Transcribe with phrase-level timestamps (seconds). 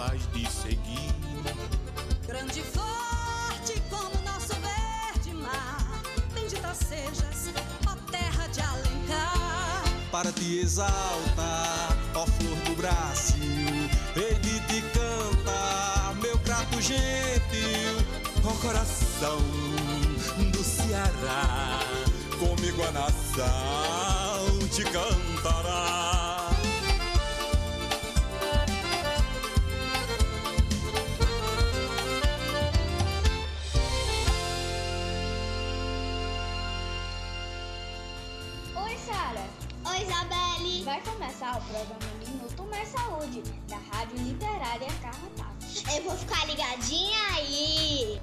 [0.00, 1.14] has de seguir.
[2.26, 6.02] Grande e forte como nosso verde mar,
[6.34, 7.50] bendita sejas,
[7.86, 9.84] ó terra de Alencar.
[10.10, 17.96] Para te exaltar, ó flor do Brasil, de te cantar, meu grato gentil,
[18.44, 19.38] ó coração
[20.52, 21.80] do Ceará,
[22.38, 26.15] comigo a nação te cantará.
[41.26, 45.66] Começar o programa Minuto Mais Saúde, da Rádio Literária Carrapato.
[45.96, 48.20] Eu vou ficar ligadinha aí.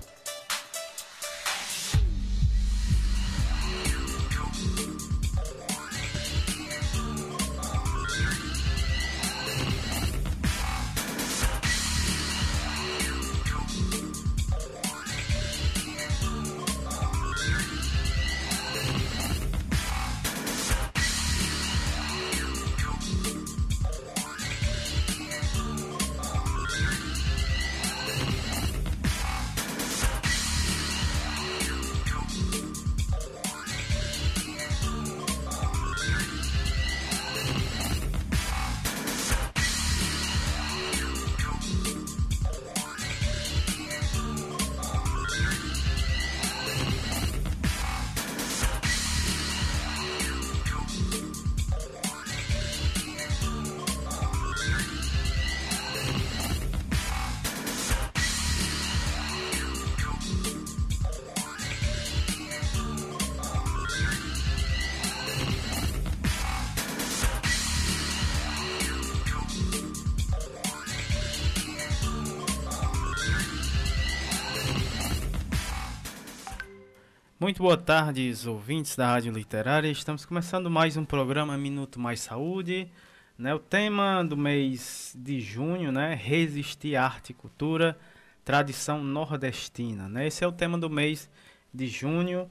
[77.54, 79.88] Muito boa tarde, ouvintes da Rádio Literária.
[79.88, 82.90] Estamos começando mais um programa Minuto Mais Saúde.
[83.38, 83.54] Né?
[83.54, 86.16] O tema do mês de junho, né?
[86.16, 87.96] Resistir à arte e cultura,
[88.44, 90.10] tradição nordestina.
[90.10, 90.26] Né?
[90.26, 91.30] Esse é o tema do mês
[91.72, 92.50] de junho.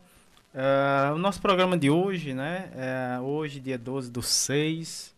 [0.55, 2.71] Uh, o nosso programa de hoje, né?
[2.77, 5.12] É hoje, dia 12 do 6.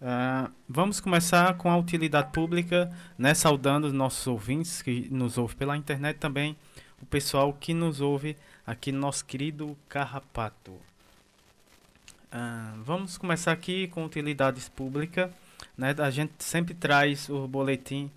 [0.00, 3.34] Uh, vamos começar com a utilidade pública, né?
[3.34, 6.56] Saudando os nossos ouvintes que nos ouvem pela internet também,
[7.02, 8.36] o pessoal que nos ouve
[8.68, 10.74] aqui no nosso querido Carrapato.
[12.30, 15.30] Ah, vamos começar aqui com utilidades públicas.
[15.76, 15.94] Né?
[15.96, 18.10] A gente sempre traz o boletim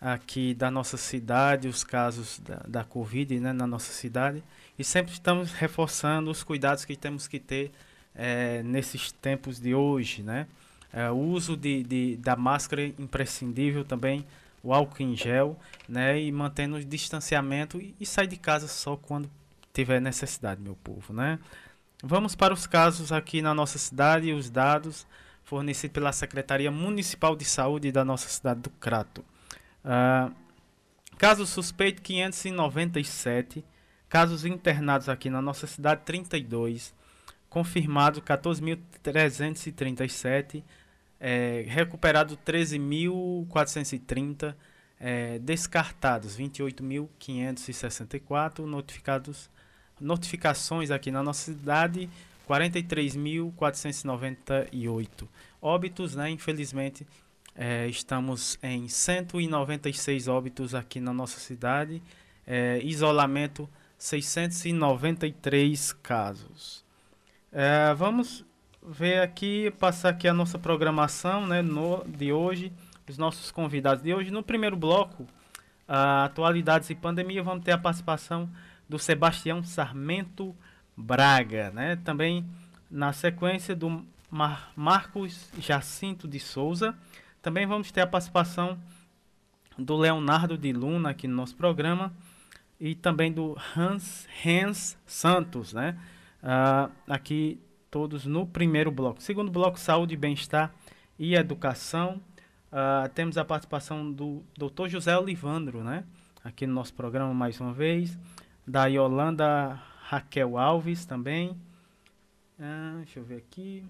[0.00, 4.40] aqui da nossa cidade, os casos da, da Covid né, na nossa cidade.
[4.78, 7.72] E sempre estamos reforçando os cuidados que temos que ter
[8.14, 10.22] é, nesses tempos de hoje.
[10.22, 10.46] Né?
[10.92, 14.24] É, o uso de, de, da máscara imprescindível também,
[14.62, 15.58] o álcool em gel,
[15.88, 16.22] né?
[16.22, 19.28] e mantendo o distanciamento e, e sair de casa só quando
[19.72, 21.38] tiver necessidade, meu povo, né?
[22.02, 25.04] Vamos para os casos aqui na nossa cidade, os dados
[25.42, 29.24] fornecidos pela Secretaria Municipal de Saúde da nossa cidade do Crato.
[29.84, 30.32] Uh,
[31.16, 33.64] casos suspeitos 597,
[34.08, 36.94] casos internados aqui na nossa cidade 32,
[37.48, 40.62] confirmado 14.337,
[41.18, 44.54] é, recuperado 13.430,
[45.00, 49.50] é, descartados 28.564, notificados
[50.00, 52.08] notificações aqui na nossa cidade
[52.48, 55.28] 43.498
[55.60, 56.30] óbitos, né?
[56.30, 57.04] Infelizmente
[57.54, 62.00] é, estamos em 196 óbitos aqui na nossa cidade,
[62.46, 66.84] é, isolamento 693 casos.
[67.50, 68.44] É, vamos
[68.80, 71.60] ver aqui, passar aqui a nossa programação, né?
[71.60, 72.72] No, de hoje,
[73.08, 74.30] os nossos convidados de hoje.
[74.30, 75.26] No primeiro bloco,
[75.88, 78.48] atualidades e pandemia, vamos ter a participação
[78.88, 80.56] do Sebastião Sarmento
[80.96, 81.96] Braga, né?
[81.96, 82.44] Também
[82.90, 86.94] na sequência do Mar Marcos Jacinto de Souza.
[87.42, 88.78] Também vamos ter a participação
[89.78, 92.12] do Leonardo de Luna aqui no nosso programa
[92.80, 95.96] e também do Hans Hans Santos, né?
[96.42, 97.60] Uh, aqui
[97.90, 99.22] todos no primeiro bloco.
[99.22, 100.72] Segundo bloco, saúde, bem-estar
[101.18, 102.20] e educação.
[102.70, 104.88] Uh, temos a participação do Dr.
[104.88, 106.04] José Olivandro, né?
[106.44, 108.16] Aqui no nosso programa mais uma vez
[108.68, 111.56] da Yolanda Raquel Alves também.
[112.60, 113.84] Ah, deixa eu ver aqui.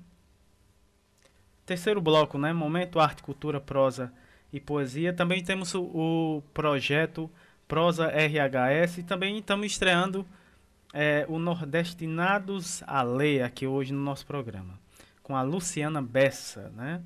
[1.67, 2.53] Terceiro bloco, né?
[2.53, 4.13] Momento Arte, Cultura, Prosa
[4.53, 5.13] e Poesia.
[5.13, 7.29] Também temos o, o projeto
[7.67, 8.99] Prosa RHS.
[8.99, 10.25] E também estamos estreando
[10.95, 14.79] é, o Nordestinados a Ler aqui hoje no nosso programa.
[15.23, 17.03] Com a Luciana Bessa, né?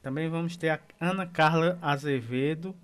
[0.00, 2.74] Também vamos ter a Ana Carla Azevedo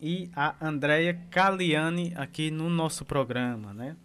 [0.00, 3.96] e a Andrea Caliani aqui no nosso programa, né?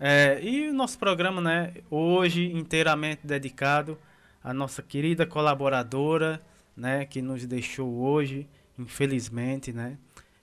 [0.00, 3.98] É, e o nosso programa, né, hoje inteiramente dedicado
[4.42, 6.40] à nossa querida colaboradora,
[6.76, 8.48] né, que nos deixou hoje,
[8.78, 9.98] infelizmente, né,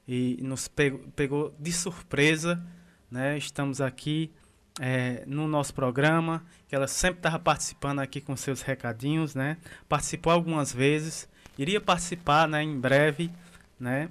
[0.06, 2.62] e nos pegou, pegou de surpresa,
[3.10, 4.30] né, estamos aqui
[4.78, 9.56] é, no nosso programa, que ela sempre estava participando aqui com seus recadinhos, né,
[9.88, 13.32] participou algumas vezes, iria participar, né, em breve,
[13.80, 14.10] né,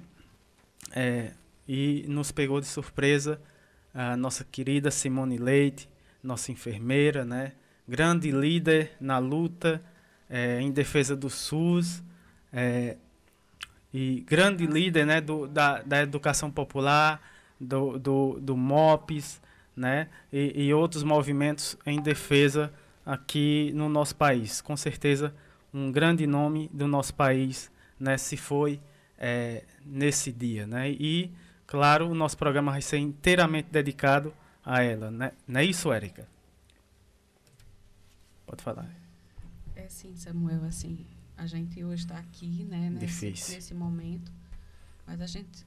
[0.91, 1.31] é,
[1.67, 3.41] e nos pegou de surpresa,
[3.93, 5.89] a nossa querida Simone Leite,
[6.21, 7.53] nossa enfermeira, né?
[7.87, 9.81] grande líder na luta
[10.29, 12.03] é, em defesa do SUS
[12.51, 12.97] é,
[13.93, 17.21] e grande líder né, do, da, da educação popular,
[17.59, 19.41] do, do, do MOPS
[19.75, 22.73] né, e, e outros movimentos em defesa
[23.05, 24.61] aqui no nosso país.
[24.61, 25.33] Com certeza,
[25.73, 28.79] um grande nome do nosso país né, se foi
[29.25, 30.67] é, nesse dia.
[30.67, 30.91] Né?
[30.91, 31.31] E
[31.67, 34.33] Claro, o nosso programa vai ser inteiramente dedicado
[34.63, 35.31] a ela, né?
[35.47, 36.27] Não é isso, Érica?
[38.45, 38.89] Pode falar.
[39.75, 41.05] É sim, Samuel, assim,
[41.35, 44.31] a gente hoje está aqui, né, nesse, nesse momento,
[45.05, 45.65] mas a gente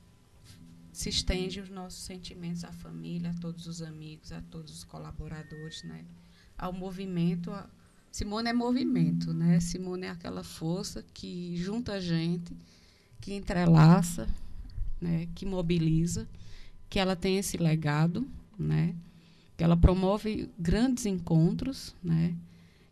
[0.93, 5.83] se estende os nossos sentimentos à família, a todos os amigos, a todos os colaboradores,
[5.83, 6.05] né,
[6.57, 7.51] ao movimento.
[7.51, 7.69] A...
[8.11, 9.61] Simone é movimento, né?
[9.61, 12.57] Simone é aquela força que junta a gente,
[13.21, 14.29] que entrelaça,
[15.01, 16.29] né, que mobiliza,
[16.89, 18.27] que ela tem esse legado,
[18.59, 18.95] né,
[19.57, 22.35] que ela promove grandes encontros, né,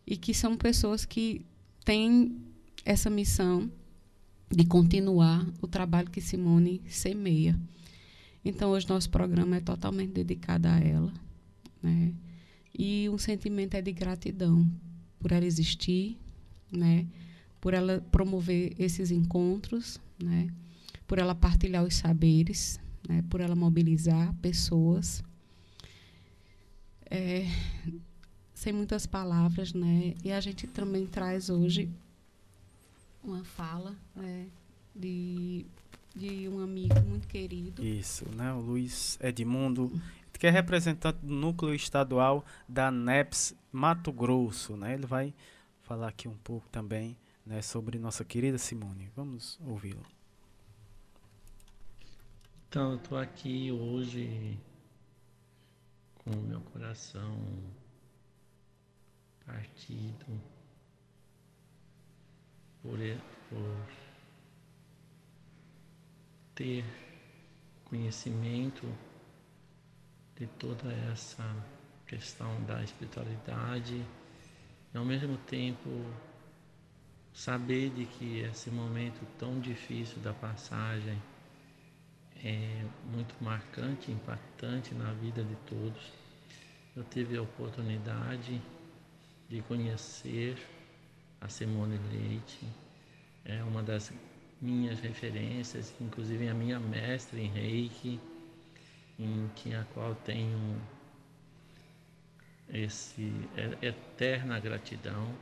[0.05, 1.45] e que são pessoas que
[1.83, 2.37] têm
[2.85, 3.69] essa missão
[4.49, 7.59] de continuar o trabalho que Simone semeia.
[8.45, 11.13] Então, hoje nosso programa é totalmente dedicado a ela,
[11.81, 12.13] né,
[12.77, 14.69] e um sentimento é de gratidão
[15.19, 16.17] por ela existir,
[16.71, 17.07] né,
[17.59, 20.49] por ela promover esses encontros, né,
[21.07, 25.23] por ela partilhar os saberes, né, por ela mobilizar pessoas.
[27.09, 27.45] É,
[28.53, 30.15] sem muitas palavras, né?
[30.23, 31.89] E a gente também traz hoje
[33.23, 34.47] uma fala né,
[34.95, 35.65] de,
[36.15, 37.85] de um amigo muito querido.
[37.85, 38.51] Isso, né?
[38.53, 39.91] O Luiz Edmundo,
[40.33, 44.95] que é representante do núcleo estadual da NEPS Mato Grosso, né?
[44.95, 45.33] Ele vai
[45.83, 47.15] falar aqui um pouco também
[47.47, 49.09] né, sobre nossa querida Simone.
[49.15, 50.05] Vamos ouvi-lo.
[52.67, 54.59] Então, eu estou aqui hoje
[56.15, 57.39] com o meu coração
[59.45, 60.25] partido
[62.81, 62.99] por,
[63.49, 63.87] por
[66.53, 66.83] ter
[67.85, 68.85] conhecimento
[70.35, 71.55] de toda essa
[72.05, 74.05] questão da espiritualidade
[74.93, 75.89] e ao mesmo tempo
[77.37, 81.21] saber de que esse momento tão difícil da passagem
[82.43, 86.11] é muito marcante, impactante na vida de todos.
[86.95, 88.59] Eu tive a oportunidade
[89.47, 90.57] de conhecer
[91.39, 92.65] a Simone Leite,
[93.45, 94.11] é uma das
[94.59, 98.19] minhas referências, inclusive a minha mestre em Reiki,
[99.19, 100.81] em que a qual tenho
[102.67, 103.31] esse
[103.79, 105.35] eterna gratidão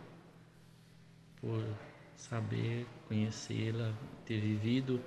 [1.45, 1.63] por
[2.17, 3.93] saber conhecê-la,
[4.25, 4.99] ter vivido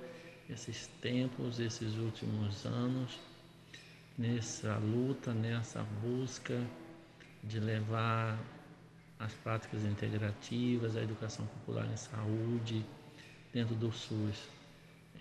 [0.49, 3.19] esses tempos, esses últimos anos,
[4.17, 6.65] nessa luta, nessa busca
[7.43, 8.39] de levar
[9.19, 12.85] as práticas integrativas, a educação popular em saúde
[13.51, 14.47] dentro do SUS.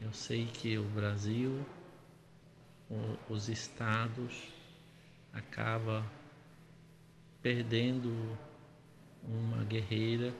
[0.00, 1.66] Eu sei que o Brasil,
[3.28, 4.52] os estados,
[5.32, 6.06] acaba
[7.42, 8.38] perdendo
[9.24, 10.32] uma guerreira,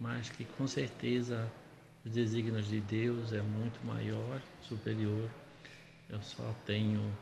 [0.00, 1.50] mas que com certeza
[2.04, 5.28] os desígnios de Deus é muito maior, superior.
[6.08, 7.12] Eu só tenho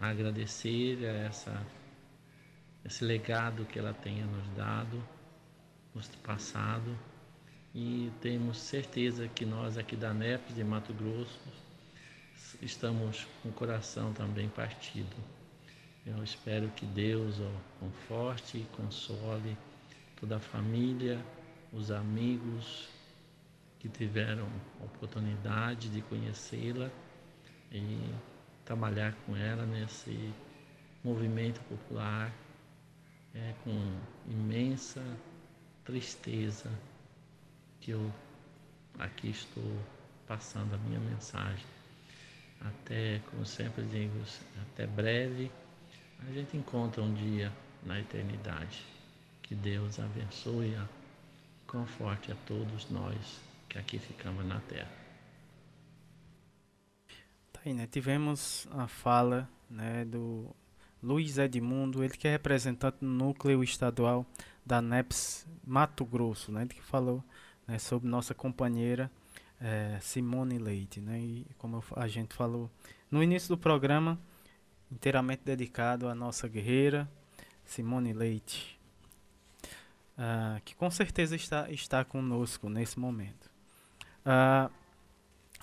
[0.00, 1.66] a agradecer a essa,
[2.84, 5.02] esse legado que ela tenha nos dado,
[5.94, 6.96] nos passado.
[7.74, 11.40] E temos certeza que nós aqui da NEPS de Mato Grosso
[12.62, 15.14] estamos com o coração também partido.
[16.06, 19.56] Eu espero que Deus o conforte e console
[20.18, 21.20] toda a família,
[21.72, 22.88] os amigos,
[23.78, 24.48] que tiveram
[24.82, 26.90] oportunidade de conhecê-la
[27.70, 28.14] e
[28.64, 30.32] trabalhar com ela nesse
[31.04, 32.32] movimento popular
[33.34, 35.02] é com imensa
[35.84, 36.70] tristeza
[37.80, 38.12] que eu
[38.98, 39.78] aqui estou
[40.26, 41.64] passando a minha mensagem.
[42.60, 44.18] Até, como sempre digo,
[44.62, 45.52] até breve,
[46.26, 47.52] a gente encontra um dia
[47.84, 48.82] na eternidade.
[49.42, 50.76] Que Deus abençoe e
[51.76, 54.90] conforte a todos nós que aqui ficamos na terra.
[57.62, 60.54] Aí, né, tivemos a fala né, do
[61.02, 64.24] Luiz Edmundo, ele que é representante no núcleo estadual
[64.64, 67.22] da NEPS Mato Grosso, né, que falou
[67.66, 69.10] né, sobre nossa companheira
[69.60, 71.00] é, Simone Leite.
[71.00, 72.70] Né, e como a gente falou
[73.10, 74.18] no início do programa,
[74.90, 77.06] inteiramente dedicado à nossa guerreira
[77.66, 78.75] Simone Leite,
[80.16, 83.50] uh, que com certeza está, está conosco nesse momento.
[84.24, 84.70] Uh,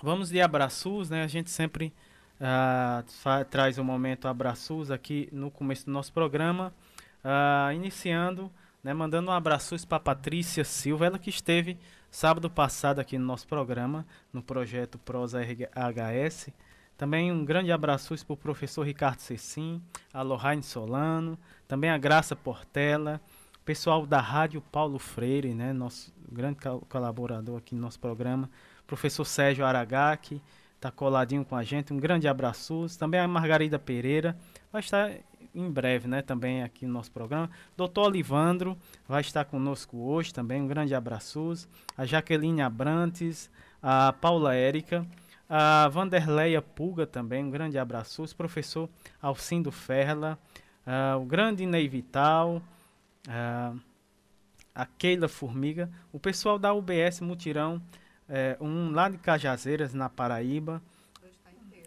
[0.02, 1.22] vamos de abraços, né?
[1.22, 1.92] A gente sempre
[2.40, 6.72] uh, traz o um momento abraços aqui no começo do nosso programa,
[7.74, 11.78] iniciando, né, mandando um abraços para Patrícia Silva, ela que esteve
[12.10, 16.50] sábado passado aqui no nosso programa, no projeto Prosa RHS,
[16.96, 19.82] também um grande abraço para o professor Ricardo Cecim,
[20.12, 23.20] a Lohane Solano, também a Graça Portela,
[23.64, 28.50] pessoal da Rádio Paulo Freire, né, nosso grande colaborador aqui no nosso programa,
[28.86, 30.42] professor Sérgio Aragaki,
[30.76, 32.86] está coladinho com a gente, um grande abraço.
[32.98, 34.36] Também a Margarida Pereira,
[34.70, 35.10] vai estar
[35.54, 37.48] em breve, né, também aqui no nosso programa.
[37.74, 38.76] Doutor Olivandro
[39.08, 41.54] vai estar conosco hoje também, um grande abraço.
[41.96, 43.50] A Jaqueline Abrantes,
[43.82, 45.06] a Paula Érica,
[45.48, 48.24] a Vanderleia Pulga também, um grande abraço.
[48.36, 48.90] Professor
[49.22, 50.38] Alcindo Ferla,
[50.86, 52.60] uh, o grande Ney Vital,
[53.28, 53.78] uh,
[54.74, 57.80] a Keila Formiga, o pessoal da UBS Mutirão,
[58.28, 60.82] uh, um lá de Cajazeiras, na Paraíba.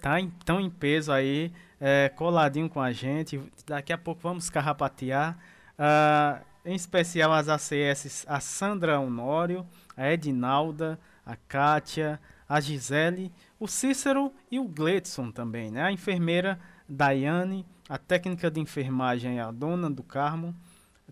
[0.02, 1.52] Tá em, em peso aí,
[1.82, 3.42] é, coladinho com a gente.
[3.66, 5.38] Daqui a pouco vamos carrapatear.
[5.74, 9.66] Uh, em especial as ACS, a Sandra Honório,
[9.96, 15.84] a Edinalda, a Kátia, a Gisele, o Cícero e o Gletson também, né?
[15.84, 20.54] A enfermeira Daiane, a técnica de enfermagem a dona do Carmo,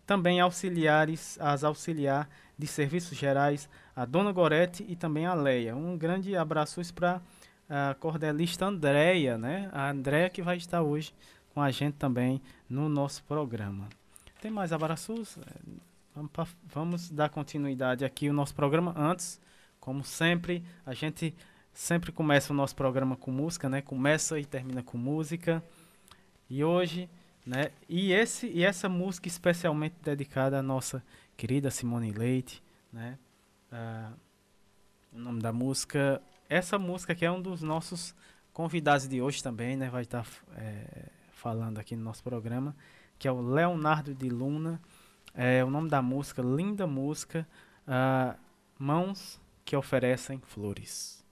[0.06, 5.76] também auxiliares, as auxiliar de serviços gerais, a dona Gorete e também a Leia.
[5.76, 7.22] Um grande abraço para
[7.70, 9.70] a cordelista Andréia, né?
[9.74, 11.14] A Andréia que vai estar hoje
[11.54, 13.88] com a gente também no nosso programa.
[14.42, 15.38] Tem mais abraços?
[16.14, 18.94] Vamos, pra, vamos dar continuidade aqui ao nosso programa.
[18.96, 19.42] Antes,
[19.80, 21.36] como sempre, a gente
[21.74, 23.82] sempre começa o nosso programa com música, né?
[23.82, 25.64] Começa e termina com música.
[26.50, 27.10] E hoje,
[27.46, 27.72] né?
[27.88, 31.04] E esse e essa música especialmente dedicada à nossa
[31.38, 33.18] querida Simone Leite, né?
[33.72, 34.12] Ah,
[35.14, 38.16] o nome da música, essa música que é um dos nossos
[38.52, 39.90] convidados de hoje também, né?
[39.90, 40.26] Vai estar
[40.56, 42.76] é, falando aqui no nosso programa,
[43.20, 44.82] que é o Leonardo de Luna.
[45.34, 47.46] É o nome da música, linda música,
[47.86, 48.36] ah,
[48.78, 51.25] Mãos que oferecem flores.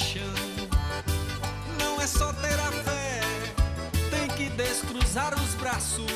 [0.00, 0.22] paixão.
[1.78, 3.20] Não é só ter a fé,
[4.10, 6.06] tem que descruzar os braços,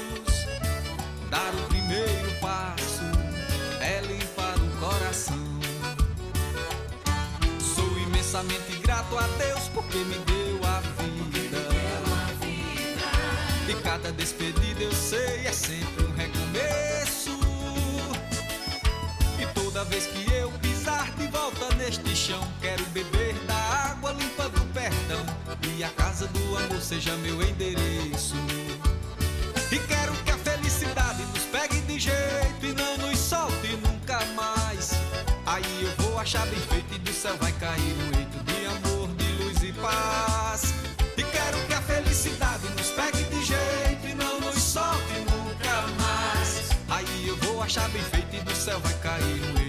[1.30, 3.02] dar o primeiro passo,
[3.80, 5.34] é limpar o coração.
[7.74, 11.68] Sou imensamente grato a Deus porque me deu a vida.
[13.68, 17.38] E cada despedida eu sei é sempre um recomeço.
[19.38, 22.46] E toda vez que eu pisar de volta neste chão,
[26.24, 28.34] casa do amor seja meu endereço.
[29.70, 34.92] E quero que a felicidade nos pegue de jeito e não nos solte nunca mais.
[35.46, 39.08] Aí eu vou achar bem feito e do céu vai cair um eito de amor,
[39.16, 40.74] de luz e paz.
[41.16, 46.70] E quero que a felicidade nos pegue de jeito e não nos solte nunca mais.
[46.88, 49.63] Aí eu vou achar bem feito e do céu vai cair um eito.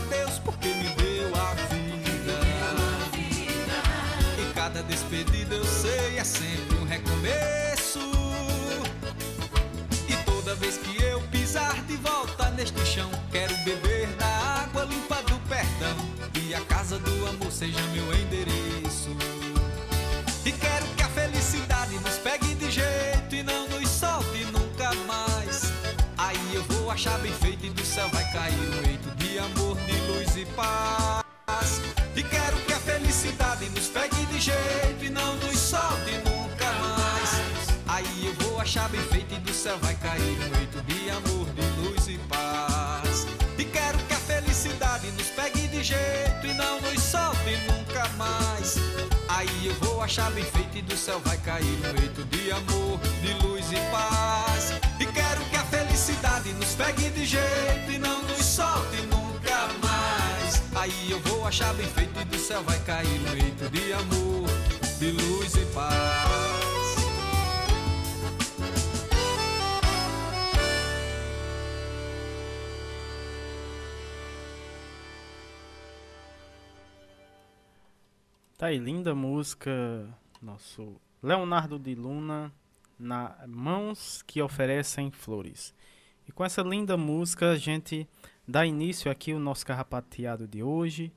[0.00, 0.57] Grato
[30.58, 31.80] paz.
[32.16, 37.30] E quero que a felicidade nos pegue de jeito e não nos solte nunca mais.
[37.86, 41.46] Aí eu vou achar bem feito e do céu vai cair um eito de amor,
[41.54, 43.26] de luz e paz.
[43.56, 48.76] E quero que a felicidade nos pegue de jeito e não nos solte nunca mais.
[49.28, 52.98] Aí eu vou achar bem feito e do céu vai cair um leito de amor,
[53.22, 54.72] de luz e paz.
[54.98, 59.17] E quero que a felicidade nos pegue de jeito e não nos solte nunca
[61.48, 64.46] achar bem feito e do céu vai cair um leito de amor,
[64.98, 66.96] de luz e paz.
[78.58, 80.06] Tá aí, linda música,
[80.42, 82.52] nosso Leonardo de Luna,
[82.98, 85.72] na Mãos que Oferecem Flores.
[86.28, 88.06] E com essa linda música a gente
[88.46, 91.10] dá início aqui o nosso carrapateado de hoje.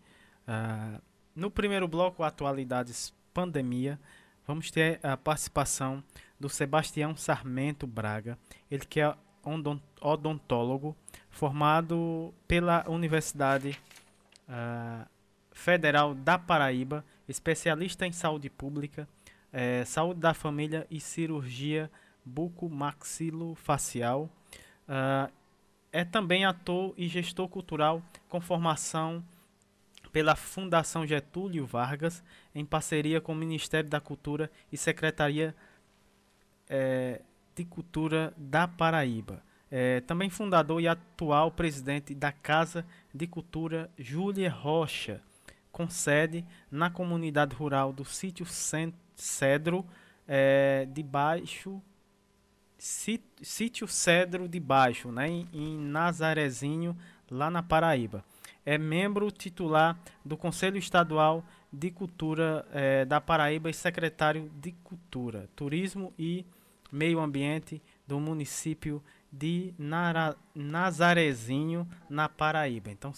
[0.51, 1.01] Uh,
[1.34, 3.98] no primeiro bloco, Atualidades Pandemia,
[4.46, 6.03] vamos ter a participação
[6.38, 8.38] do Sebastião Sarmento Braga,
[8.70, 9.15] ele que é
[10.01, 10.93] odontólogo,
[11.29, 13.79] formado pela Universidade
[14.50, 15.08] uh,
[15.53, 19.08] Federal da Paraíba especialista em saúde pública,
[19.53, 21.89] é, saúde da família e cirurgia
[22.25, 24.29] bucomaxilofacial.
[24.88, 25.31] Uh,
[25.93, 29.24] é também ator e gestor cultural com formação
[30.11, 35.55] pela Fundação Getúlio Vargas, em parceria com o Ministério da Cultura e Secretaria
[36.69, 37.21] é,
[37.55, 39.43] de Cultura da Paraíba.
[39.69, 45.21] É, também fundador e atual presidente da Casa de Cultura Júlia Rocha,
[45.71, 48.45] com sede na comunidade rural do sítio
[49.15, 49.85] Cedro
[50.27, 51.81] é, de Baixo,
[52.77, 56.97] sítio Cedro de Baixo, né, em, em Nazarezinho,
[57.29, 58.25] lá na Paraíba.
[58.65, 65.50] É membro titular do Conselho Estadual de Cultura é, da Paraíba e secretário de Cultura,
[65.55, 66.45] Turismo e
[66.91, 72.91] Meio Ambiente do município de Nara, Nazarezinho, na Paraíba.
[72.91, 73.13] Então,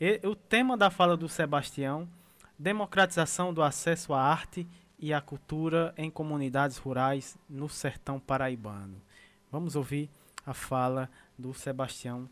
[0.00, 2.08] e, o tema da fala do Sebastião,
[2.56, 4.66] democratização do acesso à arte
[4.98, 9.02] e à cultura em comunidades rurais no sertão paraibano.
[9.50, 10.08] Vamos ouvir
[10.46, 12.28] a fala do Sebastião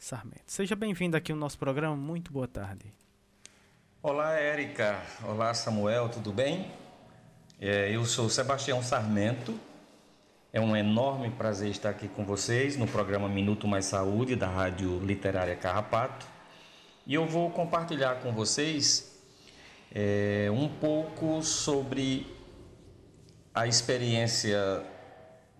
[0.00, 0.44] Sarmento.
[0.46, 1.94] Seja bem-vindo aqui ao nosso programa.
[1.94, 2.86] Muito boa tarde.
[4.02, 4.98] Olá, Érica.
[5.22, 6.08] Olá, Samuel.
[6.08, 6.72] Tudo bem?
[7.60, 9.54] É, eu sou Sebastião Sarmento.
[10.54, 14.98] É um enorme prazer estar aqui com vocês no programa Minuto Mais Saúde da Rádio
[15.00, 16.26] Literária Carrapato.
[17.06, 19.20] E eu vou compartilhar com vocês
[19.94, 22.26] é, um pouco sobre
[23.54, 24.82] a experiência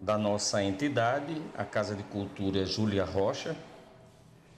[0.00, 3.54] da nossa entidade, a Casa de Cultura Júlia Rocha,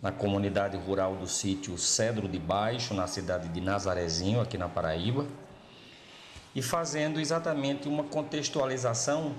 [0.03, 5.25] na comunidade rural do sítio Cedro de Baixo, na cidade de Nazarezinho, aqui na Paraíba,
[6.55, 9.33] e fazendo exatamente uma contextualização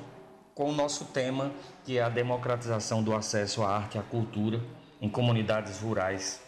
[0.56, 1.52] com o nosso tema,
[1.84, 4.62] que é a democratização do acesso à arte e à cultura
[5.02, 6.42] em comunidades rurais.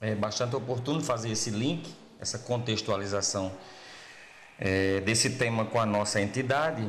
[0.00, 3.50] É bastante oportuno fazer esse link, essa contextualização
[4.60, 6.88] é, desse tema com a nossa entidade,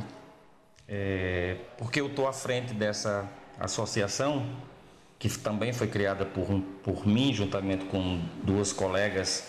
[0.87, 3.27] é, porque eu estou à frente dessa
[3.59, 4.45] associação,
[5.19, 6.47] que também foi criada por,
[6.81, 9.43] por mim, juntamente com duas colegas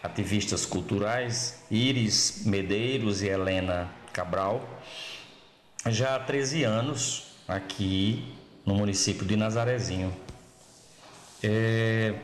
[0.00, 4.64] ativistas culturais, Iris Medeiros e Helena Cabral,
[5.86, 8.32] já há 13 anos aqui
[8.64, 10.14] no município de Nazarezinho.
[11.42, 12.14] É,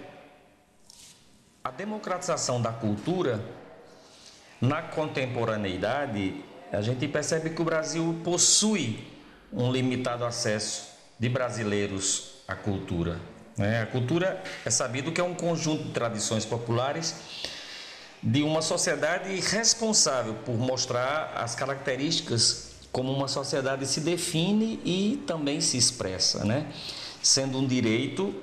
[1.65, 3.45] a democratização da cultura,
[4.61, 9.09] na contemporaneidade, a gente percebe que o Brasil possui
[9.53, 10.89] um limitado acesso
[11.19, 13.19] de brasileiros à cultura.
[13.57, 13.83] Né?
[13.83, 17.15] A cultura é sabido que é um conjunto de tradições populares
[18.23, 25.61] de uma sociedade responsável por mostrar as características como uma sociedade se define e também
[25.61, 26.71] se expressa, né?
[27.23, 28.35] Sendo um direito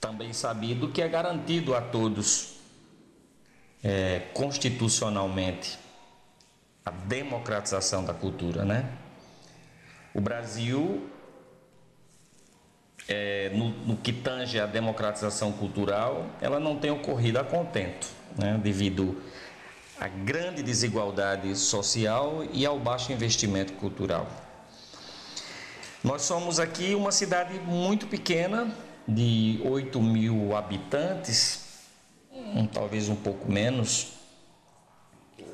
[0.00, 2.54] também sabido que é garantido a todos
[3.82, 5.78] é, constitucionalmente
[6.84, 8.88] a democratização da cultura, né?
[10.14, 11.10] O Brasil
[13.08, 18.58] é, no, no, que tange a democratização cultural, ela não tem ocorrido a contento, né,
[18.62, 19.22] devido
[19.98, 24.26] à grande desigualdade social e ao baixo investimento cultural.
[26.02, 28.72] Nós somos aqui uma cidade muito pequena,
[29.08, 31.64] de 8 mil habitantes,
[32.32, 34.12] um, talvez um pouco menos,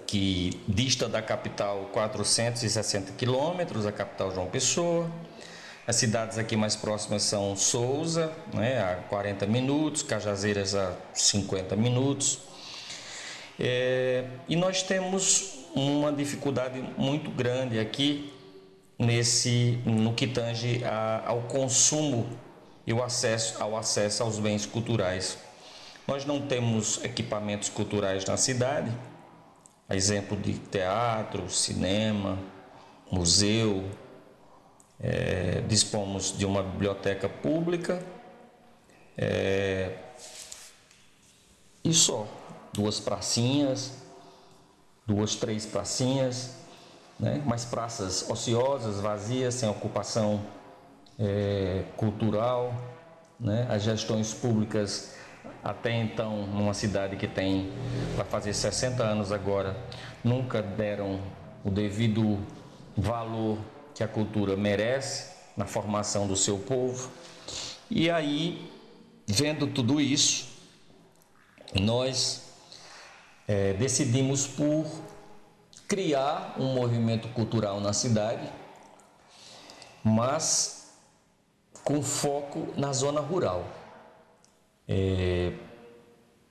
[0.06, 5.10] que dista da capital 460 quilômetros, a capital João Pessoa.
[5.84, 12.38] As cidades aqui mais próximas são Souza, né, a 40 minutos, Cajazeiras a 50 minutos.
[13.58, 18.32] É, e nós temos uma dificuldade muito grande aqui
[18.96, 22.28] nesse no que tange a, ao consumo
[22.86, 25.36] e o acesso ao acesso aos bens culturais.
[26.06, 28.90] Nós não temos equipamentos culturais na cidade,
[29.88, 32.38] a exemplo de teatro, cinema,
[33.10, 33.84] museu,
[35.02, 38.02] é, dispomos de uma biblioteca pública
[39.16, 39.96] é,
[41.84, 42.26] e só.
[42.72, 43.92] Duas pracinhas,
[45.06, 46.56] duas, três pracinhas,
[47.20, 47.42] né?
[47.44, 50.42] mas praças ociosas, vazias, sem ocupação
[51.18, 52.74] é, cultural.
[53.38, 53.66] Né?
[53.68, 55.14] As gestões públicas,
[55.62, 57.72] até então, numa cidade que tem,
[58.14, 59.76] para fazer 60 anos agora,
[60.24, 61.20] nunca deram
[61.62, 62.38] o devido
[62.96, 63.58] valor
[64.02, 67.10] que a cultura merece na formação do seu povo.
[67.88, 68.68] E aí,
[69.26, 70.48] vendo tudo isso,
[71.80, 72.42] nós
[73.46, 74.86] é, decidimos por
[75.86, 78.50] criar um movimento cultural na cidade,
[80.02, 80.92] mas
[81.84, 83.64] com foco na zona rural.
[84.88, 85.52] É,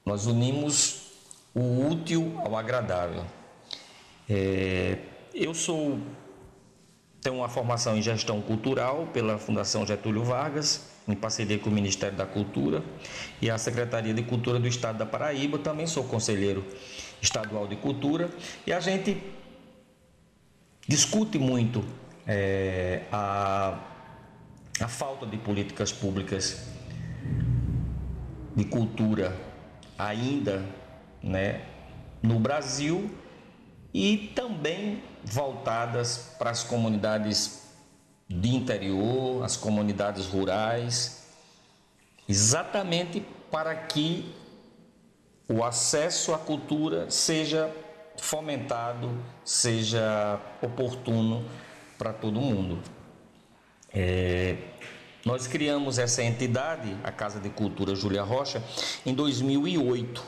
[0.06, 1.12] nós unimos
[1.54, 3.26] o útil ao agradável.
[4.30, 5.00] É,
[5.34, 6.00] eu sou
[7.22, 12.18] tenho uma formação em gestão cultural pela Fundação Getúlio Vargas, em parceria com o Ministério
[12.18, 12.84] da Cultura
[13.42, 15.60] e a Secretaria de Cultura do Estado da Paraíba.
[15.60, 16.66] Também sou conselheiro
[17.22, 18.30] estadual de cultura
[18.66, 19.22] e a gente
[20.88, 21.84] discute muito
[22.26, 23.80] é, a,
[24.80, 26.68] a falta de políticas públicas
[28.56, 29.36] de cultura
[29.98, 30.66] ainda
[31.22, 31.62] né,
[32.22, 33.12] no Brasil
[33.94, 37.62] e também voltadas para as comunidades
[38.28, 41.28] de interior, as comunidades rurais,
[42.28, 44.34] exatamente para que
[45.48, 47.70] o acesso à cultura seja
[48.18, 49.12] fomentado,
[49.44, 51.46] seja oportuno
[51.98, 52.80] para todo mundo.
[53.94, 54.56] É,
[55.26, 58.64] nós criamos essa entidade, a Casa de Cultura Júlia Rocha,
[59.06, 60.24] em 2008,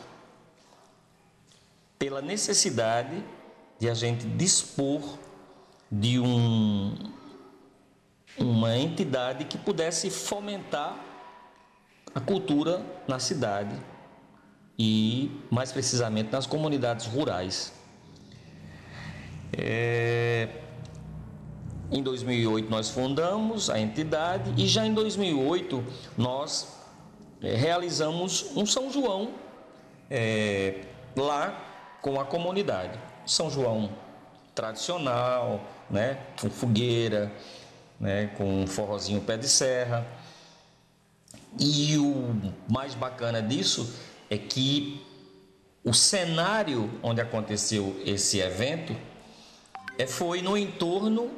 [1.98, 3.24] pela necessidade
[3.80, 5.02] de a gente dispor
[5.92, 6.96] de um,
[8.38, 10.98] uma entidade que pudesse fomentar
[12.16, 13.76] a cultura na cidade
[14.78, 17.74] e, mais precisamente, nas comunidades rurais.
[19.56, 20.50] É,
[21.92, 25.84] em 2008 nós fundamos a entidade e já em 2008
[26.18, 26.76] nós
[27.42, 29.32] é, realizamos um São João
[30.10, 31.56] é, lá
[32.02, 32.98] com a comunidade.
[33.26, 33.90] São João
[34.54, 37.32] tradicional, né, com fogueira,
[38.00, 40.06] né, com um forrozinho pé de serra.
[41.60, 42.36] E o
[42.70, 43.94] mais bacana disso
[44.30, 45.02] é que
[45.84, 48.96] o cenário onde aconteceu esse evento
[49.98, 51.30] é, foi no entorno,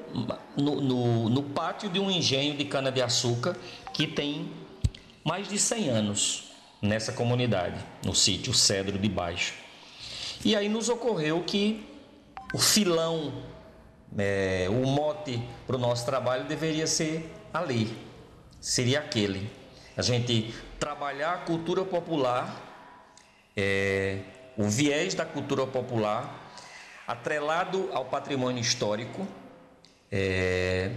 [0.56, 3.56] no, no, no pátio de um engenho de cana-de-açúcar
[3.94, 4.52] que tem
[5.24, 9.65] mais de 100 anos nessa comunidade, no sítio Cedro de Baixo.
[10.44, 11.86] E aí nos ocorreu que
[12.54, 13.44] o filão,
[14.18, 17.96] é, o mote para o nosso trabalho deveria ser a lei,
[18.60, 19.50] seria aquele.
[19.98, 22.62] A gente trabalhar a cultura popular,
[23.56, 24.20] é,
[24.58, 26.44] o viés da cultura popular,
[27.08, 29.28] atrelado ao patrimônio histórico
[30.12, 30.92] é,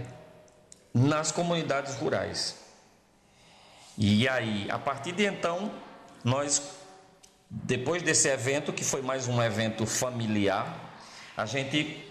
[0.93, 2.57] nas comunidades rurais.
[3.97, 5.71] E aí, a partir de então,
[6.23, 6.78] nós
[7.49, 10.93] depois desse evento, que foi mais um evento familiar,
[11.35, 12.05] a gente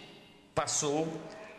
[0.54, 1.06] passou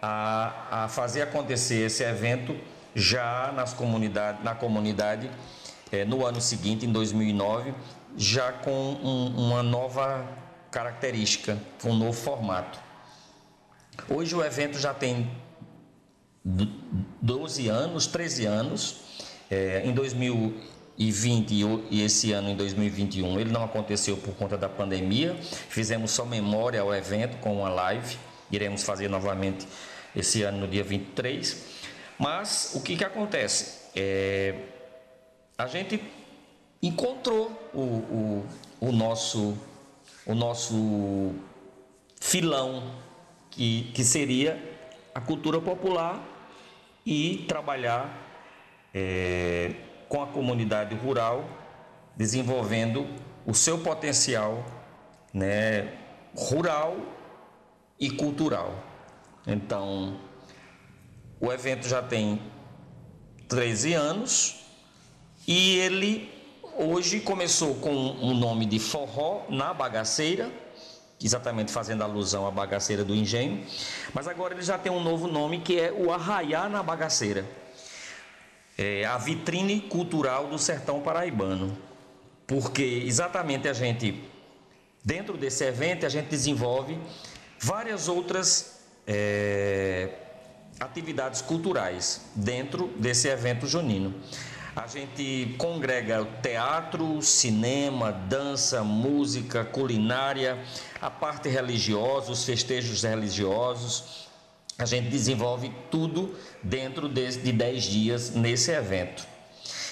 [0.01, 2.57] a, a fazer acontecer esse evento
[2.93, 5.31] já nas comunidade, na comunidade
[5.91, 7.73] é, no ano seguinte, em 2009,
[8.17, 10.27] já com um, uma nova
[10.69, 12.79] característica, com um novo formato.
[14.09, 15.31] Hoje o evento já tem
[16.43, 19.01] 12 anos, 13 anos.
[19.49, 20.53] É, em 2000
[20.99, 25.33] 2020 e esse ano em 2021 ele não aconteceu por conta da pandemia.
[25.69, 28.17] Fizemos só memória ao evento com uma live.
[28.51, 29.65] Iremos fazer novamente
[30.13, 31.79] esse ano no dia 23.
[32.17, 33.79] Mas o que, que acontece?
[33.95, 34.55] É,
[35.57, 36.03] a gente
[36.83, 38.45] encontrou o, o,
[38.81, 39.57] o, nosso,
[40.25, 41.33] o nosso
[42.19, 42.93] filão,
[43.49, 44.61] que, que seria
[45.15, 46.21] a cultura popular
[47.05, 48.27] e trabalhar
[48.93, 49.71] é,
[50.09, 51.47] com a comunidade rural,
[52.17, 53.07] desenvolvendo
[53.45, 54.65] o seu potencial
[55.33, 55.93] né,
[56.35, 56.97] rural
[57.99, 58.73] e cultural.
[59.45, 60.19] Então,
[61.39, 62.41] o evento já tem
[63.47, 64.55] 13 anos
[65.47, 66.31] e ele
[66.77, 70.51] hoje começou com o nome de Forró na Bagaceira,
[71.21, 73.65] exatamente fazendo alusão à bagaceira do engenho,
[74.13, 77.45] mas agora ele já tem um novo nome que é o Arraiá na Bagaceira.
[78.81, 81.77] É a vitrine cultural do sertão paraibano.
[82.47, 84.23] Porque exatamente a gente,
[85.03, 86.97] dentro desse evento, a gente desenvolve
[87.59, 90.13] várias outras é,
[90.79, 94.15] atividades culturais dentro desse evento junino.
[94.73, 100.57] A gente congrega teatro, cinema, dança, música, culinária,
[101.01, 104.28] a parte religiosa, os festejos religiosos.
[104.79, 109.27] A gente desenvolve tudo dentro de 10 dias nesse evento.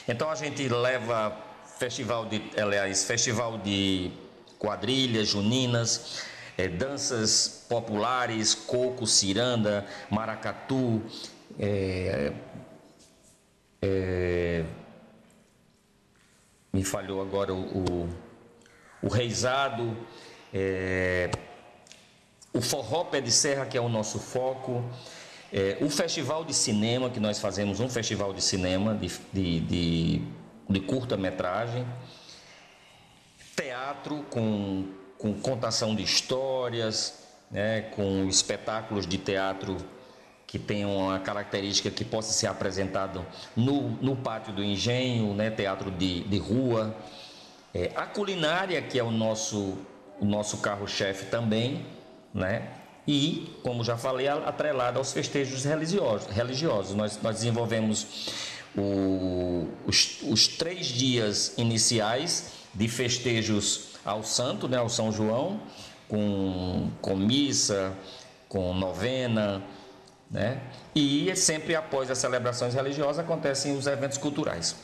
[0.07, 1.35] Então a gente leva
[1.77, 4.09] festival de, aliás, festival de
[4.57, 6.23] quadrilhas juninas,
[6.57, 11.03] é, danças populares, coco, ciranda, maracatu,
[11.59, 12.31] é,
[13.81, 14.63] é,
[16.71, 18.09] me falhou agora o, o,
[19.03, 19.97] o reizado,
[20.53, 21.29] é,
[22.57, 24.83] o forró pé de serra, que é o nosso foco,
[25.53, 30.21] é, o festival de cinema, que nós fazemos um festival de cinema de, de, de,
[30.67, 31.85] de curta-metragem,
[33.55, 34.87] teatro com,
[35.19, 39.77] com contação de histórias, né, com espetáculos de teatro
[40.47, 45.91] que tenham a característica que possa ser apresentado no, no pátio do engenho, né, teatro
[45.91, 46.95] de, de rua.
[47.73, 49.77] É, a culinária, que é o nosso,
[50.19, 51.85] o nosso carro-chefe também,
[52.33, 52.69] né?
[53.07, 56.27] E, como já falei, atrelada aos festejos religiosos.
[56.27, 56.93] religiosos.
[56.93, 58.33] Nós, nós desenvolvemos
[58.75, 65.59] o, os, os três dias iniciais de festejos ao santo, né, ao São João,
[66.07, 67.93] com, com missa,
[68.47, 69.63] com novena,
[70.29, 70.61] né?
[70.93, 74.75] E sempre após as celebrações religiosas acontecem os eventos culturais.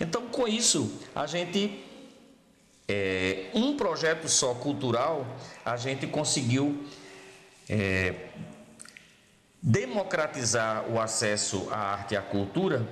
[0.00, 1.84] Então, com isso, a gente,
[2.88, 5.26] é, um projeto só cultural,
[5.64, 6.84] a gente conseguiu
[7.68, 8.14] é,
[9.60, 12.86] democratizar o acesso à arte e à cultura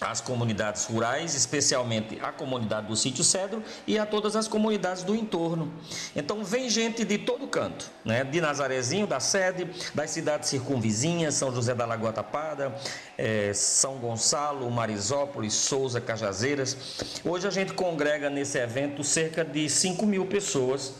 [0.00, 5.14] às comunidades rurais, especialmente a comunidade do Sítio Cedro e a todas as comunidades do
[5.14, 5.72] entorno.
[6.14, 8.22] Então vem gente de todo canto, né?
[8.24, 12.74] de Nazarezinho, da sede, das cidades circunvizinhas, São José da Lagoa Tapada,
[13.16, 16.76] é, São Gonçalo, Marisópolis, Souza, Cajazeiras.
[17.24, 20.94] Hoje a gente congrega nesse evento cerca de 5 mil pessoas.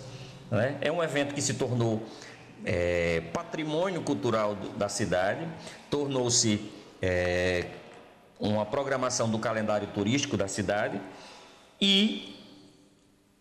[0.51, 0.77] Né?
[0.81, 2.03] É um evento que se tornou
[2.65, 5.47] é, patrimônio cultural da cidade,
[5.91, 7.67] tornou-se é,
[8.39, 11.01] uma programação do calendário turístico da cidade
[11.81, 12.37] e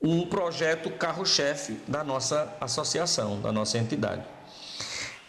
[0.01, 4.23] um projeto carro-chefe da nossa associação, da nossa entidade.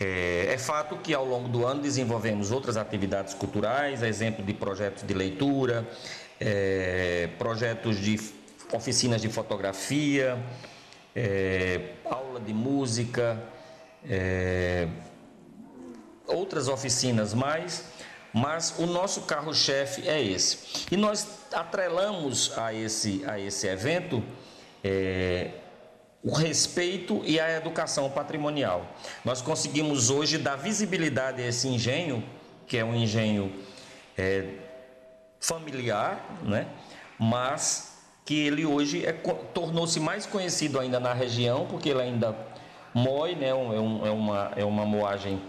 [0.00, 5.02] É, é, fato que ao longo do ano desenvolvemos outras atividades culturais, exemplo de projetos
[5.04, 5.88] de leitura,
[6.40, 8.20] é, projetos de
[8.72, 10.38] oficinas de fotografia,
[11.16, 13.42] é, aula de música,
[14.08, 14.86] é,
[16.26, 17.84] outras oficinas mais
[18.32, 20.86] mas o nosso carro-chefe é esse.
[20.90, 24.22] E nós atrelamos a esse, a esse evento
[24.84, 25.50] é,
[26.22, 28.84] o respeito e a educação patrimonial.
[29.24, 32.22] Nós conseguimos hoje dar visibilidade a esse engenho,
[32.66, 33.52] que é um engenho
[34.16, 34.44] é,
[35.40, 36.66] familiar, né?
[37.18, 42.36] mas que ele hoje é, tornou-se mais conhecido ainda na região, porque ele ainda
[42.92, 43.48] moe, né?
[43.48, 45.40] é, um, é, uma, é uma moagem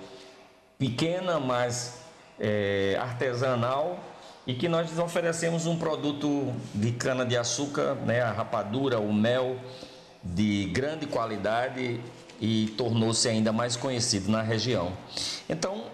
[0.77, 2.01] pequena, mas
[2.39, 3.99] é, artesanal
[4.47, 9.57] e que nós oferecemos um produto de cana-de-açúcar, né, a rapadura, o mel
[10.23, 11.99] de grande qualidade
[12.41, 14.93] e tornou-se ainda mais conhecido na região.
[15.47, 15.85] Então,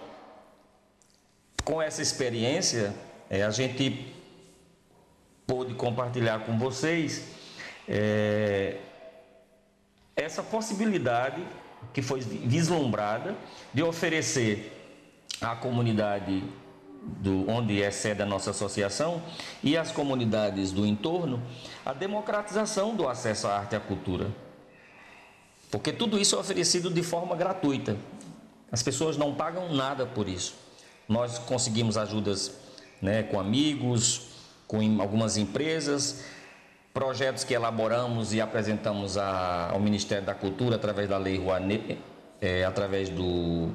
[1.63, 2.93] com essa experiência,
[3.29, 4.13] é, a gente
[5.47, 7.25] pôde compartilhar com vocês
[7.87, 8.77] é,
[10.15, 11.43] essa possibilidade
[11.93, 13.35] que foi vislumbrada
[13.73, 14.74] de oferecer
[15.41, 16.43] a comunidade
[17.05, 19.21] do, onde é sede a nossa associação
[19.63, 21.41] e as comunidades do entorno
[21.85, 24.27] a democratização do acesso à arte e à cultura.
[25.69, 27.97] Porque tudo isso é oferecido de forma gratuita.
[28.71, 30.55] As pessoas não pagam nada por isso.
[31.07, 32.57] Nós conseguimos ajudas
[33.01, 34.29] né, com amigos,
[34.67, 36.23] com algumas empresas,
[36.93, 41.99] projetos que elaboramos e apresentamos a, ao Ministério da Cultura através da Lei Rouanet,
[42.41, 43.69] é, através do,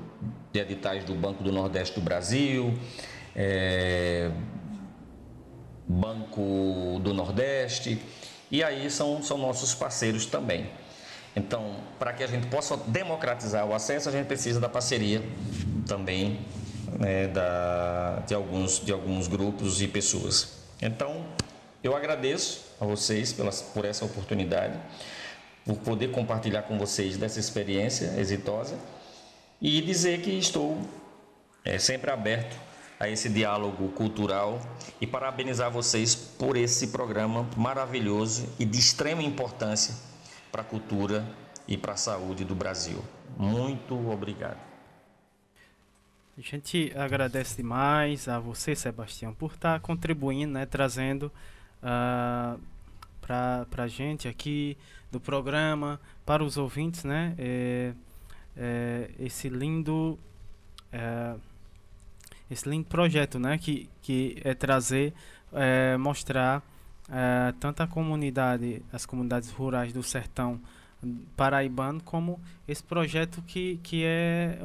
[0.52, 2.74] de editais do Banco do Nordeste do Brasil,
[3.34, 4.30] é,
[5.86, 8.00] Banco do Nordeste,
[8.50, 10.68] e aí são, são nossos parceiros também.
[11.34, 15.22] Então, para que a gente possa democratizar o acesso, a gente precisa da parceria
[15.86, 16.40] também
[16.98, 20.58] né, da, de, alguns, de alguns grupos e pessoas.
[20.82, 21.24] Então,
[21.84, 23.32] eu agradeço a vocês
[23.72, 24.76] por essa oportunidade,
[25.64, 28.76] por poder compartilhar com vocês dessa experiência exitosa
[29.60, 30.80] e dizer que estou
[31.64, 32.56] é, sempre aberto
[32.98, 34.60] a esse diálogo cultural
[35.00, 39.94] e parabenizar vocês por esse programa maravilhoso e de extrema importância
[40.52, 41.24] para a cultura
[41.66, 43.02] e para a saúde do Brasil.
[43.38, 44.58] Muito obrigado.
[46.36, 51.30] A gente agradece demais a você, Sebastião, por estar contribuindo, né, trazendo
[51.82, 52.58] uh,
[53.20, 54.76] para a gente aqui
[55.10, 57.92] do programa, para os ouvintes, né, é,
[58.60, 60.18] é, esse lindo
[60.92, 61.34] é,
[62.50, 65.14] esse lindo projeto, né, que, que é trazer,
[65.52, 66.62] é, mostrar
[67.08, 70.60] é, tanto a comunidade, as comunidades rurais do sertão
[71.36, 74.58] paraibano, como esse projeto que, que é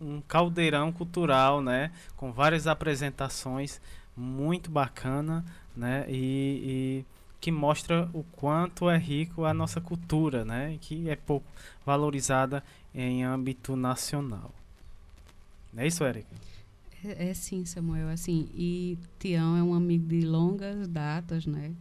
[0.00, 3.80] um, um caldeirão cultural, né, com várias apresentações
[4.16, 5.44] muito bacana,
[5.76, 7.04] né, e, e
[7.40, 11.46] que mostra o quanto é rico a nossa cultura, né, que é pouco
[11.86, 12.62] valorizada
[12.94, 14.54] em âmbito nacional.
[15.72, 16.28] Não é isso, Érica?
[17.04, 21.72] É, é, sim, Samuel, assim, e Tião é um amigo de longas datas, né?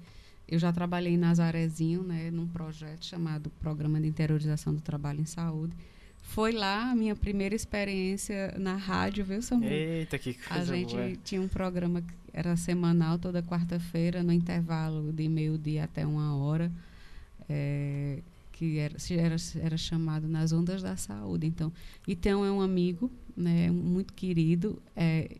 [0.48, 5.26] Eu já trabalhei em Nazarezinho, né, num projeto chamado Programa de Interiorização do Trabalho em
[5.26, 5.76] Saúde.
[6.22, 9.72] Foi lá a minha primeira experiência na rádio, viu, Samuel?
[9.72, 11.16] Eita, que coisa A gente boa.
[11.24, 16.72] tinha um programa que era semanal, toda quarta-feira, no intervalo de meio-dia até uma hora.
[17.50, 18.20] É,
[18.58, 21.46] que era, era, era chamado Nas Ondas da Saúde.
[21.46, 21.72] Então,
[22.08, 24.82] então é um amigo, né, muito querido.
[24.96, 25.38] É,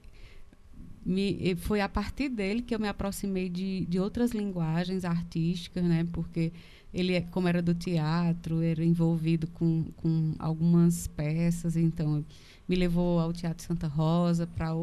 [1.04, 6.08] me, foi a partir dele que eu me aproximei de, de outras linguagens artísticas, né,
[6.14, 6.54] porque
[6.94, 12.24] ele, é, como era do teatro, era envolvido com, com algumas peças, então
[12.70, 14.76] me levou ao Teatro Santa Rosa, para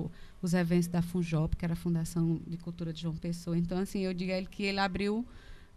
[0.42, 3.56] os eventos da Funjop, que era a Fundação de Cultura de João Pessoa.
[3.56, 5.24] Então, assim, eu digo a ele que ele abriu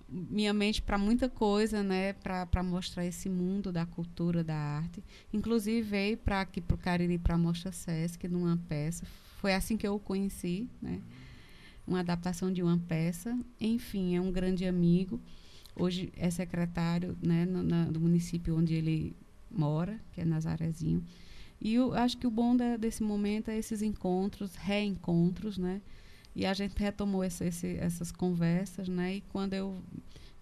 [0.09, 5.03] minha mente para muita coisa, né, para mostrar esse mundo da cultura, da arte.
[5.33, 9.05] Inclusive veio para aqui para o Cariri para a Mostra Sesc numa peça.
[9.41, 11.01] Foi assim que eu o conheci, né?
[11.85, 13.37] Uma adaptação de uma peça.
[13.59, 15.19] Enfim, é um grande amigo.
[15.75, 19.15] Hoje é secretário, né, no, na, do município onde ele
[19.51, 21.03] mora, que é Nazarezinho.
[21.61, 25.81] E eu acho que o bom da, desse momento é esses encontros, reencontros, né?
[26.37, 27.47] E a gente retomou esse,
[27.79, 29.15] essas conversas, né?
[29.15, 29.81] E quando eu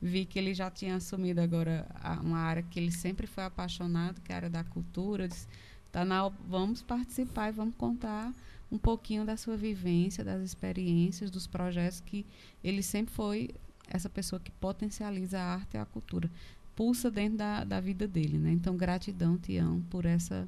[0.01, 1.87] vi que ele já tinha assumido agora
[2.21, 5.47] uma área que ele sempre foi apaixonado, que é a área da cultura, eu disse,
[5.93, 8.33] tá na, vamos participar e vamos contar
[8.69, 12.25] um pouquinho da sua vivência, das experiências, dos projetos que
[12.61, 13.51] ele sempre foi
[13.87, 16.29] essa pessoa que potencializa a arte e a cultura.
[16.75, 18.51] Pulsa dentro da, da vida dele, né?
[18.51, 20.45] Então, gratidão, Tião, por essa,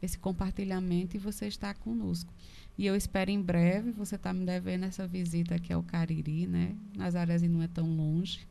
[0.00, 2.32] esse compartilhamento e você estar conosco.
[2.76, 6.74] E eu espero em breve, você está me devendo essa visita aqui ao Cariri, né?
[6.96, 8.46] Nazarezinho não é tão longe,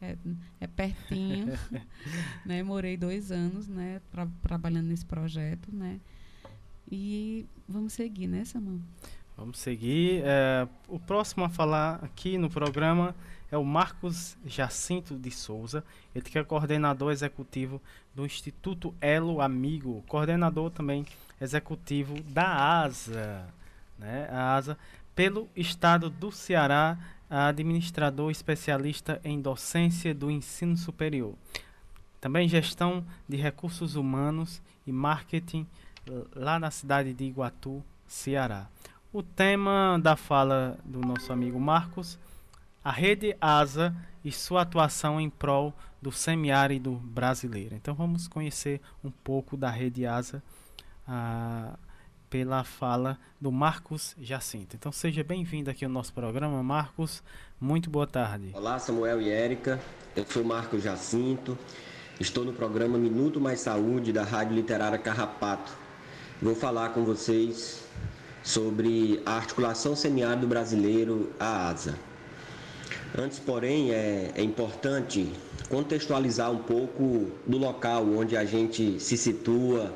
[0.00, 0.16] é,
[0.60, 1.46] é pertinho,
[2.44, 2.62] né?
[2.62, 4.00] Morei dois anos, né?
[4.10, 6.00] Tra trabalhando nesse projeto, né?
[6.90, 8.80] E vamos seguir, né, Samuel?
[9.36, 10.22] Vamos seguir.
[10.24, 13.14] É, o próximo a falar aqui no programa
[13.50, 15.84] é o Marcos Jacinto de Souza,
[16.14, 17.80] ele que é coordenador executivo
[18.14, 21.04] do Instituto Elo Amigo, coordenador também
[21.38, 23.46] executivo da ASA
[23.98, 24.78] né, a ASA,
[25.14, 31.34] pelo Estado do Ceará, administrador especialista em docência do ensino superior.
[32.20, 35.66] Também gestão de recursos humanos e marketing
[36.34, 38.68] lá na cidade de Iguatu, Ceará.
[39.12, 42.18] O tema da fala do nosso amigo Marcos,
[42.84, 43.94] a rede ASA
[44.24, 47.74] e sua atuação em prol do semiárido brasileiro.
[47.74, 50.42] Então vamos conhecer um pouco da rede ASA.
[51.08, 51.76] Ah,
[52.28, 54.76] pela fala do Marcos Jacinto.
[54.76, 57.22] Então seja bem-vindo aqui ao nosso programa, Marcos.
[57.60, 58.50] Muito boa tarde.
[58.54, 59.80] Olá, Samuel e Érica.
[60.14, 61.56] Eu sou Marcos Jacinto.
[62.18, 65.72] Estou no programa Minuto Mais Saúde da Rádio Literária Carrapato.
[66.40, 67.84] Vou falar com vocês
[68.42, 71.94] sobre a articulação semiárido brasileiro, a ASA.
[73.16, 75.32] Antes, porém, é, é importante
[75.68, 79.94] contextualizar um pouco do local onde a gente se situa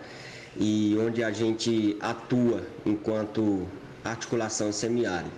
[0.56, 3.66] e onde a gente atua enquanto
[4.04, 5.30] articulação semiárido.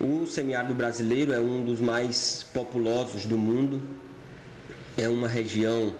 [0.00, 3.80] O semiárido brasileiro é um dos mais populosos do mundo,
[4.96, 5.94] é uma região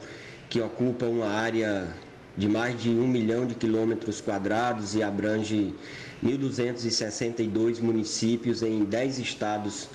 [0.49, 1.89] que ocupa uma área
[2.37, 5.75] de mais de um milhão de quilômetros quadrados e abrange
[6.25, 9.89] 1.262 municípios em 10 estados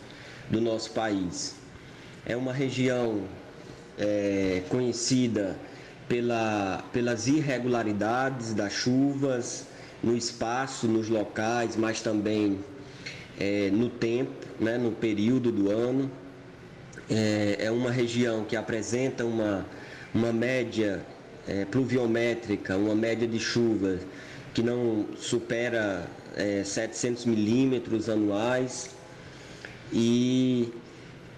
[0.50, 1.56] do nosso país.
[2.26, 3.24] É uma região
[3.98, 5.58] é, conhecida
[6.10, 9.68] pela, pelas irregularidades das chuvas
[10.04, 12.60] no espaço, nos locais, mas também
[13.40, 16.12] é, no tempo, né, no período do ano.
[17.10, 19.66] É, é uma região que apresenta uma,
[20.14, 21.02] uma média
[21.48, 24.00] é, pluviométrica, uma média de chuva
[24.54, 28.92] que não supera é, 700 milímetros anuais
[29.92, 30.72] e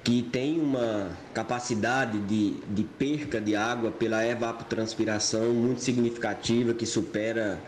[0.03, 7.61] que tem uma capacidade de, de perca de água pela evapotranspiração muito significativa, que supera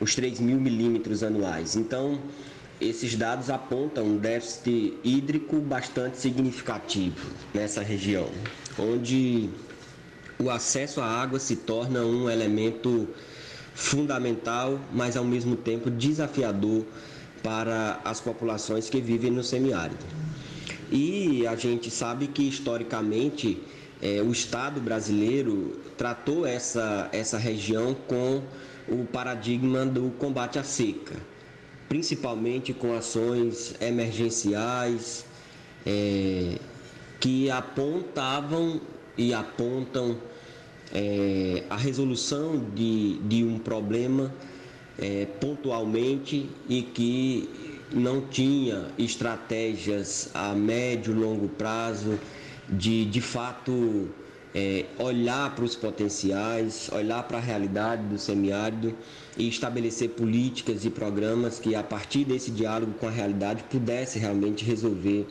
[0.00, 1.74] os 3 mil milímetros anuais.
[1.74, 2.20] Então,
[2.80, 8.28] esses dados apontam um déficit hídrico bastante significativo nessa região,
[8.78, 9.50] onde
[10.38, 13.08] o acesso à água se torna um elemento
[13.74, 16.84] fundamental, mas ao mesmo tempo desafiador
[17.42, 20.04] para as populações que vivem no semiárido.
[20.94, 23.58] E a gente sabe que historicamente
[24.02, 28.42] é, o Estado brasileiro tratou essa, essa região com
[28.86, 31.16] o paradigma do combate à seca,
[31.88, 35.24] principalmente com ações emergenciais
[35.86, 36.58] é,
[37.18, 38.78] que apontavam
[39.16, 40.18] e apontam
[40.92, 44.30] é, a resolução de, de um problema
[44.98, 47.48] é, pontualmente e que
[47.94, 52.18] não tinha estratégias a médio longo prazo
[52.68, 54.08] de de fato
[54.54, 58.94] é, olhar para os potenciais, olhar para a realidade do semiárido
[59.36, 64.64] e estabelecer políticas e programas que a partir desse diálogo com a realidade pudesse realmente
[64.64, 65.26] resolver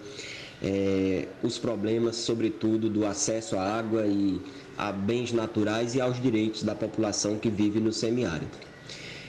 [0.61, 4.39] é, os problemas, sobretudo do acesso à água e
[4.77, 8.51] a bens naturais e aos direitos da população que vive no semiárido.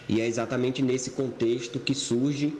[0.09, 2.55] E é exatamente nesse contexto que surge,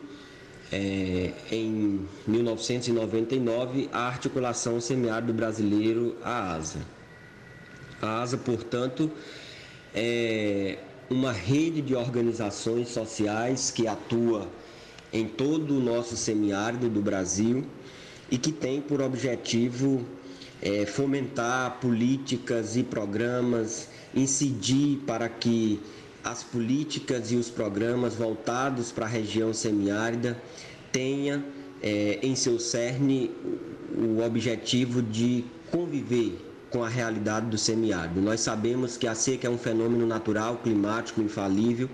[0.73, 6.81] é, em 1999, a articulação semiárido brasileiro, a ASA.
[8.01, 9.11] A ASA, portanto,
[9.95, 10.79] é
[11.11, 14.49] uma rede de organizações sociais que atua
[15.13, 17.67] em todo o nosso semiárido do Brasil
[18.31, 20.07] e que tem por objetivo
[20.63, 25.79] é, fomentar políticas e programas, incidir para que
[26.25, 30.41] as políticas e os programas voltados para a região semiárida
[30.93, 31.45] tenha
[31.83, 33.31] é, em seu cerne
[33.97, 36.39] o objetivo de conviver
[36.71, 38.21] com a realidade do semiárido.
[38.21, 41.89] Nós sabemos que a seca é um fenômeno natural, climático, infalível.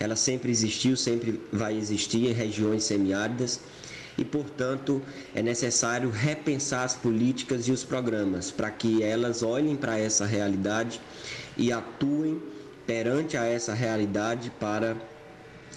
[0.00, 3.60] Ela sempre existiu, sempre vai existir em regiões semiáridas
[4.16, 5.02] e, portanto,
[5.34, 11.00] é necessário repensar as políticas e os programas para que elas olhem para essa realidade
[11.56, 12.40] e atuem
[12.86, 14.96] perante a essa realidade para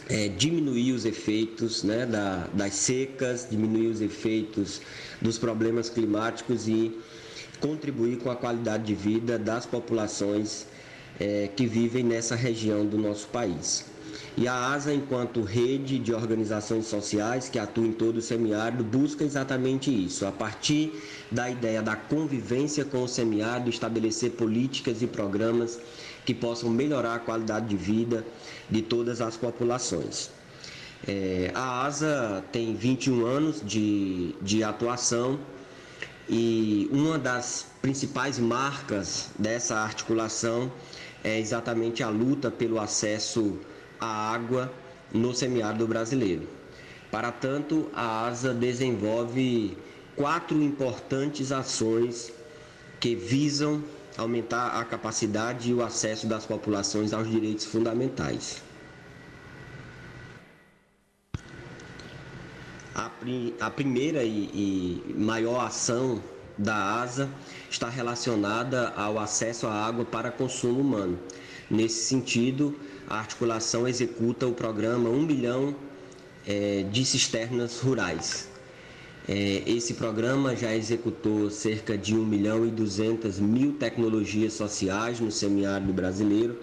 [0.10, 4.82] é, diminuir os efeitos né, da, das secas, diminuir os efeitos
[5.22, 6.98] dos problemas climáticos e
[7.60, 10.66] contribuir com a qualidade de vida das populações
[11.20, 13.86] é, que vivem nessa região do nosso país.
[14.38, 19.24] E a ASA, enquanto rede de organizações sociais que atua em todo o semiárido, busca
[19.24, 20.94] exatamente isso, a partir
[21.32, 25.80] da ideia da convivência com o semiárido, estabelecer políticas e programas
[26.28, 28.26] que possam melhorar a qualidade de vida
[28.70, 30.30] de todas as populações.
[31.08, 35.40] É, a ASA tem 21 anos de, de atuação
[36.28, 40.70] e uma das principais marcas dessa articulação
[41.24, 43.58] é exatamente a luta pelo acesso
[43.98, 44.70] a água
[45.14, 46.46] no semiárido brasileiro.
[47.10, 49.78] Para tanto, a ASA desenvolve
[50.18, 52.34] quatro importantes ações
[53.00, 53.82] que visam
[54.18, 58.62] aumentar a capacidade e o acesso das populações aos direitos fundamentais.
[62.96, 63.12] A,
[63.60, 66.22] a primeira e, e maior ação
[66.58, 67.30] da ASA
[67.70, 71.20] está relacionada ao acesso à água para consumo humano.
[71.70, 72.76] Nesse sentido,
[73.08, 75.76] a articulação executa o programa 1 milhão
[76.48, 78.47] é, de cisternas rurais.
[79.30, 85.30] É, esse programa já executou cerca de 1 milhão e 200 mil tecnologias sociais no
[85.32, 86.58] semiárido brasileiro,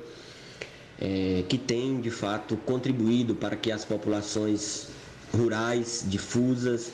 [0.99, 4.89] é, que tem de fato contribuído para que as populações
[5.33, 6.93] rurais difusas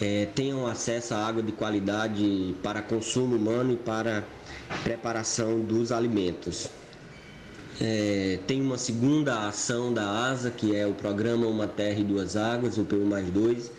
[0.00, 4.24] é, tenham acesso à água de qualidade para consumo humano e para
[4.82, 6.68] preparação dos alimentos.
[7.80, 12.36] é, tem uma segunda ação da ASA, que é o programa Uma Terra e Duas
[12.36, 13.70] Águas, o PU mais 2,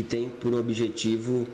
[0.00, 1.46] que tem por objetivo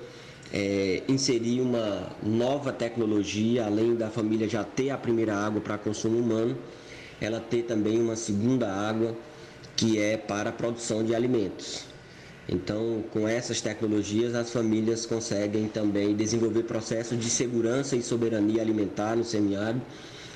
[0.53, 6.17] é, inserir uma nova tecnologia, além da família já ter a primeira água para consumo
[6.17, 6.57] humano,
[7.21, 9.17] ela ter também uma segunda água
[9.77, 11.85] que é para a produção de alimentos.
[12.49, 19.17] Então, com essas tecnologias, as famílias conseguem também desenvolver processos de segurança e soberania alimentar
[19.17, 19.83] no semiárido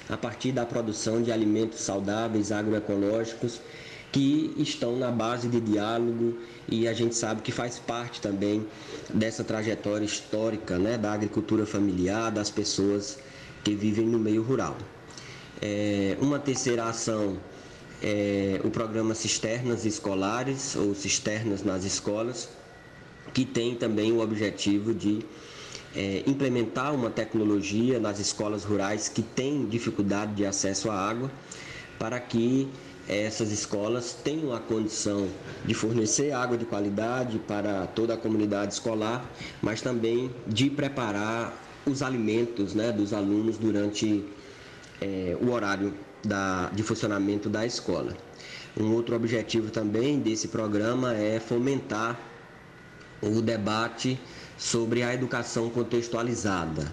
[0.09, 3.61] a partir da produção de alimentos saudáveis, agroecológicos,
[4.13, 6.37] que estão na base de diálogo
[6.69, 8.67] e a gente sabe que faz parte também
[9.13, 13.19] dessa trajetória histórica né, da agricultura familiar, das pessoas
[13.63, 14.77] que vivem no meio rural.
[15.63, 17.39] É, uma terceira ação
[18.03, 22.49] é, o programa Cisternas Escolares ou Cisternas nas Escolas,
[23.35, 25.21] que tem também o objetivo de
[25.95, 31.31] é, implementar uma tecnologia nas escolas rurais que têm dificuldade de acesso à água,
[31.99, 32.69] para que
[33.11, 35.29] essas escolas tenham a condição
[35.65, 39.29] de fornecer água de qualidade para toda a comunidade escolar,
[39.61, 41.53] mas também de preparar
[41.85, 44.25] os alimentos né, dos alunos durante
[45.01, 45.93] é, o horário
[46.25, 48.17] da, de funcionamento da escola.
[48.79, 52.17] Um outro objetivo também desse programa é fomentar
[53.21, 54.21] o debate
[54.57, 56.93] sobre a educação contextualizada.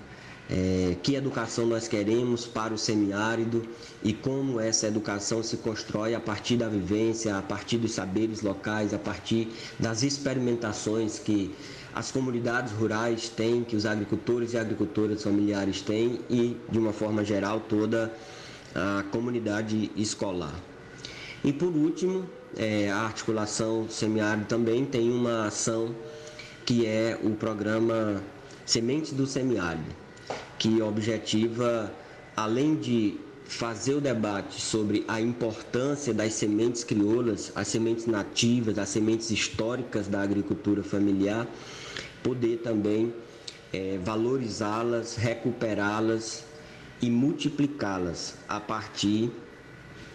[0.49, 3.67] É, que educação nós queremos para o semiárido
[4.01, 8.93] e como essa educação se constrói a partir da vivência, a partir dos saberes locais,
[8.93, 11.53] a partir das experimentações que
[11.93, 17.25] as comunidades rurais têm, que os agricultores e agricultoras familiares têm e, de uma forma
[17.25, 18.13] geral, toda
[18.73, 20.53] a comunidade escolar.
[21.43, 22.25] E por último,
[22.55, 25.93] é, a articulação semiárido também tem uma ação
[26.65, 28.21] que é o programa
[28.65, 29.85] Sementes do Semiárido,
[30.57, 31.91] que objetiva,
[32.35, 38.89] além de fazer o debate sobre a importância das sementes crioulas, as sementes nativas, as
[38.89, 41.47] sementes históricas da agricultura familiar,
[42.21, 43.13] poder também
[43.71, 46.43] é, valorizá-las, recuperá-las
[47.01, 49.31] e multiplicá-las a partir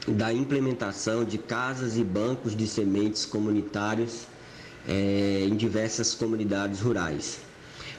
[0.07, 4.27] da implementação de casas e bancos de sementes comunitários
[4.87, 7.39] é, em diversas comunidades rurais.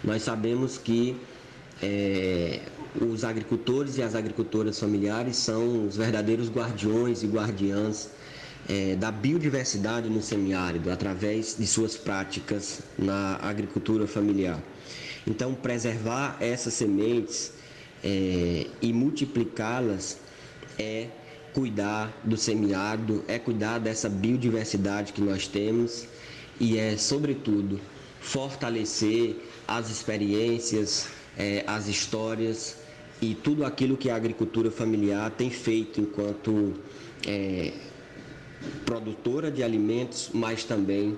[0.03, 1.15] Nós sabemos que
[1.83, 2.59] é,
[3.01, 8.09] os agricultores e as agricultoras familiares são os verdadeiros guardiões e guardiãs
[8.69, 14.59] é, da biodiversidade no semiárido através de suas práticas na agricultura familiar.
[15.27, 17.51] Então, preservar essas sementes
[18.03, 20.17] é, e multiplicá-las
[20.79, 21.07] é
[21.53, 26.07] cuidar do semiárido, é cuidar dessa biodiversidade que nós temos
[26.59, 27.79] e é, sobretudo,
[28.21, 29.35] fortalecer
[29.67, 31.07] as experiências,
[31.37, 32.77] é, as histórias
[33.21, 36.73] e tudo aquilo que a agricultura familiar tem feito enquanto
[37.27, 37.73] é,
[38.85, 41.17] produtora de alimentos, mas também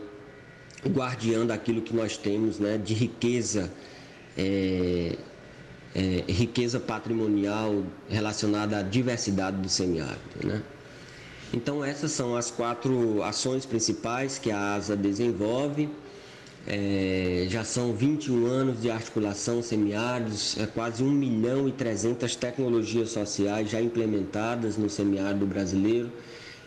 [0.88, 3.72] guardiã daquilo que nós temos né, de riqueza
[4.38, 5.16] é,
[5.96, 10.20] é, riqueza patrimonial relacionada à diversidade do semiárido.
[10.46, 10.62] Né?
[11.54, 15.90] Então, essas são as quatro ações principais que a ASA desenvolve.
[16.68, 23.12] É, já são 21 anos de articulação semiáridos, é quase 1 milhão e 300 tecnologias
[23.12, 26.12] sociais já implementadas no semiárido brasileiro,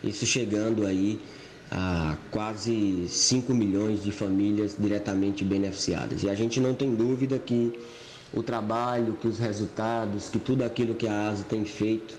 [0.01, 1.19] isso chegando aí
[1.69, 6.23] a quase 5 milhões de famílias diretamente beneficiadas.
[6.23, 7.77] E a gente não tem dúvida que
[8.33, 12.15] o trabalho, que os resultados, que tudo aquilo que a ASA tem feito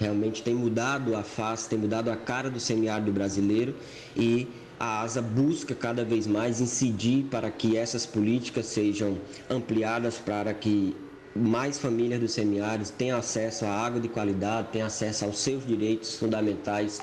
[0.00, 3.74] realmente tem mudado a face, tem mudado a cara do semiárido brasileiro
[4.16, 4.46] e
[4.78, 9.18] a ASA busca cada vez mais incidir para que essas políticas sejam
[9.50, 10.94] ampliadas para que
[11.34, 16.16] mais famílias do semiárido tenham acesso à água de qualidade, tenham acesso aos seus direitos
[16.16, 17.00] fundamentais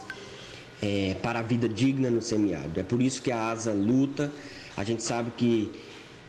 [0.81, 2.79] é, para a vida digna no semiárido.
[2.79, 4.31] É por isso que a ASA luta.
[4.77, 5.71] A gente sabe que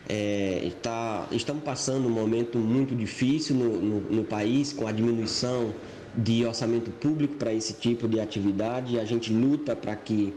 [0.09, 5.74] é, tá, estamos passando um momento muito difícil no, no, no país, com a diminuição
[6.16, 8.99] de orçamento público para esse tipo de atividade.
[9.01, 10.32] A gente luta para que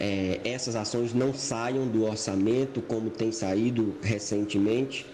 [0.00, 5.06] é, essas ações não saiam do orçamento, como tem saído recentemente,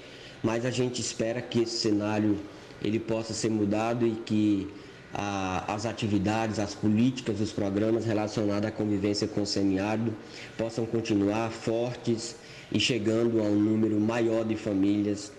[0.43, 2.39] mas a gente espera que esse cenário
[2.83, 4.69] ele possa ser mudado e que
[5.15, 10.13] a, as atividades, as políticas, os programas relacionados à convivência com o semiárido
[10.59, 12.37] possam continuar fortes
[12.71, 15.33] e chegando a um número maior de famílias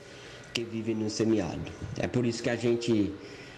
[0.53, 1.71] que vivem no semiárido.
[1.99, 3.11] É por isso que a gente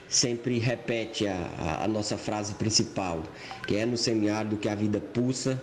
[0.09, 3.23] sempre repete a, a, nossa frase principal,
[3.67, 5.61] que é no semiárido que a vida pulsa,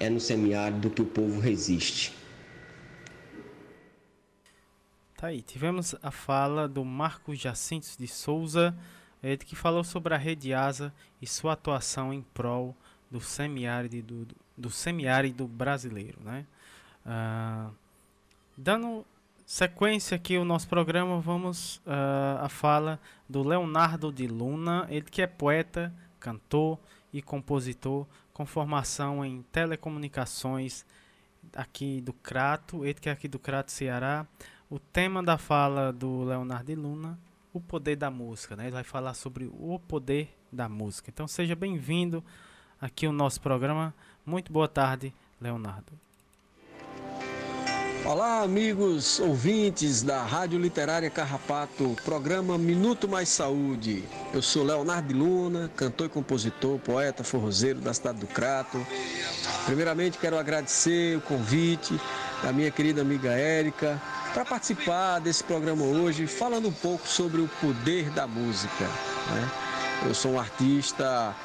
[0.00, 2.12] é no semiárido que o povo resiste.
[5.14, 8.74] Tá aí, tivemos a fala do Marcos Jacintos de Souza,
[9.22, 12.74] ele que falou sobre a Rede Asa e sua atuação em prol
[13.10, 16.18] do semiárido, do, do semiárido brasileiro.
[16.24, 16.46] Né?
[17.04, 17.70] Uh,
[18.56, 19.04] dando
[19.44, 22.98] sequência aqui o nosso programa, vamos uh, à fala
[23.28, 26.78] do Leonardo de Luna, ele que é poeta, cantor
[27.12, 30.84] e compositor com formação em telecomunicações
[31.54, 34.26] aqui do Crato, ele que é aqui do Crato, Ceará.
[34.68, 37.18] O tema da fala do Leonardo Luna,
[37.52, 38.64] o poder da música, né?
[38.64, 41.10] Ele vai falar sobre o poder da música.
[41.10, 42.24] Então seja bem-vindo
[42.80, 43.94] aqui ao nosso programa.
[44.24, 46.09] Muito boa tarde, Leonardo.
[48.04, 54.04] Olá, amigos ouvintes da Rádio Literária Carrapato, programa Minuto Mais Saúde.
[54.32, 58.84] Eu sou Leonardo de Luna, cantor e compositor, poeta, forrozeiro da cidade do Crato.
[59.66, 62.00] Primeiramente, quero agradecer o convite
[62.42, 64.00] da minha querida amiga Érica
[64.32, 68.84] para participar desse programa hoje, falando um pouco sobre o poder da música.
[69.30, 69.50] Né?
[70.06, 71.36] Eu sou um artista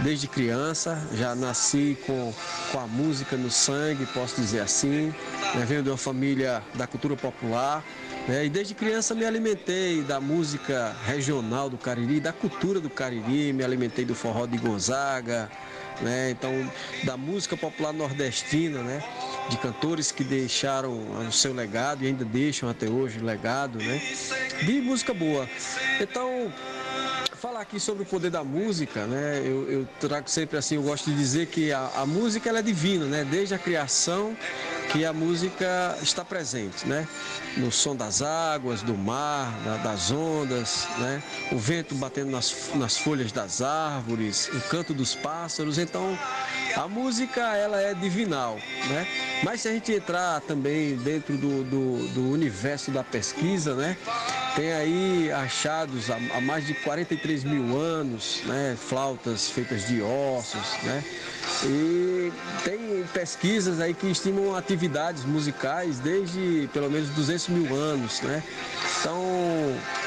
[0.00, 2.32] desde criança, já nasci com,
[2.72, 5.14] com a música no sangue, posso dizer assim.
[5.54, 5.64] Né?
[5.66, 7.84] Venho de uma família da cultura popular.
[8.26, 8.46] Né?
[8.46, 13.62] E desde criança me alimentei da música regional do Cariri, da cultura do Cariri, me
[13.62, 15.50] alimentei do forró de Gonzaga,
[16.00, 16.30] né?
[16.30, 16.50] então
[17.04, 19.02] da música popular nordestina, né?
[19.48, 24.00] de cantores que deixaram o seu legado e ainda deixam até hoje o legado, né?
[24.62, 25.48] de música boa.
[26.00, 26.52] Então,
[27.44, 29.42] falar aqui sobre o poder da música, né?
[29.44, 32.62] Eu, eu trago sempre assim, eu gosto de dizer que a, a música ela é
[32.62, 33.22] divina, né?
[33.22, 34.34] Desde a criação
[34.90, 37.06] que a música está presente, né?
[37.58, 41.22] No som das águas, do mar, da, das ondas, né?
[41.52, 45.76] O vento batendo nas, nas folhas das árvores, o canto dos pássaros.
[45.76, 46.18] Então,
[46.76, 48.58] a música ela é divinal,
[48.88, 49.06] né?
[49.42, 53.96] Mas se a gente entrar também dentro do, do, do universo da pesquisa, né?
[54.56, 58.76] Tem aí achados há, mais de 43 mil anos, né?
[58.78, 61.04] Flautas feitas de ossos, né?
[61.64, 62.32] E
[62.64, 68.42] tem pesquisas aí que estimam atividades musicais desde pelo menos 200 mil anos, né?
[69.00, 69.22] Então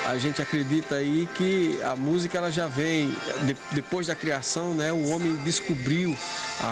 [0.06, 3.10] a gente acredita aí que a música ela já vem
[3.44, 4.92] de, depois da criação, né?
[4.92, 6.18] O homem descobriu
[6.62, 6.66] a,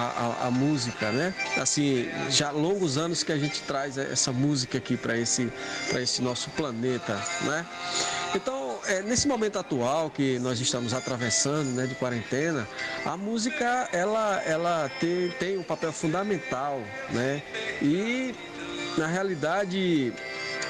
[0.44, 1.34] a, a, música, né?
[1.58, 5.52] Assim, já há longos anos que a gente traz essa música aqui para esse
[5.90, 7.66] para esse nosso planeta, né?
[8.34, 12.68] Então, é, nesse momento atual que nós estamos atravessando, né, de quarentena,
[13.06, 16.82] a música ela, ela tem, tem um papel fundamental,
[17.12, 17.42] né?
[17.82, 18.34] E
[18.98, 20.14] na realidade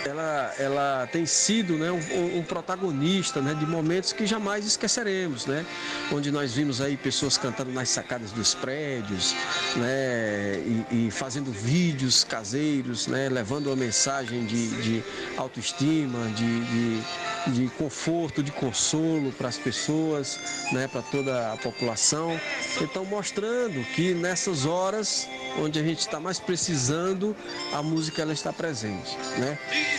[0.05, 5.65] ela, ela tem sido né, um, um, protagonista né, de momentos que jamais esqueceremos, né?
[6.11, 9.33] Onde nós vimos aí pessoas cantando nas sacadas dos prédios,
[9.75, 10.59] né?
[10.91, 13.29] E, e fazendo vídeos caseiros, né?
[13.29, 15.03] Levando uma mensagem de, de
[15.37, 17.03] autoestima, de, de,
[17.47, 20.39] de conforto, de consolo para as pessoas,
[20.71, 20.87] né?
[20.87, 22.39] Para toda a população.
[22.81, 25.27] Então mostrando que nessas horas
[25.57, 27.35] onde a gente está mais precisando,
[27.73, 29.57] a música ela está presente, né?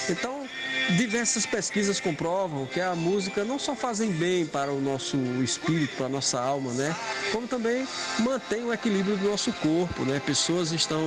[0.09, 0.36] Então,
[0.95, 6.07] diversas pesquisas comprovam que a música não só fazem bem para o nosso espírito, para
[6.07, 6.95] a nossa alma, né?
[7.33, 7.87] Como também
[8.21, 10.21] mantém o equilíbrio do nosso corpo, né?
[10.25, 11.01] Pessoas estão,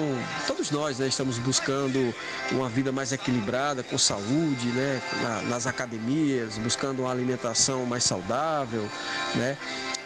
[0.48, 2.14] todos nós, né, estamos buscando
[2.52, 5.02] uma vida mais equilibrada, com saúde, né?
[5.48, 8.88] nas academias, buscando uma alimentação mais saudável,
[9.36, 9.58] né?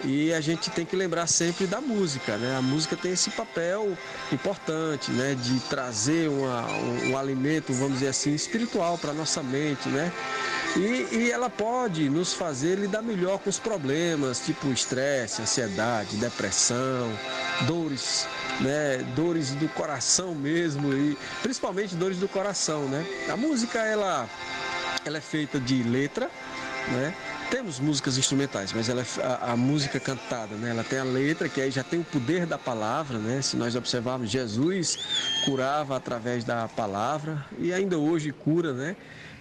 [0.05, 2.57] E a gente tem que lembrar sempre da música, né?
[2.57, 3.97] A música tem esse papel
[4.31, 5.33] importante, né?
[5.33, 10.11] De trazer uma, um, um alimento, vamos dizer assim, espiritual para nossa mente, né?
[10.75, 17.11] E, e, ela pode nos fazer lidar melhor com os problemas, tipo estresse, ansiedade, depressão,
[17.67, 18.27] dores,
[18.59, 18.97] né?
[19.15, 23.05] Dores do coração mesmo e principalmente dores do coração, né?
[23.31, 24.27] A música ela,
[25.05, 26.29] ela é feita de letra,
[26.91, 27.13] né?
[27.53, 30.71] Temos músicas instrumentais, mas ela, é a, a, música cantada, né?
[30.71, 33.43] Ela tem a letra, que aí já tem o poder da palavra, né?
[33.43, 34.97] Se nós observarmos, Jesus
[35.45, 38.95] curava através da palavra e ainda hoje cura, né?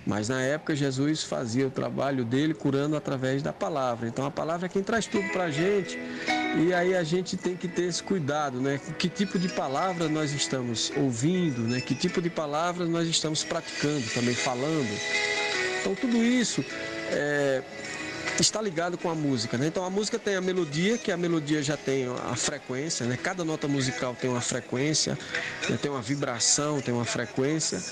[0.07, 4.07] Mas na época Jesus fazia o trabalho dele curando através da palavra.
[4.07, 5.99] Então a palavra é quem traz tudo para a gente.
[6.59, 8.79] E aí a gente tem que ter esse cuidado, né?
[8.99, 11.81] Que tipo de palavra nós estamos ouvindo, né?
[11.81, 15.01] Que tipo de palavras nós estamos praticando, também falando.
[15.81, 16.63] Então tudo isso
[17.11, 17.63] é,
[18.39, 19.67] está ligado com a música, né?
[19.67, 23.17] Então a música tem a melodia, que a melodia já tem a frequência, né?
[23.17, 25.19] Cada nota musical tem uma frequência,
[25.69, 25.79] né?
[25.81, 27.83] tem uma vibração, tem uma frequência,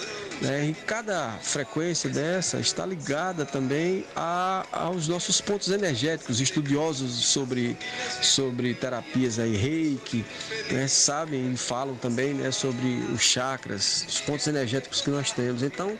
[0.40, 0.66] né?
[0.66, 6.40] E cada frequência dessa está ligada também a, aos nossos pontos energéticos.
[6.40, 7.76] Estudiosos sobre,
[8.22, 10.24] sobre terapias aí, reiki,
[10.70, 10.88] né?
[10.88, 12.50] sabem e falam também né?
[12.50, 15.62] sobre os chakras, os pontos energéticos que nós temos.
[15.62, 15.98] Então,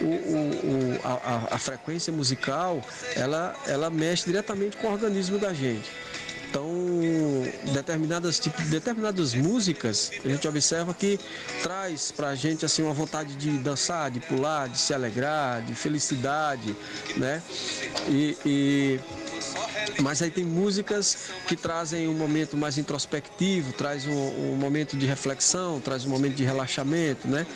[0.00, 2.82] o, o, o a, a, frequência musical,
[3.16, 5.90] ela, ela mexe diretamente com o organismo da gente.
[6.48, 6.66] Então,
[7.74, 11.18] determinadas, tipo, determinadas músicas, a gente observa que
[11.62, 15.74] traz para a gente assim, uma vontade de dançar, de pular, de se alegrar, de
[15.74, 16.74] felicidade,
[17.16, 17.42] né?
[18.08, 19.00] e, e
[20.02, 25.06] mas aí tem músicas que trazem um momento mais introspectivo, traz um, um, momento de
[25.06, 27.46] reflexão, traz um momento de relaxamento, né?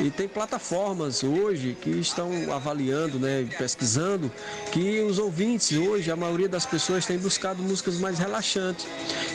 [0.00, 4.30] E tem plataformas hoje que estão avaliando, né, pesquisando,
[4.72, 8.86] que os ouvintes hoje, a maioria das pessoas tem buscado músicas mais relaxantes.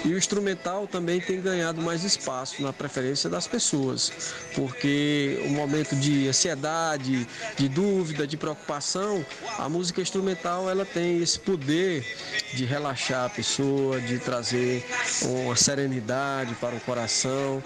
[0.05, 4.11] E o instrumental também tem ganhado mais espaço na preferência das pessoas,
[4.55, 7.27] porque o momento de ansiedade,
[7.57, 9.25] de dúvida, de preocupação,
[9.57, 12.05] a música instrumental ela tem esse poder
[12.53, 14.85] de relaxar a pessoa, de trazer
[15.23, 17.63] uma serenidade para o coração,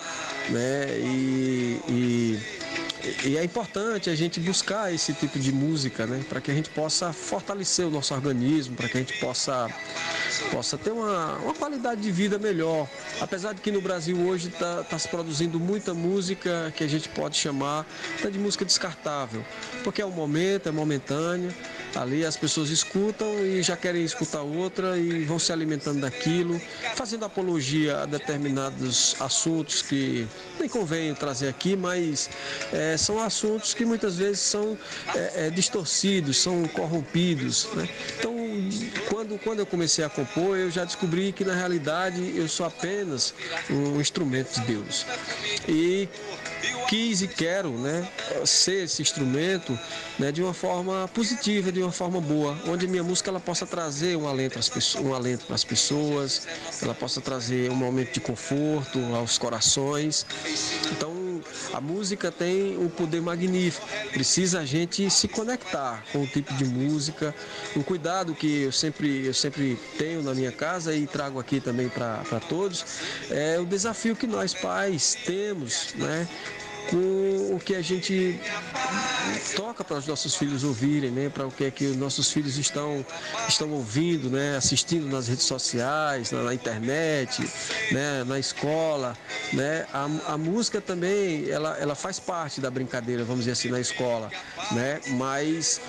[0.49, 0.97] né?
[0.99, 2.39] E, e,
[3.23, 6.23] e é importante a gente buscar esse tipo de música, né?
[6.27, 9.69] Para que a gente possa fortalecer o nosso organismo, para que a gente possa,
[10.51, 12.87] possa ter uma, uma qualidade de vida melhor.
[13.21, 17.07] Apesar de que no Brasil hoje está tá se produzindo muita música que a gente
[17.09, 17.85] pode chamar
[18.21, 19.45] de música descartável,
[19.83, 21.53] porque é um momento, é momentâneo
[21.95, 26.59] Ali as pessoas escutam e já querem escutar outra e vão se alimentando daquilo,
[26.93, 30.27] fazendo apologia a determinados assuntos que
[30.59, 32.29] nem convém trazer aqui, mas
[32.73, 34.77] é, são assuntos que muitas vezes são
[35.13, 37.67] é, é, distorcidos, são corrompidos.
[37.73, 37.89] Né?
[38.17, 38.35] Então,
[39.09, 43.33] quando, quando eu comecei a compor, eu já descobri que na realidade eu sou apenas
[43.69, 45.05] um instrumento de Deus.
[45.67, 46.07] E
[46.87, 48.07] quis e quero né,
[48.45, 49.77] ser esse instrumento
[50.19, 54.15] né, de uma forma positiva, de uma forma boa, onde minha música ela possa trazer
[54.15, 54.55] um alento,
[55.45, 56.47] para as pessoas,
[56.81, 60.25] ela possa trazer um momento de conforto aos corações.
[60.91, 61.25] Então,
[61.73, 63.87] a música tem um poder magnífico.
[64.11, 67.35] Precisa a gente se conectar com o tipo de música.
[67.75, 71.89] Um cuidado que eu sempre, eu sempre tenho na minha casa e trago aqui também
[71.89, 72.85] para todos
[73.29, 76.27] é o desafio que nós pais temos, né?
[76.89, 78.39] Com o que a gente
[79.55, 81.29] toca para os nossos filhos ouvirem, né?
[81.29, 83.05] Para o que é que os nossos filhos estão
[83.47, 84.57] estão ouvindo, né?
[84.57, 87.41] Assistindo nas redes sociais, na, na internet,
[87.91, 88.23] né?
[88.25, 89.17] Na escola,
[89.53, 89.85] né?
[89.93, 94.31] A, a, música também ela, ela faz parte da brincadeira, vamos dizer assim, na escola,
[94.71, 94.99] né?
[95.11, 95.81] Mas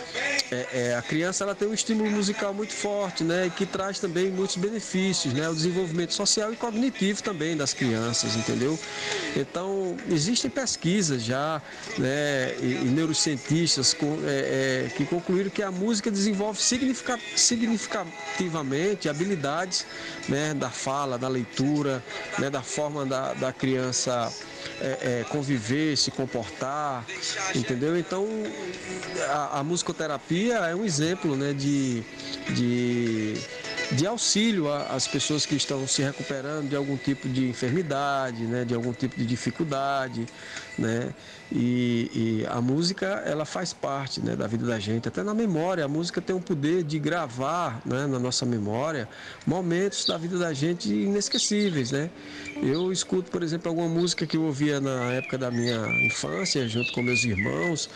[0.50, 3.52] é, é, a criança ela tem um estímulo musical muito forte, né?
[3.54, 5.48] Que traz também muitos benefícios, né?
[5.48, 8.78] O desenvolvimento social e cognitivo também das crianças, entendeu?
[9.36, 11.60] Então existem pesquisas pesquisas já,
[11.98, 19.84] né, e, e neurocientistas com, é, é, que concluíram que a música desenvolve significativamente habilidades
[20.28, 22.04] né, da fala, da leitura,
[22.38, 24.32] né, da forma da, da criança
[24.80, 27.04] é, é, conviver, se comportar,
[27.54, 27.98] entendeu?
[27.98, 28.26] Então
[29.28, 32.02] a, a musicoterapia é um exemplo né, de,
[32.54, 33.34] de
[33.92, 38.74] de auxílio às pessoas que estão se recuperando de algum tipo de enfermidade, né, de
[38.74, 40.26] algum tipo de dificuldade,
[40.78, 41.14] né?
[41.50, 45.84] E, e, a música ela faz parte né, da vida da gente, até na memória.
[45.84, 49.08] A música tem o poder de gravar né, na nossa memória
[49.46, 51.92] momentos da vida da gente inesquecíveis.
[51.92, 52.10] Né?
[52.62, 56.92] Eu escuto, por exemplo, alguma música que eu ouvia na época da minha infância, junto
[56.92, 57.88] com meus irmãos,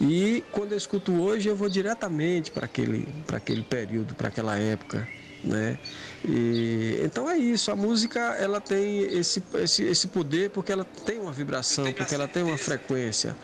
[0.00, 5.06] e quando eu escuto hoje, eu vou diretamente para aquele, aquele período, para aquela época
[5.46, 5.78] né?
[6.24, 11.20] E, então é isso, a música ela tem esse, esse, esse poder porque ela tem
[11.20, 13.36] uma vibração, porque ela tem uma frequência.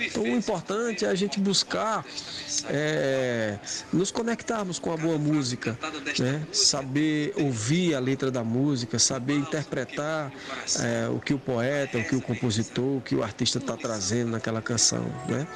[0.00, 2.04] Então o importante é a gente buscar
[2.68, 3.58] é,
[3.92, 5.78] nos conectarmos com a boa música,
[6.18, 6.42] né?
[6.52, 10.32] saber ouvir a letra da música, saber interpretar
[10.80, 14.30] é, o que o poeta, o que o compositor, o que o artista está trazendo
[14.30, 15.46] naquela canção, né?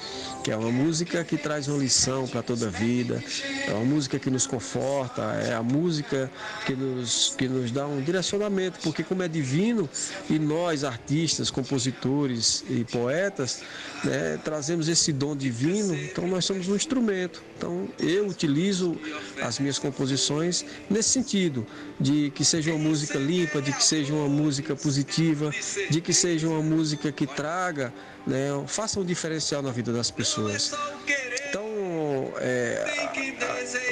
[0.42, 3.22] que é uma música que traz uma lição para toda a vida,
[3.66, 6.30] é uma música que nos conforta, é a música
[6.64, 9.88] que nos, que nos dá um direcionamento, porque como é divino
[10.28, 13.62] e nós, artistas, compositores e poetas,
[14.02, 17.42] né, trazemos esse dom divino, então nós somos um instrumento.
[17.56, 18.98] Então eu utilizo
[19.42, 21.66] as minhas composições nesse sentido,
[22.00, 25.50] de que seja uma música limpa, de que seja uma música positiva,
[25.90, 27.92] de que seja uma música que traga,
[28.26, 30.72] né, faça um diferencial na vida das pessoas.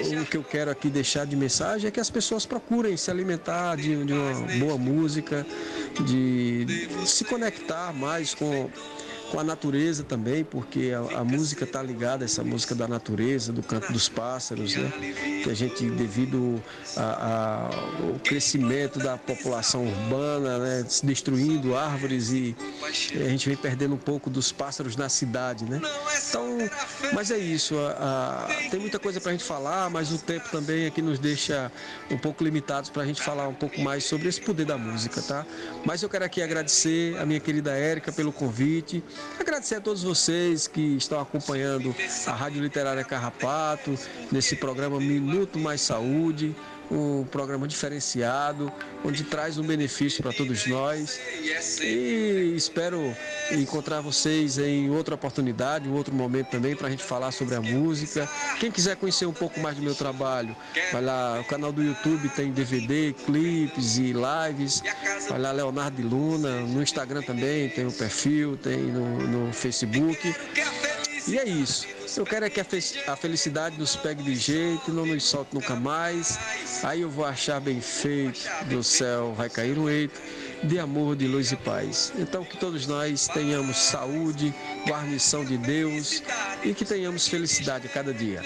[0.00, 3.10] Então, o que eu quero aqui deixar de mensagem é que as pessoas procurem se
[3.10, 5.46] alimentar de, de uma boa música,
[6.06, 8.70] de se conectar mais com
[9.32, 13.62] com a natureza também, porque a, a música está ligada, essa música da natureza, do
[13.62, 14.92] canto dos pássaros, né?
[15.42, 16.62] Que a gente, devido
[16.96, 20.86] ao crescimento da população urbana, né?
[21.02, 22.54] destruindo árvores e,
[23.14, 25.80] a gente vem perdendo um pouco dos pássaros na cidade, né?
[26.28, 26.58] Então,
[27.14, 27.78] mas é isso.
[27.78, 31.18] A, a, tem muita coisa para a gente falar, mas o tempo também aqui nos
[31.18, 31.72] deixa
[32.10, 35.22] um pouco limitados para a gente falar um pouco mais sobre esse poder da música,
[35.22, 35.46] tá?
[35.86, 39.02] Mas eu quero aqui agradecer a minha querida Érica pelo convite,
[39.38, 41.94] agradecer a todos vocês que estão acompanhando
[42.26, 43.98] a Rádio Literária Carrapato
[44.30, 46.54] nesse programa Minuto Mais Saúde
[46.92, 48.70] um programa diferenciado,
[49.04, 51.18] onde traz um benefício para todos nós.
[51.82, 53.16] E espero
[53.50, 57.60] encontrar vocês em outra oportunidade, em outro momento também, para a gente falar sobre a
[57.60, 58.28] música.
[58.60, 60.54] Quem quiser conhecer um pouco mais do meu trabalho,
[60.92, 64.82] vai lá, o canal do YouTube tem DVD, clipes e lives.
[65.28, 70.34] Vai lá, Leonardo de Luna, no Instagram também tem o perfil, tem no, no Facebook.
[71.26, 71.86] E é isso.
[72.16, 76.38] Eu quero é que a felicidade nos pegue de jeito, não nos solte nunca mais.
[76.82, 80.20] Aí eu vou achar bem feito, do céu vai cair um eito
[80.62, 82.12] de amor, de luz e paz.
[82.16, 84.54] Então que todos nós tenhamos saúde,
[84.86, 86.22] guarnição de Deus
[86.62, 88.42] e que tenhamos felicidade a cada dia.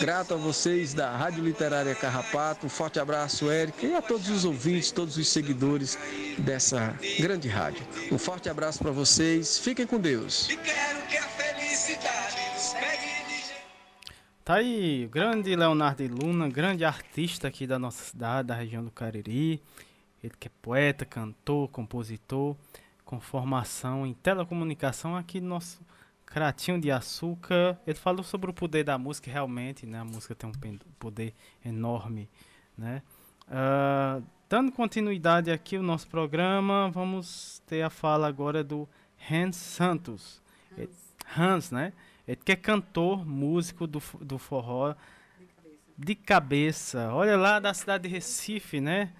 [0.00, 4.44] Grato a vocês da Rádio Literária Carrapato, um forte abraço, Érica, e a todos os
[4.44, 5.96] ouvintes, todos os seguidores
[6.38, 7.86] dessa grande rádio.
[8.10, 10.48] Um forte abraço para vocês, fiquem com Deus.
[14.44, 19.60] Tá aí, grande Leonardo Luna, grande artista aqui da nossa cidade, da região do Cariri.
[20.22, 22.54] Ele que é poeta, cantor, compositor,
[23.04, 25.80] com formação em telecomunicação aqui no nosso
[26.24, 27.76] Cratinho de Açúcar.
[27.86, 29.98] Ele falou sobre o poder da música, realmente, né?
[29.98, 32.28] A música tem um poder enorme,
[32.78, 33.02] né?
[33.48, 38.88] Uh, dando continuidade aqui ao nosso programa, vamos ter a fala agora do
[39.30, 40.40] Hans Santos.
[40.78, 41.03] Hans,
[41.36, 41.92] Hans né?
[42.26, 44.94] Ele que é cantor, músico do, do forró
[45.96, 47.12] de cabeça.
[47.12, 49.12] Olha lá da cidade de Recife, né?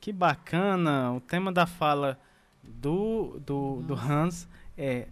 [0.00, 1.12] Que bacana.
[1.12, 2.18] O tema da fala
[2.62, 5.08] do, do, do Hans é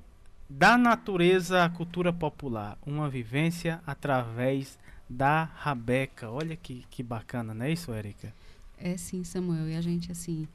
[0.49, 4.79] da natureza à cultura popular, uma vivência através
[5.09, 6.31] da Rabeca.
[6.31, 8.33] Olha que, que bacana, não é isso, Érica?
[8.79, 9.69] É sim, Samuel.
[9.69, 10.47] E a gente, assim,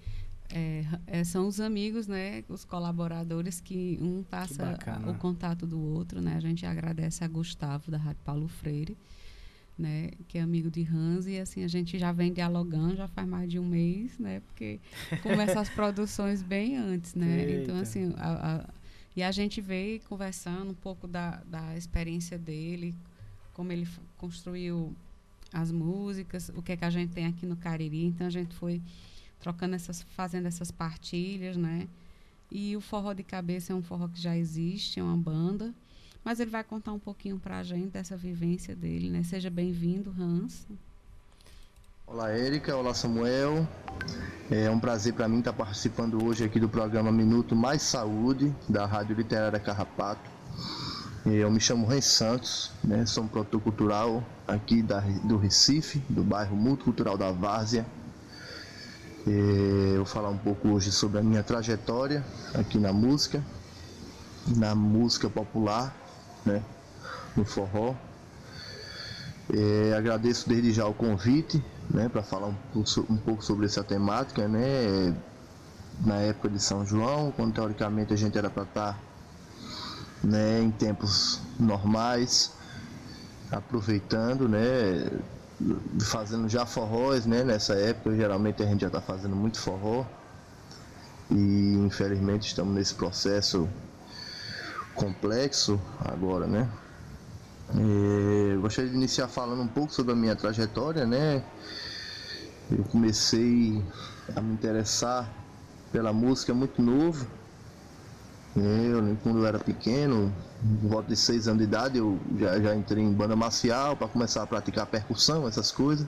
[0.52, 5.80] é, é, são os amigos, né, os colaboradores que um passa que o contato do
[5.80, 6.36] outro, né?
[6.36, 8.98] A gente agradece a Gustavo da Rádio Paulo Freire,
[9.78, 13.28] né, que é amigo de Hans e assim a gente já vem dialogando já faz
[13.28, 14.42] mais de um mês, né?
[14.42, 14.80] Porque
[15.22, 17.44] começa as produções bem antes, né?
[17.44, 17.62] Eita.
[17.62, 18.70] Então assim, a, a,
[19.16, 22.96] e a gente veio conversando um pouco da, da experiência dele,
[23.54, 23.88] como ele
[24.18, 24.96] construiu
[25.54, 28.06] as músicas, o que é que a gente tem aqui no Cariri.
[28.06, 28.82] Então a gente foi
[29.40, 31.88] trocando essas, fazendo essas partilhas, né?
[32.52, 35.74] E o forró de cabeça é um forró que já existe, é uma banda,
[36.24, 39.24] mas ele vai contar um pouquinho para a gente dessa vivência dele, né?
[39.24, 40.66] Seja bem-vindo, Hans.
[42.12, 42.76] Olá, Érica.
[42.76, 43.68] Olá, Samuel.
[44.50, 48.88] É um prazer para mim estar participando hoje aqui do programa Minuto Mais Saúde, da
[48.88, 50.28] Rádio Literária Carrapato.
[51.24, 53.06] Eu me chamo Ren Santos, né?
[53.06, 57.86] sou um produtor cultural aqui da, do Recife, do bairro Multicultural da Várzea.
[59.32, 62.26] É, eu vou falar um pouco hoje sobre a minha trajetória
[62.56, 63.46] aqui na música,
[64.58, 65.96] na música popular,
[66.44, 66.64] né,
[67.36, 67.94] no forró.
[69.54, 71.64] É, agradeço desde já o convite,
[71.94, 75.16] né, para falar um pouco, um pouco, sobre essa temática, né,
[76.04, 79.00] na época de São João, quando teoricamente a gente era para estar, tá,
[80.24, 82.52] né, em tempos normais,
[83.52, 85.08] aproveitando, né,
[86.02, 87.44] fazendo já forróis, né?
[87.44, 90.06] Nessa época, geralmente a gente já está fazendo muito forró.
[91.30, 93.70] E infelizmente estamos nesse processo
[94.96, 96.68] complexo agora, né?
[97.76, 101.44] E gostaria de iniciar falando um pouco sobre a minha trajetória, né?
[102.72, 103.84] Eu comecei
[104.36, 105.32] a me interessar
[105.92, 107.28] pela música muito novo.
[108.56, 110.34] Eu, quando eu era pequeno,
[110.82, 114.08] por volta de 6 anos de idade, eu já, já entrei em banda marcial para
[114.08, 116.08] começar a praticar percussão, essas coisas.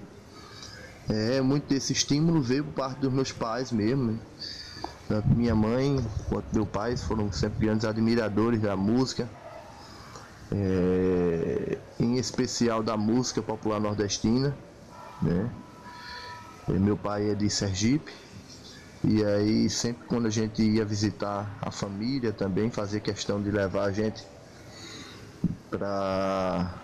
[1.10, 4.14] É, muito desse estímulo veio por parte dos meus pais mesmo.
[4.14, 4.20] Né?
[5.08, 9.30] Tanto minha mãe quanto meu pai foram sempre grandes admiradores da música,
[10.52, 14.56] é, em especial da música popular nordestina.
[15.22, 15.50] Né?
[16.70, 18.12] E meu pai é de Sergipe,
[19.04, 23.86] e aí sempre quando a gente ia visitar a família também, fazia questão de levar
[23.86, 24.24] a gente
[25.70, 26.82] para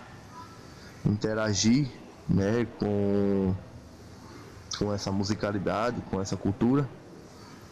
[1.04, 1.88] interagir
[2.28, 3.54] né, com,
[4.78, 6.88] com essa musicalidade, com essa cultura.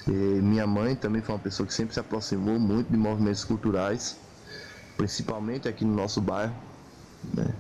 [0.07, 4.17] E minha mãe também foi uma pessoa que sempre se aproximou muito de movimentos culturais.
[4.97, 6.55] principalmente aqui no nosso bairro,
[7.35, 7.55] né?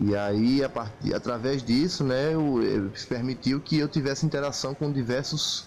[0.00, 4.92] E aí, a partir, através disso, né, eu, eu, permitiu que eu tivesse interação com
[4.92, 5.66] diversos,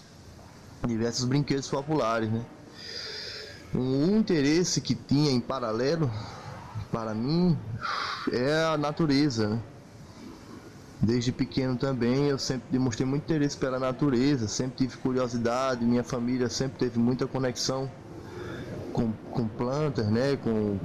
[0.86, 2.44] diversos brinquedos populares, né.
[3.74, 6.10] Um interesse que tinha em paralelo,
[6.92, 7.58] para mim,
[8.32, 9.60] é a natureza, né?
[11.02, 16.48] Desde pequeno também eu sempre demonstrei muito interesse pela natureza, sempre tive curiosidade, minha família
[16.48, 17.90] sempre teve muita conexão
[18.92, 20.36] com, com plantas, né?
[20.36, 20.78] Com,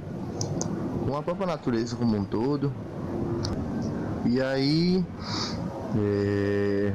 [1.06, 2.74] com a própria natureza como um todo.
[4.26, 5.02] E aí
[5.96, 6.92] é,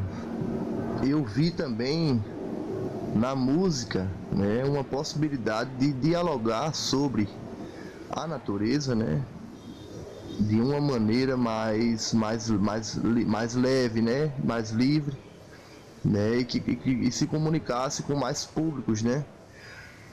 [1.03, 2.23] eu vi também
[3.15, 7.29] na música né, uma possibilidade de dialogar sobre
[8.09, 9.23] a natureza, né?
[10.37, 14.33] de uma maneira mais, mais, mais, mais leve, né?
[14.43, 15.17] mais livre,
[16.03, 16.39] né?
[16.39, 19.23] e, que, que, e se comunicasse com mais públicos, né?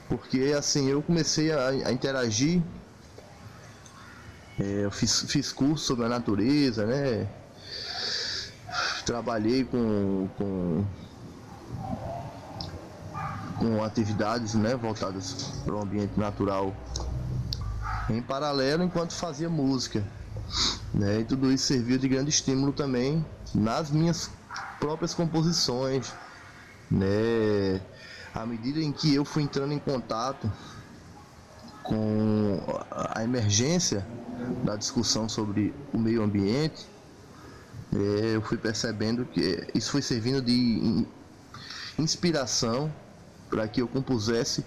[0.07, 2.61] Porque assim, eu comecei a, a interagir,
[4.57, 7.27] é, eu fiz, fiz curso sobre a natureza, né?
[9.05, 10.85] Trabalhei com, com,
[13.63, 16.75] com atividades né, voltadas para o ambiente natural
[18.09, 20.03] em paralelo enquanto fazia música.
[20.93, 21.21] Né?
[21.21, 24.29] E tudo isso serviu de grande estímulo também nas minhas
[24.81, 26.13] próprias composições.
[26.91, 27.79] Né?
[28.35, 30.51] À medida em que eu fui entrando em contato
[31.81, 32.59] com
[32.91, 34.05] a emergência
[34.65, 36.85] da discussão sobre o meio ambiente,
[37.95, 41.05] é, eu fui percebendo que isso foi servindo de
[41.97, 42.91] inspiração
[43.53, 44.65] para que eu compusesse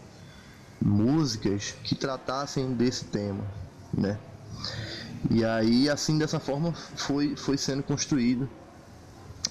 [0.80, 3.45] músicas que tratassem desse tema,
[3.93, 4.16] né?
[5.28, 8.49] E aí, assim, dessa forma, foi, foi sendo construído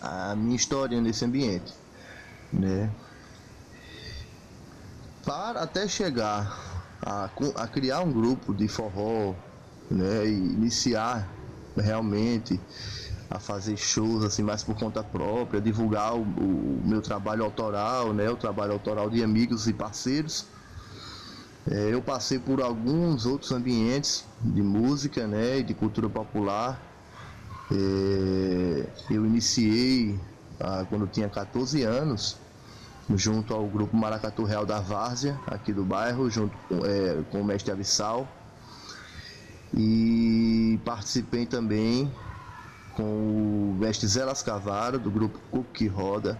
[0.01, 1.73] a minha história nesse ambiente,
[2.53, 2.89] né?
[5.25, 6.57] Para até chegar
[7.01, 9.35] a, a criar um grupo de forró,
[9.91, 10.25] né?
[10.25, 11.29] E iniciar
[11.75, 12.57] realmente
[13.29, 18.29] a fazer shows assim mais por conta própria, divulgar o, o meu trabalho autoral, né?
[18.29, 20.45] O trabalho autoral de amigos e parceiros
[21.67, 26.79] é, eu passei por alguns outros ambientes de música né, e de cultura popular.
[27.71, 30.19] É, eu iniciei
[30.59, 32.37] ah, quando eu tinha 14 anos,
[33.15, 37.43] junto ao grupo Maracatu Real da Várzea, aqui do bairro, junto com, é, com o
[37.43, 38.31] mestre Abissal.
[39.73, 42.11] E participei também
[42.95, 46.39] com o mestre Zé Lascavaro, do grupo Cook Roda,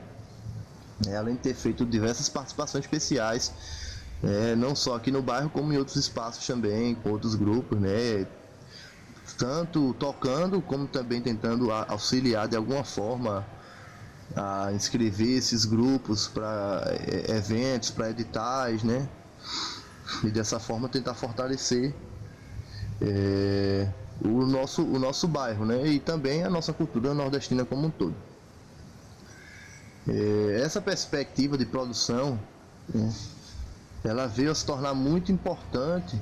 [1.06, 3.54] né, além de ter feito diversas participações especiais
[4.24, 8.26] é, não só aqui no bairro, como em outros espaços também, com outros grupos, né?
[9.38, 13.46] Tanto tocando, como também tentando auxiliar de alguma forma
[14.36, 19.08] a inscrever esses grupos para é, eventos, para editais, né?
[20.24, 21.94] E dessa forma tentar fortalecer
[23.02, 23.88] é,
[24.24, 25.86] o, nosso, o nosso bairro, né?
[25.88, 28.16] E também a nossa cultura nordestina como um todo.
[30.08, 32.40] É, essa perspectiva de produção
[32.94, 33.12] né?
[34.04, 36.20] ela veio a se tornar muito importante,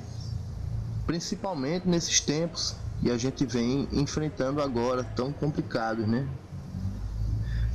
[1.06, 6.26] principalmente nesses tempos que a gente vem enfrentando agora, tão complicados, né?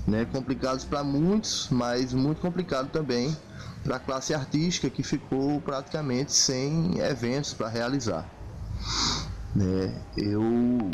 [0.07, 0.25] né?
[0.25, 3.37] Complicados para muitos, mas muito complicado também
[3.85, 8.27] para a classe artística que ficou praticamente sem eventos para realizar.
[9.55, 10.03] Né?
[10.16, 10.90] Eu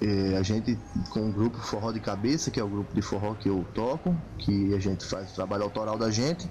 [0.00, 0.76] é, a gente
[1.10, 4.16] com o grupo Forró de Cabeça, que é o grupo de forró que eu toco,
[4.38, 6.50] que a gente faz o trabalho autoral da gente,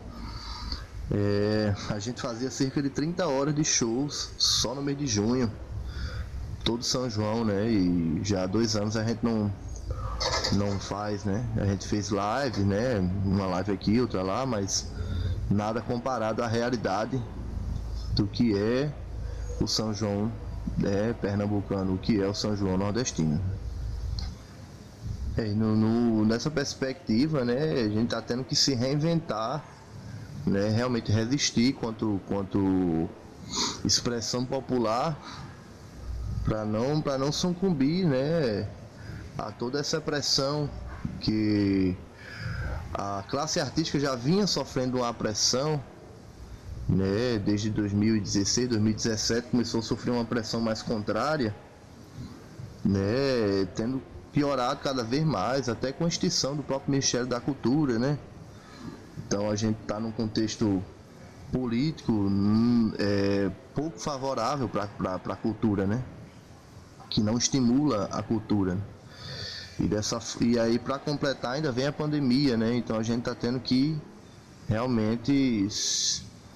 [1.12, 5.52] é, a gente fazia cerca de 30 horas de shows só no mês de junho,
[6.64, 7.70] todo São João, né?
[7.70, 9.52] E já há dois anos a gente não,
[10.54, 11.46] não faz, né?
[11.58, 13.00] A gente fez live, né?
[13.26, 14.90] Uma live aqui, outra lá, mas
[15.50, 17.22] nada comparado à realidade
[18.14, 18.90] do que é
[19.60, 20.32] o São João
[20.84, 23.42] é, pernambucano, que é o São João nordestino.
[25.38, 29.64] É, no, no, nessa perspectiva, né, a gente está tendo que se reinventar
[30.46, 33.10] né, realmente resistir quanto, quanto
[33.86, 35.18] expressão popular
[36.44, 38.68] para não, não sucumbir né,
[39.38, 40.70] a toda essa pressão
[41.20, 41.96] que
[42.94, 45.82] a classe artística já vinha sofrendo uma pressão
[46.88, 51.56] né, desde 2016, 2017 começou a sofrer uma pressão mais contrária,
[52.84, 54.02] né, tendo
[54.32, 58.18] piorado cada vez mais, até com a extinção do próprio Ministério da Cultura, né?
[59.18, 60.84] Então a gente está num contexto
[61.52, 66.02] político hum, é, pouco favorável para a cultura, né?
[67.10, 68.78] Que não estimula a cultura.
[69.80, 72.76] E, dessa, e aí para completar ainda vem a pandemia, né?
[72.76, 73.98] Então a gente está tendo que
[74.68, 75.68] realmente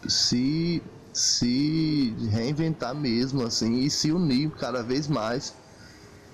[0.08, 0.82] se
[1.16, 5.56] se reinventar mesmo assim e se unir cada vez mais,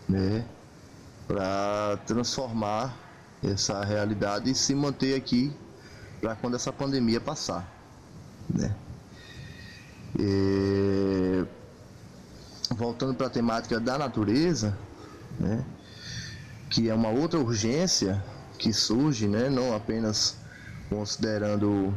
[0.09, 0.43] né,
[1.27, 2.97] para transformar
[3.43, 5.55] essa realidade e se manter aqui
[6.19, 7.71] para quando essa pandemia passar,
[8.49, 8.75] né?
[10.19, 11.45] E...
[12.71, 14.75] Voltando para a temática da natureza,
[15.39, 15.63] né,
[16.71, 18.23] que é uma outra urgência
[18.57, 20.37] que surge, né, não apenas
[20.89, 21.93] considerando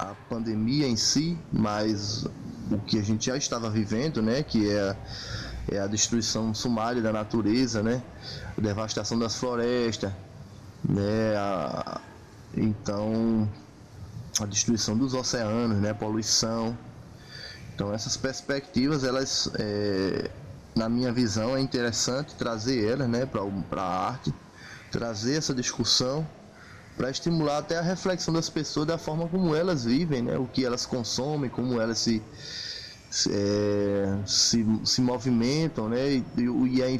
[0.00, 2.24] a pandemia em si, mas
[2.70, 4.96] o que a gente já estava vivendo, né, que é,
[5.70, 8.02] é a destruição sumária da natureza, né,
[8.56, 10.10] a devastação das florestas,
[10.82, 12.00] né, a,
[12.56, 13.46] então
[14.40, 16.76] a destruição dos oceanos, né, poluição.
[17.74, 20.30] Então essas perspectivas, elas, é,
[20.74, 24.32] na minha visão, é interessante trazer elas, né, para a arte,
[24.90, 26.26] trazer essa discussão
[26.96, 30.36] para estimular até a reflexão das pessoas da forma como elas vivem, né?
[30.36, 32.22] o que elas consomem, como elas se,
[33.10, 36.12] se, é, se, se movimentam, né?
[36.12, 36.90] E, e, a,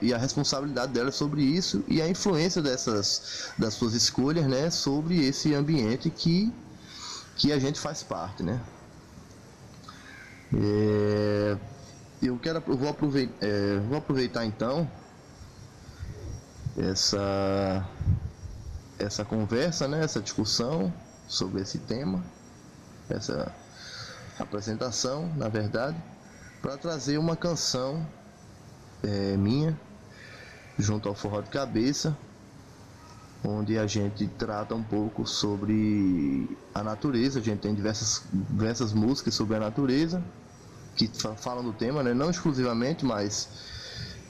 [0.00, 4.70] e, a, responsabilidade delas sobre isso e a influência dessas das suas escolhas né?
[4.70, 6.52] sobre esse ambiente que,
[7.36, 8.42] que a gente faz parte.
[8.42, 8.60] Né?
[10.54, 11.56] É,
[12.22, 14.90] eu, quero, eu vou, aproveitar, é, vou aproveitar então
[16.78, 17.84] essa
[18.98, 20.92] essa conversa, né, essa discussão
[21.26, 22.22] sobre esse tema,
[23.08, 23.52] essa
[24.38, 25.96] apresentação, na verdade,
[26.60, 28.06] para trazer uma canção
[29.02, 29.78] é, minha,
[30.78, 32.16] junto ao Forró de Cabeça,
[33.44, 37.38] onde a gente trata um pouco sobre a natureza.
[37.38, 40.22] A gente tem diversas, diversas músicas sobre a natureza
[40.96, 42.12] que falam do tema, né?
[42.12, 43.48] não exclusivamente, mas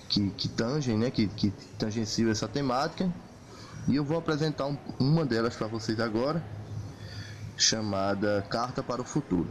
[0.08, 1.10] que, que tangem, né?
[1.10, 3.10] que, que tangenciam essa temática.
[3.88, 6.44] E eu vou apresentar um, uma delas para vocês agora,
[7.56, 9.48] chamada Carta para o Futuro.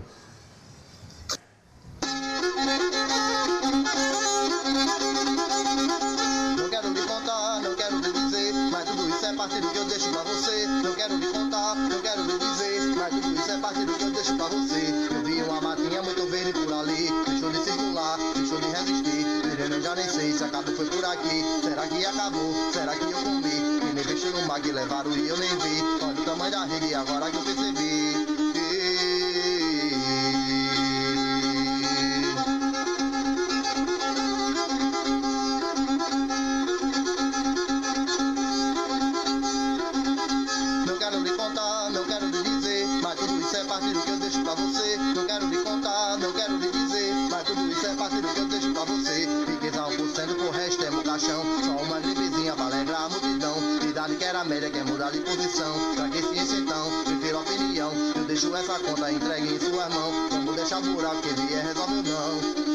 [6.70, 10.68] Quero contar, quero dizer, mas tudo isso é que eu deixo você.
[10.96, 15.16] Quero contar, quero dizer, mas tudo isso é que eu deixo você.
[15.16, 19.26] Eu vi uma matinha muito por ali, deixou de circular, deixou de resistir.
[19.72, 21.44] Eu já nem sei se acabou foi por aqui.
[21.64, 22.72] Será que acabou?
[22.72, 23.77] Será que eu comi?
[24.18, 25.84] Me deixou no que levaram e eu nem vi.
[26.02, 27.87] Olha o tamanho da rede agora que eu percebi.
[55.28, 55.96] Posição.
[55.96, 57.92] Pra que ciência então, prefiro opinião.
[58.16, 60.30] Eu deixo essa conta entregue em sua mão.
[60.30, 62.68] Vamos deixar buraco que ele é resolve não.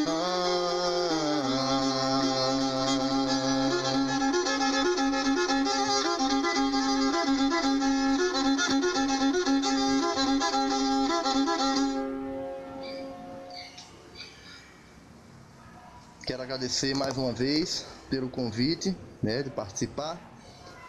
[16.27, 20.32] Quero agradecer mais uma vez pelo convite né, de participar.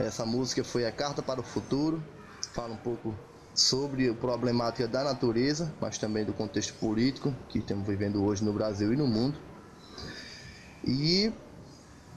[0.03, 2.03] Essa música foi a Carta para o Futuro,
[2.53, 3.15] fala um pouco
[3.55, 8.51] sobre a problemática da natureza, mas também do contexto político que estamos vivendo hoje no
[8.51, 9.37] Brasil e no mundo.
[10.83, 11.31] E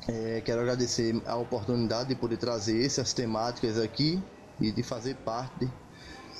[0.09, 4.20] é, quero agradecer a oportunidade de poder trazer essas temáticas aqui
[4.61, 5.70] e de fazer parte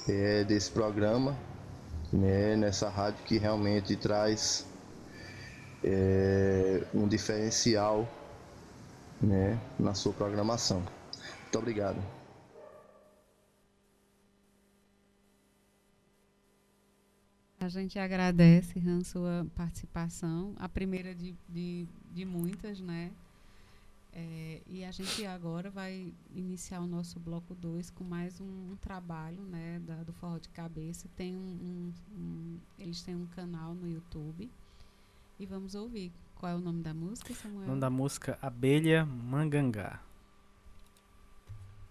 [0.09, 1.38] é, desse programa,
[2.12, 4.66] né, nessa rádio que realmente traz
[5.84, 8.08] é, um diferencial
[9.21, 10.96] né, na sua programação.
[11.57, 12.03] Muito obrigado.
[17.58, 23.11] A gente agradece, Han, sua participação, a primeira de, de, de muitas, né?
[24.12, 28.76] É, e a gente agora vai iniciar o nosso bloco 2 com mais um, um,
[28.76, 31.08] trabalho né, da, do Forró de Cabeça.
[31.16, 34.50] Tem um, um, eles têm um canal no YouTube.
[35.38, 36.12] E vamos ouvir.
[36.34, 37.64] Qual é o nome da música, Samuel?
[37.64, 40.05] O nome da música Abelha Mangangá.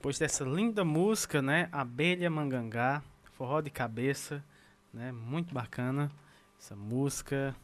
[0.00, 1.68] Depois dessa linda música, né?
[1.70, 3.02] Abelha Mangangá,
[3.34, 4.42] forró de cabeça,
[4.94, 5.12] né?
[5.12, 6.10] Muito bacana
[6.58, 7.54] essa música.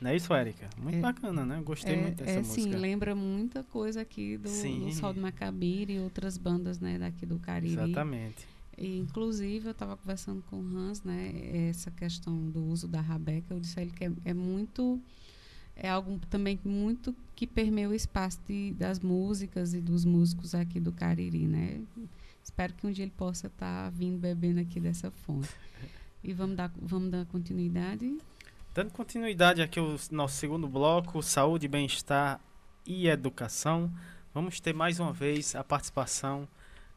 [0.00, 0.70] Não é isso, Érica?
[0.78, 1.60] Muito é, bacana, né?
[1.62, 2.62] Gostei é, muito dessa é, música.
[2.62, 7.26] Sim, lembra muita coisa aqui do, do Sol do Macabira e outras bandas, né, daqui
[7.26, 7.74] do Cariri.
[7.74, 8.48] Exatamente.
[8.78, 13.52] E, inclusive, eu estava conversando com o Hans, né, essa questão do uso da rabeca,
[13.52, 14.98] eu disse a ele que é, é muito
[15.80, 20.78] é algo também muito que permeia o espaço de, das músicas e dos músicos aqui
[20.78, 21.80] do Cariri, né?
[22.44, 25.48] Espero que um dia ele possa estar tá vindo bebendo aqui dessa fonte.
[26.22, 28.18] E vamos dar, vamos dar continuidade.
[28.74, 32.38] Dando continuidade aqui ao nosso segundo bloco, saúde, bem-estar
[32.84, 33.90] e educação.
[34.34, 36.46] Vamos ter mais uma vez a participação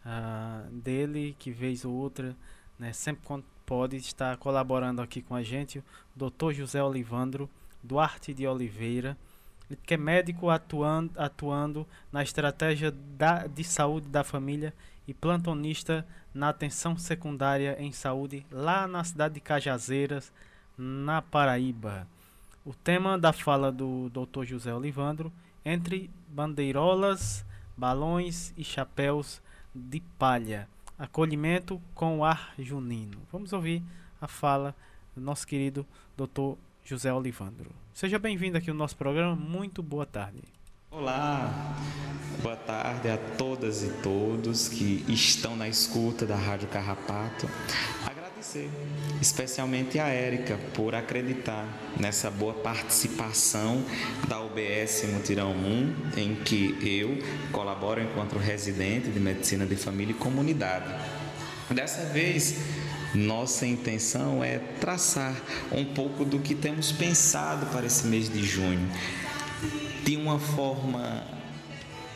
[0.06, 2.36] uh, dele, que vez ou outra,
[2.78, 6.52] né, sempre quando pode estar colaborando aqui com a gente, o Dr.
[6.52, 7.50] José Olivandro
[7.84, 9.18] Duarte de Oliveira,
[9.86, 14.74] que é médico atuando, atuando na estratégia da, de saúde da família
[15.08, 20.32] e plantonista na atenção secundária em saúde lá na cidade de Cajazeiras,
[20.78, 22.08] na Paraíba.
[22.66, 24.46] O tema da fala do Dr.
[24.46, 25.32] José Olivandro
[25.66, 27.46] entre bandeirolas,
[27.76, 29.42] balões e chapéus
[29.74, 30.68] de palha.
[30.98, 33.18] Acolhimento com o ar junino.
[33.32, 33.84] Vamos ouvir
[34.22, 34.76] a fala
[35.16, 35.86] do nosso querido
[36.16, 36.58] Dr.
[36.84, 37.72] José Olivandro.
[37.94, 39.36] Seja bem-vindo aqui ao nosso programa.
[39.36, 40.44] Muito boa tarde.
[40.92, 41.76] Olá,
[42.42, 47.50] boa tarde a todas e todos que estão na escuta da Rádio Carrapato.
[48.06, 48.70] Agradecer
[49.22, 51.66] especialmente a Érica por acreditar
[51.98, 53.84] nessa boa participação
[54.28, 57.18] da UBS Mutirão 1, em que eu
[57.52, 60.94] colaboro enquanto residente de Medicina de Família e Comunidade.
[61.72, 62.60] Dessa vez,
[63.14, 65.40] nossa intenção é traçar
[65.72, 68.90] um pouco do que temos pensado para esse mês de junho.
[70.04, 71.24] De uma forma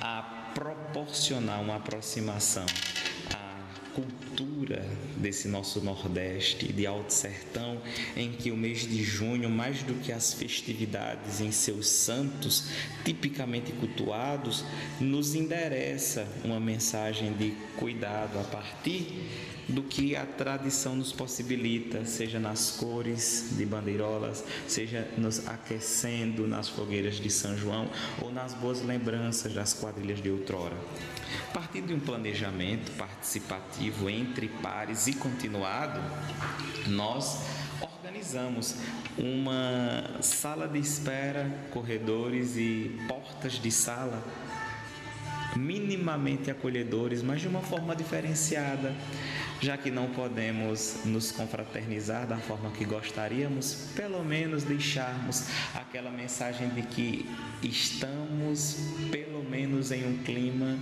[0.01, 2.65] a proporcionar uma aproximação
[3.33, 7.79] à cultura desse nosso Nordeste, de Alto Sertão,
[8.15, 12.69] em que o mês de junho, mais do que as festividades em seus santos,
[13.05, 14.65] tipicamente cultuados,
[14.99, 22.39] nos endereça uma mensagem de cuidado a partir do que a tradição nos possibilita, seja
[22.39, 27.89] nas cores de bandeirolas, seja nos aquecendo nas fogueiras de São João
[28.21, 30.75] ou nas boas lembranças das quadrilhas de outrora.
[31.53, 35.99] Partir de um planejamento participativo entre pares e continuado,
[36.87, 37.41] nós
[37.81, 38.75] organizamos
[39.17, 44.23] uma sala de espera, corredores e portas de sala
[45.55, 48.93] minimamente acolhedores, mas de uma forma diferenciada,
[49.59, 56.69] já que não podemos nos confraternizar da forma que gostaríamos, pelo menos deixarmos aquela mensagem
[56.69, 57.25] de que
[57.63, 58.77] estamos,
[59.11, 60.77] pelo menos, em um clima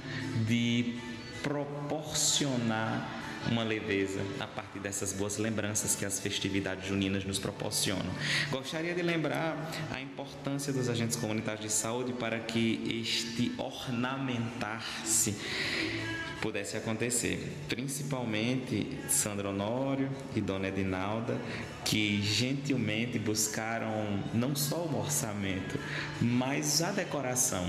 [0.46, 0.96] de
[1.42, 8.12] proporcionar uma leveza a partir dessas boas lembranças que as festividades juninas nos proporcionam.
[8.52, 15.36] Gostaria de lembrar a importância dos agentes comunitários de saúde para que este ornamentar-se
[16.42, 17.52] pudesse acontecer.
[17.68, 21.40] Principalmente Sandro Honório e Dona Edinalda,
[21.84, 25.80] que gentilmente buscaram não só o orçamento,
[26.22, 27.68] mas a decoração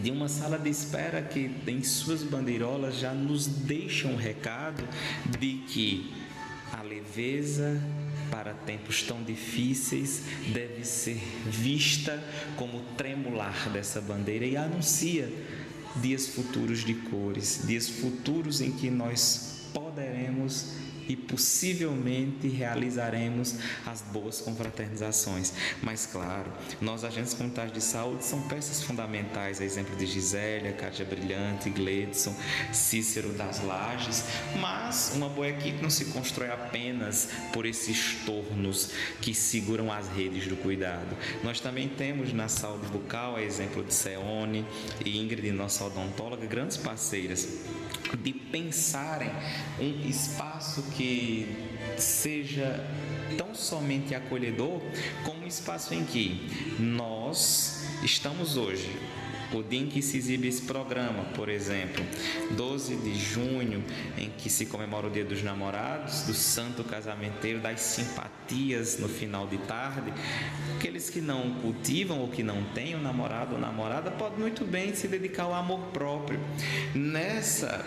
[0.00, 4.86] de uma sala de espera que em suas bandeirolas já nos deixa um recado
[5.38, 6.12] de que
[6.72, 7.80] a leveza
[8.30, 10.22] para tempos tão difíceis
[10.52, 12.22] deve ser vista
[12.56, 15.32] como tremular dessa bandeira e anuncia
[15.96, 20.72] dias futuros de cores, dias futuros em que nós poderemos
[21.08, 23.56] e possivelmente realizaremos
[23.86, 25.52] as boas confraternizações.
[25.82, 31.04] Mas, claro, nós, agentes comunitários de saúde, são peças fundamentais, a exemplo de Gisélia, Cátia
[31.04, 32.34] Brilhante, Gledson,
[32.72, 34.24] Cícero das Lages,
[34.60, 38.90] mas uma boa equipe não se constrói apenas por esses tornos
[39.20, 41.16] que seguram as redes do cuidado.
[41.42, 44.64] Nós também temos na saúde bucal, a exemplo de Seone
[45.04, 47.48] e Ingrid, nossa odontóloga, grandes parceiras
[48.22, 49.30] de pensarem
[49.78, 51.46] um espaço que
[51.96, 52.84] seja
[53.36, 54.80] tão somente acolhedor
[55.24, 56.48] como um espaço em que
[56.78, 58.90] nós estamos hoje
[59.58, 62.04] o dia em que se exibe esse programa, por exemplo,
[62.52, 63.84] 12 de junho,
[64.18, 69.46] em que se comemora o Dia dos Namorados, do Santo Casamenteiro, das simpatias no final
[69.46, 70.12] de tarde,
[70.76, 74.64] aqueles que não cultivam ou que não têm o um namorado ou namorada podem muito
[74.64, 76.40] bem se dedicar ao amor próprio.
[76.94, 77.84] Nessa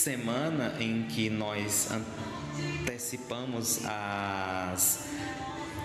[0.00, 5.10] semana em que nós antecipamos as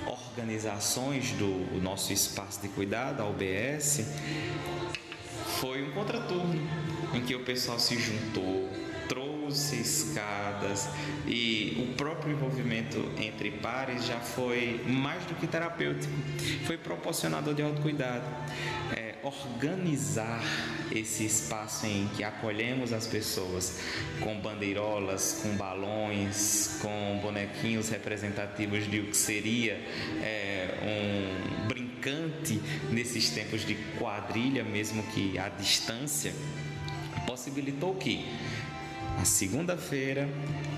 [0.07, 4.05] organizações do nosso espaço de cuidado, a UBS,
[5.59, 6.65] foi um contraturno
[7.13, 8.69] em que o pessoal se juntou,
[9.09, 10.87] trouxe escadas
[11.27, 16.13] e o próprio envolvimento entre pares já foi mais do que terapêutico,
[16.65, 18.25] foi proporcionador de autocuidado.
[19.25, 20.43] Organizar
[20.91, 23.79] esse espaço em que acolhemos as pessoas
[24.19, 29.81] com bandeirolas, com balões, com bonequinhos representativos de o que seria
[30.21, 32.61] é, um brincante
[32.91, 36.31] nesses tempos de quadrilha, mesmo que à distância,
[37.25, 38.27] possibilitou que
[39.17, 40.29] na segunda-feira,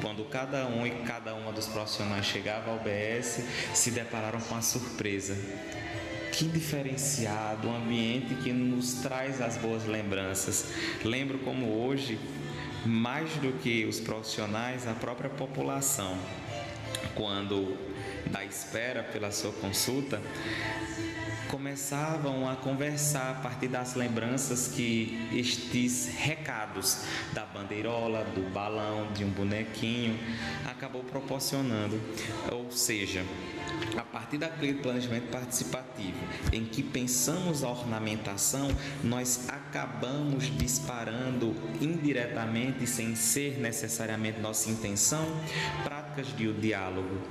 [0.01, 3.43] quando cada um e cada uma dos profissionais chegava ao BS,
[3.73, 5.35] se depararam com a surpresa.
[6.37, 10.71] Que diferenciado, um ambiente que nos traz as boas lembranças.
[11.03, 12.19] Lembro como hoje,
[12.85, 16.15] mais do que os profissionais, a própria população,
[17.15, 17.75] quando
[18.27, 20.21] da espera pela sua consulta,
[21.47, 27.03] começavam a conversar a partir das lembranças que estes recados
[27.33, 30.19] da bandeirola, do balão, de um bonequinho
[30.69, 31.99] acabou proporcionando.
[32.51, 33.25] Ou seja,
[33.97, 36.17] a partir daquele planejamento participativo
[36.51, 38.69] em que pensamos a ornamentação,
[39.03, 45.25] nós acabamos disparando indiretamente, sem ser necessariamente nossa intenção,
[45.83, 47.21] práticas de diálogo.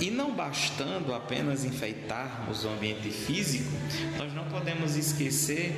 [0.00, 3.70] E não bastando apenas enfeitarmos o ambiente físico,
[4.16, 5.74] nós não podemos esquecer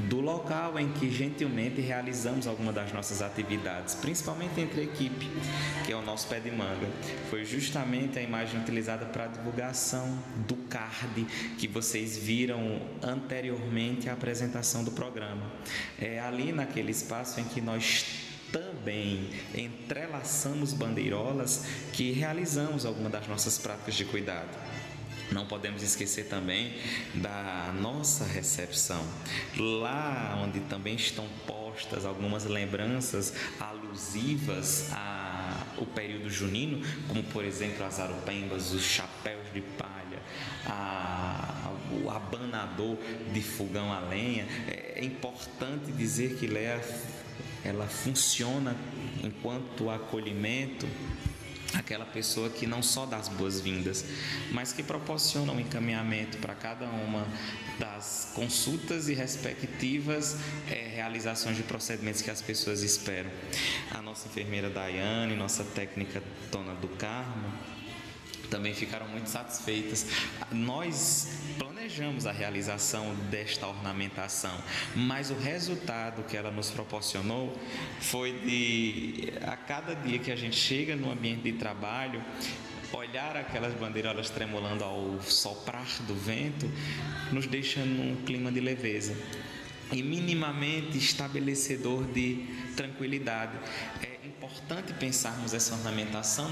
[0.00, 5.30] do local em que gentilmente realizamos alguma das nossas atividades, principalmente entre equipe,
[5.84, 6.88] que é o nosso pé de manga.
[7.30, 11.24] Foi justamente a imagem utilizada para a divulgação do card
[11.58, 15.50] que vocês viram anteriormente à apresentação do programa.
[16.00, 18.04] É ali naquele espaço em que nós
[18.54, 24.56] também entrelaçamos bandeirolas que realizamos alguma das nossas práticas de cuidado.
[25.32, 26.74] Não podemos esquecer também
[27.14, 29.04] da nossa recepção,
[29.56, 34.90] lá onde também estão postas algumas lembranças alusivas
[35.76, 40.22] ao período junino, como por exemplo as arupembas, os chapéus de palha,
[40.66, 41.72] a,
[42.02, 42.96] o abanador
[43.32, 44.46] de fogão a lenha.
[44.68, 46.80] É importante dizer que Léa
[47.64, 48.76] ela funciona
[49.22, 50.86] enquanto acolhimento
[51.74, 54.04] aquela pessoa que não só dá as boas-vindas,
[54.52, 57.26] mas que proporciona um encaminhamento para cada uma
[57.78, 60.36] das consultas e respectivas
[60.70, 63.30] é, realizações de procedimentos que as pessoas esperam.
[63.90, 67.52] A nossa enfermeira Daiane, nossa técnica Dona do Carmo,
[68.50, 70.06] também ficaram muito satisfeitas.
[70.52, 71.28] Nós
[71.58, 74.56] planejamos a realização desta ornamentação,
[74.94, 77.56] mas o resultado que ela nos proporcionou
[78.00, 82.22] foi de a cada dia que a gente chega no ambiente de trabalho,
[82.92, 86.70] olhar aquelas bandeirolas tremulando ao soprar do vento,
[87.32, 89.16] nos deixa num clima de leveza
[89.92, 93.52] e minimamente estabelecedor de tranquilidade.
[94.02, 96.48] É importante pensarmos essa ornamentação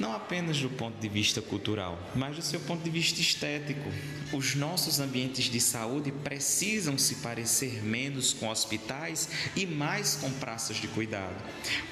[0.00, 3.88] não apenas do ponto de vista cultural, mas do seu ponto de vista estético.
[4.32, 10.78] Os nossos ambientes de saúde precisam se parecer menos com hospitais e mais com praças
[10.78, 11.36] de cuidado.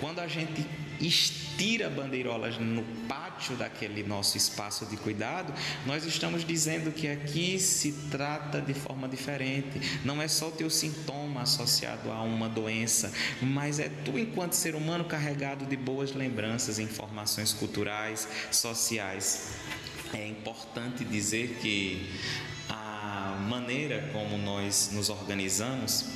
[0.00, 0.64] Quando a gente
[1.00, 5.52] estira bandeirolas no pátio daquele nosso espaço de cuidado,
[5.86, 10.00] nós estamos dizendo que aqui se trata de forma diferente.
[10.04, 14.74] Não é só o teu sintoma associado a uma doença, mas é tu, enquanto ser
[14.74, 17.97] humano, carregado de boas lembranças, informações culturais,
[18.50, 19.54] sociais.
[20.12, 22.10] É importante dizer que
[22.68, 26.06] a maneira como nós nos organizamos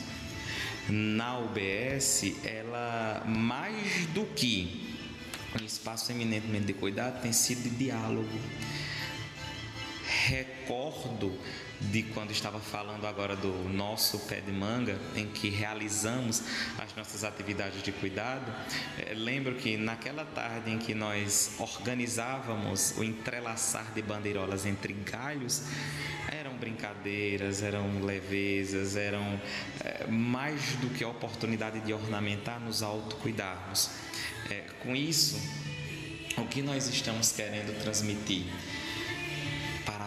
[0.89, 4.97] na UBS, ela mais do que
[5.61, 8.39] um espaço eminentemente de cuidado, tem sido de diálogo.
[10.27, 11.39] Recordo
[11.91, 16.43] de quando estava falando agora do nosso pé de manga, em que realizamos
[16.79, 18.53] as nossas atividades de cuidado.
[18.99, 25.63] É, lembro que naquela tarde em que nós organizávamos o entrelaçar de bandeirolas entre galhos,
[26.31, 29.41] eram brincadeiras, eram levezas, eram
[29.85, 33.91] é, mais do que a oportunidade de ornamentar, nos autocuidarmos.
[34.51, 35.41] É, com isso,
[36.37, 38.47] o que nós estamos querendo transmitir?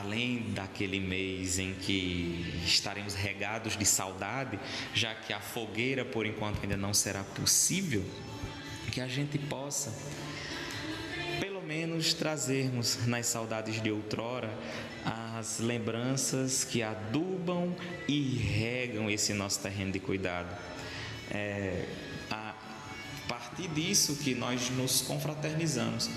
[0.05, 4.59] Além daquele mês em que estaremos regados de saudade,
[4.93, 8.05] já que a fogueira por enquanto ainda não será possível,
[8.91, 9.91] que a gente possa
[11.39, 14.55] pelo menos trazermos nas saudades de outrora
[15.37, 17.75] as lembranças que adubam
[18.07, 20.55] e regam esse nosso terreno de cuidado.
[21.31, 21.83] É,
[22.29, 22.53] a
[23.27, 26.09] partir disso que nós nos confraternizamos.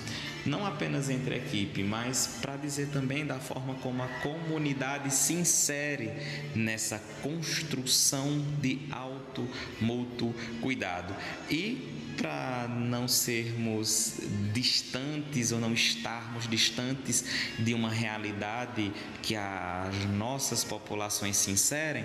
[0.49, 5.35] Não apenas entre a equipe, mas para dizer também da forma como a comunidade se
[5.35, 6.11] insere
[6.55, 9.47] nessa construção de alto
[9.81, 11.15] mútuo cuidado.
[11.51, 14.15] E para não sermos
[14.53, 17.25] distantes ou não estarmos distantes
[17.59, 18.93] de uma realidade
[19.23, 22.05] que as nossas populações se inserem,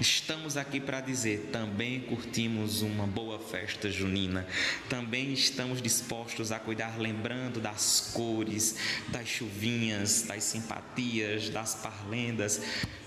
[0.00, 4.46] estamos aqui para dizer: também curtimos uma boa festa junina,
[4.88, 8.76] também estamos dispostos a cuidar, lembrando das cores,
[9.08, 12.60] das chuvinhas, das simpatias, das parlendas,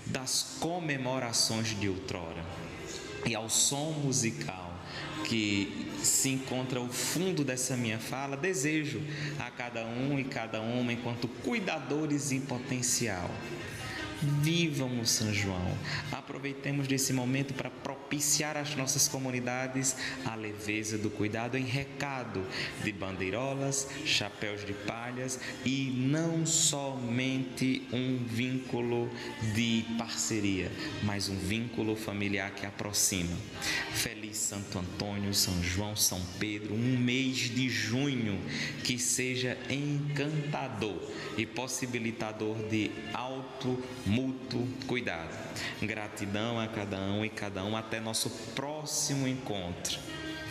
[0.06, 2.44] das comemorações de outrora.
[3.24, 4.68] E ao som musical
[5.24, 9.00] que se encontra o fundo dessa minha fala, desejo
[9.38, 13.30] a cada um e cada uma, enquanto cuidadores em potencial,
[14.20, 15.78] Vivam o São João.
[16.10, 22.44] Aproveitemos desse momento para propiciar às nossas comunidades a leveza do cuidado em recado
[22.82, 29.08] de bandeirolas, chapéus de palhas e não somente um vínculo
[29.54, 30.70] de parceria,
[31.04, 33.36] mas um vínculo familiar que aproxima.
[33.92, 38.38] Feliz Santo Antônio, São João, São Pedro, um mês de junho
[38.84, 40.98] que seja encantador
[41.36, 45.36] e possibilitador de alto mútuo cuidado.
[45.82, 47.76] Gratidão a cada um e cada um.
[47.76, 49.98] Até nosso próximo encontro.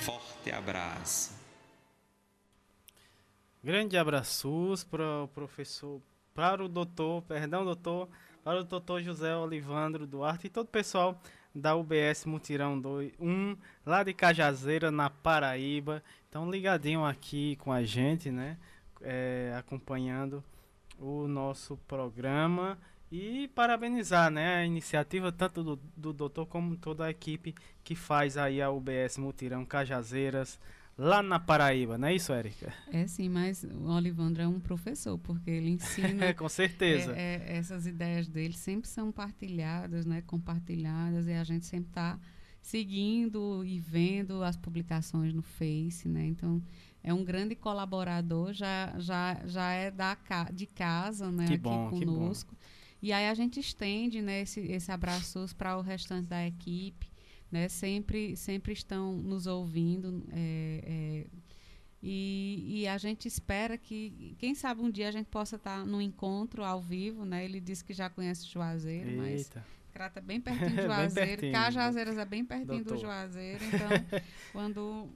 [0.01, 1.35] Forte abraço.
[3.63, 6.01] Grande abraços para o professor,
[6.33, 8.07] para o doutor, perdão, doutor,
[8.43, 11.19] para o doutor José Olivandro Duarte e todo o pessoal
[11.57, 16.03] da UBS Mutirão 2, 1, lá de Cajazeira, na Paraíba.
[16.29, 18.57] Então, ligadinho aqui com a gente, né?
[19.01, 20.43] É, acompanhando
[20.99, 22.77] o nosso programa
[23.11, 27.53] e parabenizar né, a iniciativa tanto do, do doutor como toda a equipe
[27.83, 30.59] que faz aí a UBS Mutirão Cajazeiras
[30.97, 32.73] lá na Paraíba, não é isso, Érica?
[32.91, 36.25] É sim, mas o Olivandro é um professor, porque ele ensina.
[36.25, 37.15] é, com certeza.
[37.15, 42.19] É, é, essas ideias dele sempre são partilhadas, né, compartilhadas, e a gente sempre está
[42.61, 46.25] seguindo e vendo as publicações no Face, né?
[46.25, 46.61] Então,
[47.03, 50.17] é um grande colaborador, já, já, já é da,
[50.51, 52.57] de casa, né, que aqui bom, conosco.
[53.01, 57.09] E aí a gente estende né, esse, esse abraços para o restante da equipe,
[57.51, 57.67] né?
[57.67, 60.23] Sempre, sempre estão nos ouvindo.
[60.31, 61.27] É, é,
[62.01, 65.85] e, e, a gente espera que, quem sabe um dia a gente possa estar tá
[65.85, 67.43] no encontro ao vivo, né?
[67.43, 69.21] Ele disse que já conhece Juazeiro, Eita.
[69.21, 69.51] mas
[69.91, 71.51] Crata é bem pertinho de Juazeiro.
[71.51, 72.95] Cajazeiras é bem pertinho Doutor.
[72.95, 73.63] do Juazeiro.
[73.65, 74.21] Então,
[74.53, 75.09] quando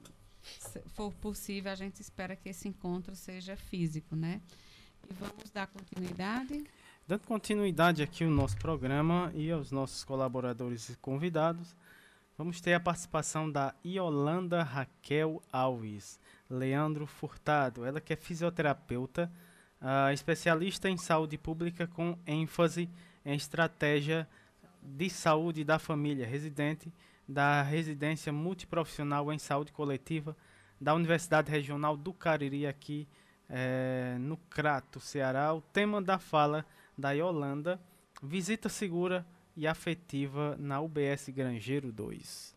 [0.88, 4.40] for possível, a gente espera que esse encontro seja físico, né?
[5.08, 6.64] E vamos dar continuidade.
[7.06, 11.76] Dando continuidade aqui ao nosso programa e aos nossos colaboradores e convidados,
[12.36, 19.30] vamos ter a participação da Iolanda Raquel Alves, Leandro Furtado, ela que é fisioterapeuta,
[19.80, 22.88] uh, especialista em saúde pública com ênfase
[23.24, 24.28] em estratégia
[24.82, 26.92] de saúde da família, residente
[27.26, 30.36] da residência multiprofissional em saúde coletiva
[30.80, 33.06] da Universidade Regional do Cariri, aqui
[33.48, 35.54] é, no Crato, Ceará.
[35.54, 36.66] O tema da fala
[36.98, 37.80] da Yolanda,
[38.20, 39.24] visita segura
[39.56, 42.54] e afetiva na UBS Grangeiro 2.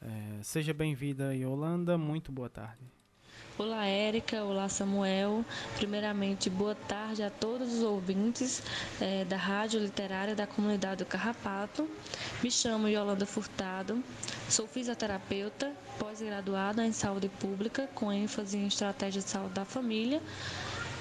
[0.00, 2.98] É, seja bem-vinda, Yolanda, muito boa tarde.
[3.58, 4.44] Olá, Érica.
[4.44, 5.44] Olá, Samuel.
[5.74, 8.62] Primeiramente, boa tarde a todos os ouvintes
[9.00, 11.90] é, da Rádio Literária da Comunidade do Carrapato.
[12.40, 14.00] Me chamo Yolanda Furtado,
[14.48, 20.22] sou fisioterapeuta, pós-graduada em saúde pública, com ênfase em estratégia de saúde da família.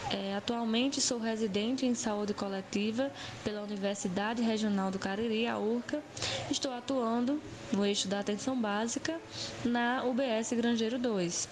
[0.09, 3.11] É, atualmente sou residente em saúde coletiva
[3.43, 6.01] pela Universidade Regional do Cariri, a URCA.
[6.49, 7.41] Estou atuando
[7.73, 9.19] no eixo da atenção básica
[9.65, 11.49] na UBS Grangeiro 2.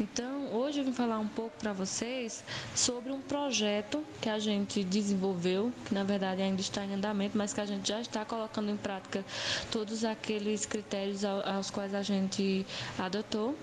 [0.00, 2.42] Então, hoje eu vim falar um pouco para vocês
[2.74, 7.52] sobre um projeto que a gente desenvolveu, que na verdade ainda está em andamento, mas
[7.52, 9.24] que a gente já está colocando em prática
[9.70, 12.66] todos aqueles critérios aos quais a gente
[12.98, 13.56] adotou.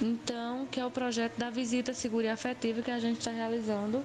[0.00, 4.04] Então, que é o projeto da visita segura e afetiva que a gente está realizando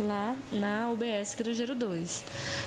[0.00, 2.24] lá na UBS Cruzeiro 2.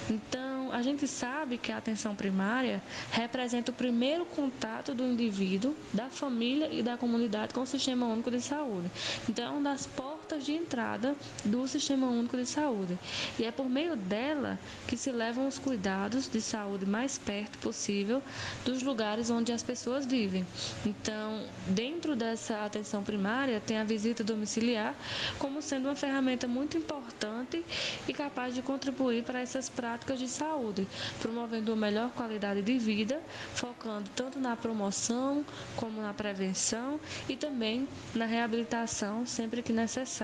[0.09, 2.81] Então, a gente sabe que a atenção primária
[3.11, 8.29] representa o primeiro contato do indivíduo, da família e da comunidade com o Sistema Único
[8.31, 8.89] de Saúde.
[9.27, 12.97] Então, é uma das portas de entrada do Sistema Único de Saúde.
[13.37, 18.21] E é por meio dela que se levam os cuidados de saúde mais perto possível
[18.63, 20.45] dos lugares onde as pessoas vivem.
[20.85, 24.95] Então, dentro dessa atenção primária, tem a visita domiciliar
[25.37, 27.63] como sendo uma ferramenta muito importante
[28.07, 30.87] e capaz de contribuir para essas práticas de saúde,
[31.19, 33.21] promovendo uma melhor qualidade de vida,
[33.53, 35.45] focando tanto na promoção
[35.75, 40.18] como na prevenção e também na reabilitação sempre que necessário.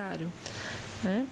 [1.02, 1.26] Né?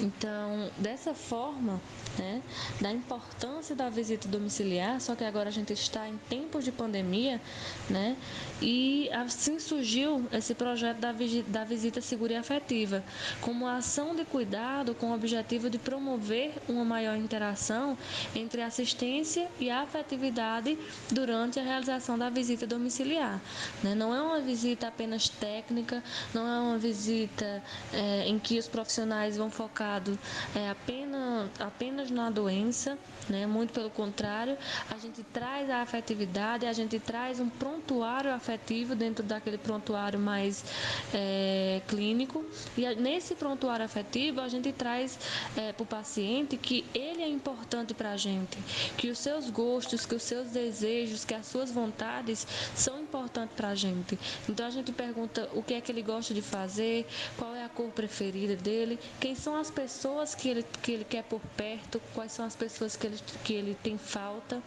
[0.00, 1.80] Então, dessa forma,
[2.18, 2.42] né,
[2.80, 7.40] da importância da visita domiciliar, só que agora a gente está em tempos de pandemia,
[7.88, 8.16] né,
[8.60, 11.12] e assim surgiu esse projeto da,
[11.48, 13.02] da visita segura e afetiva,
[13.40, 17.96] como ação de cuidado com o objetivo de promover uma maior interação
[18.34, 20.78] entre a assistência e a afetividade
[21.10, 23.40] durante a realização da visita domiciliar.
[23.82, 23.94] Né?
[23.94, 26.02] Não é uma visita apenas técnica,
[26.32, 27.62] não é uma visita
[27.92, 29.50] é, em que os profissionais vão
[29.84, 30.18] focados
[30.54, 32.98] é, apenas apenas na doença,
[33.28, 33.46] né?
[33.46, 34.56] muito pelo contrário,
[34.90, 40.64] a gente traz a afetividade, a gente traz um prontuário afetivo dentro daquele prontuário mais
[41.12, 42.44] é, clínico,
[42.76, 45.18] e nesse prontuário afetivo a gente traz
[45.56, 48.58] é, para o paciente que ele é importante para a gente,
[48.96, 53.68] que os seus gostos, que os seus desejos, que as suas vontades são importantes para
[53.68, 54.18] a gente.
[54.48, 57.06] Então a gente pergunta o que é que ele gosta de fazer,
[57.36, 61.24] qual é a cor preferida dele, quem são as pessoas que ele, que ele quer
[61.24, 64.62] por perto quais são as pessoas que ele, que ele tem falta.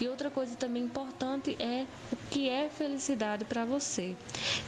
[0.00, 4.16] E outra coisa também importante é o que é felicidade para você.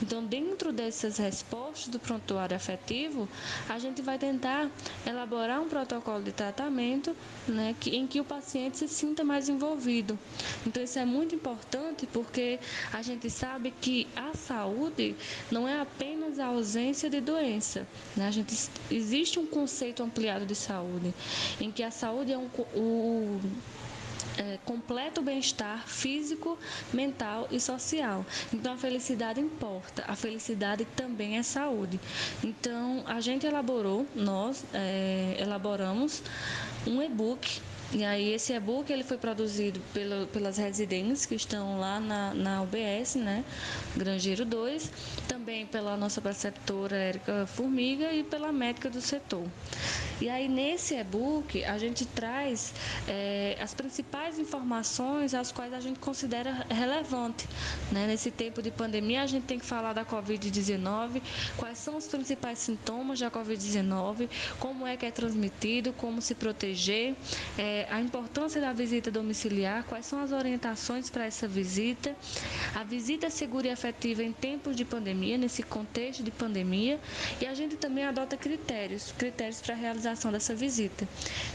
[0.03, 3.29] Então, dentro dessas respostas do prontuário afetivo,
[3.69, 4.71] a gente vai tentar
[5.07, 7.17] elaborar um protocolo de tratamento
[7.49, 10.19] né, que, em que o paciente se sinta mais envolvido.
[10.67, 12.59] Então, isso é muito importante porque
[12.93, 15.17] a gente sabe que a saúde
[15.51, 17.87] não é apenas a ausência de doença.
[18.17, 18.27] Né?
[18.29, 18.55] A gente,
[18.91, 19.70] existe um conceito
[20.03, 21.15] ampliado de saúde,
[21.61, 23.41] em que a saúde é um, o,
[24.39, 26.59] é, completo bem-estar físico,
[26.93, 28.25] mental e social.
[28.53, 32.01] Então a felicidade importa, a felicidade também é saúde.
[32.43, 36.23] Então a gente elaborou, nós é, elaboramos
[36.87, 37.61] um e-book
[37.93, 42.63] e aí esse e-book ele foi produzido pelo, pelas residências que estão lá na, na
[42.63, 43.45] UBS, né?
[43.97, 44.93] Grangeiro 2,
[45.27, 49.45] também pela nossa preceptora Érica Formiga e pela médica do setor.
[50.21, 52.73] E aí nesse e-book a gente traz
[53.09, 57.49] é, as principais informações as quais a gente considera relevante.
[57.91, 58.07] Né?
[58.07, 61.23] Nesse tempo de pandemia a gente tem que falar da Covid-19,
[61.57, 67.17] quais são os principais sintomas da Covid-19, como é que é transmitido, como se proteger.
[67.59, 72.15] É, a importância da visita domiciliar, quais são as orientações para essa visita,
[72.75, 76.99] a visita segura e afetiva em tempos de pandemia, nesse contexto de pandemia,
[77.41, 81.09] e a gente também adota critérios, critérios para a realização dessa visita.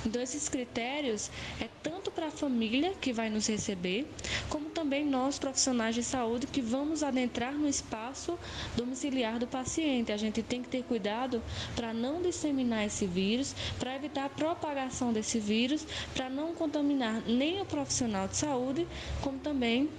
[0.05, 1.29] Então, esses critérios
[1.59, 4.07] é tanto para a família que vai nos receber,
[4.49, 8.37] como também nós, profissionais de saúde, que vamos adentrar no espaço
[8.75, 10.11] domiciliar do paciente.
[10.11, 11.41] A gente tem que ter cuidado
[11.75, 15.85] para não disseminar esse vírus, para evitar a propagação desse vírus,
[16.15, 18.87] para não contaminar nem o profissional de saúde,
[19.21, 19.89] como também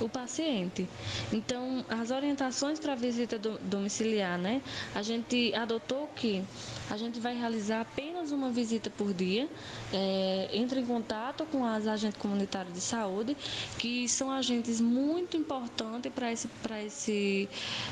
[0.00, 0.88] o paciente.
[1.32, 4.60] Então, as orientações para a visita do, domiciliar, né?
[4.94, 6.42] A gente adotou que
[6.90, 9.48] a gente vai realizar apenas uma visita por dia.
[9.92, 13.36] É, entre em contato com as agentes comunitárias de saúde,
[13.78, 17.48] que são agentes muito importantes para esse, para esse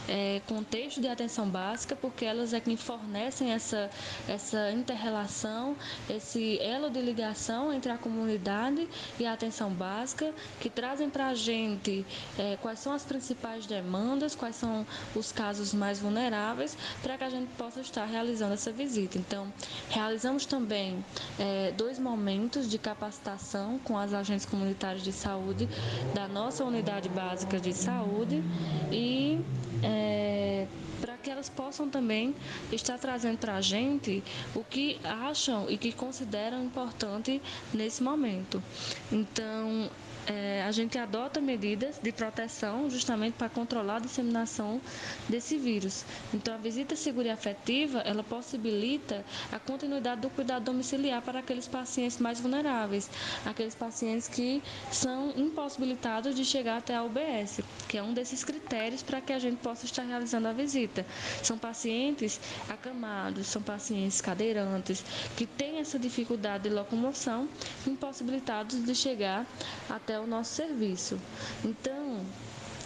[0.08, 3.90] é, contexto de atenção básica, porque elas é quem fornecem essa,
[4.28, 5.76] essa inter-relação,
[6.08, 8.88] esse elo de ligação entre a comunidade
[9.18, 11.91] e a atenção básica, que trazem para a gente
[12.38, 17.30] é, quais são as principais demandas, quais são os casos mais vulneráveis, para que a
[17.30, 19.18] gente possa estar realizando essa visita visita.
[19.18, 19.52] Então,
[19.88, 21.04] realizamos também
[21.38, 25.68] é, dois momentos de capacitação com as agentes comunitárias de saúde
[26.14, 28.42] da nossa unidade básica de saúde
[28.90, 29.40] e
[29.82, 30.66] é,
[31.00, 32.34] para que elas possam também
[32.70, 34.22] estar trazendo para a gente
[34.54, 37.40] o que acham e que consideram importante
[37.72, 38.62] nesse momento.
[39.10, 39.90] Então,
[40.26, 44.80] é, a gente adota medidas de proteção justamente para controlar a disseminação
[45.28, 46.04] desse vírus.
[46.32, 51.66] Então, a visita segura e afetiva, ela possibilita a continuidade do cuidado domiciliar para aqueles
[51.66, 53.10] pacientes mais vulneráveis,
[53.44, 59.02] aqueles pacientes que são impossibilitados de chegar até a UBS, que é um desses critérios
[59.02, 61.04] para que a gente possa estar realizando a visita.
[61.42, 65.04] São pacientes acamados, são pacientes cadeirantes,
[65.36, 67.48] que têm essa dificuldade de locomoção,
[67.86, 69.46] impossibilitados de chegar
[69.90, 71.18] até até o nosso serviço.
[71.64, 72.20] Então,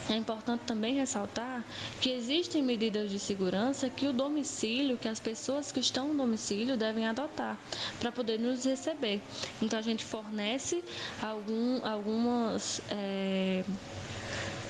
[0.09, 1.65] é importante também ressaltar
[2.01, 6.77] que existem medidas de segurança que o domicílio, que as pessoas que estão no domicílio
[6.77, 7.59] devem adotar
[7.99, 9.21] para poder nos receber.
[9.61, 10.85] Então a gente fornece
[11.21, 13.65] algum, algumas é,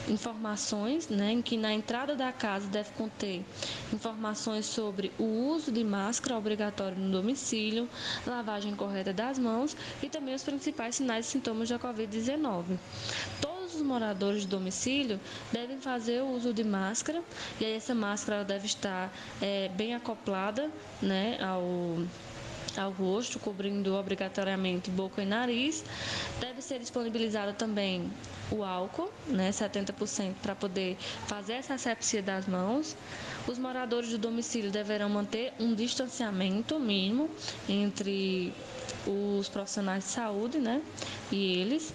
[0.09, 3.45] informações, né, em que na entrada da casa deve conter
[3.93, 7.89] informações sobre o uso de máscara obrigatório no domicílio,
[8.27, 12.77] lavagem correta das mãos e também os principais sinais e sintomas da Covid-19
[13.41, 15.21] todos os moradores de domicílio
[15.53, 17.23] devem fazer o uso de máscara
[17.61, 19.13] e aí essa máscara deve estar
[19.43, 20.71] é, bem acoplada
[21.03, 21.99] né, ao
[22.79, 25.85] ao rosto, cobrindo obrigatoriamente boca e nariz.
[26.41, 28.11] Deve ser disponibilizado também
[28.51, 30.97] o álcool, né, 70% para poder
[31.27, 32.97] fazer essa asepsia das mãos.
[33.47, 37.31] Os moradores do domicílio deverão manter um distanciamento mínimo
[37.69, 38.53] entre
[39.07, 40.83] os profissionais de saúde, né,
[41.31, 41.93] e eles.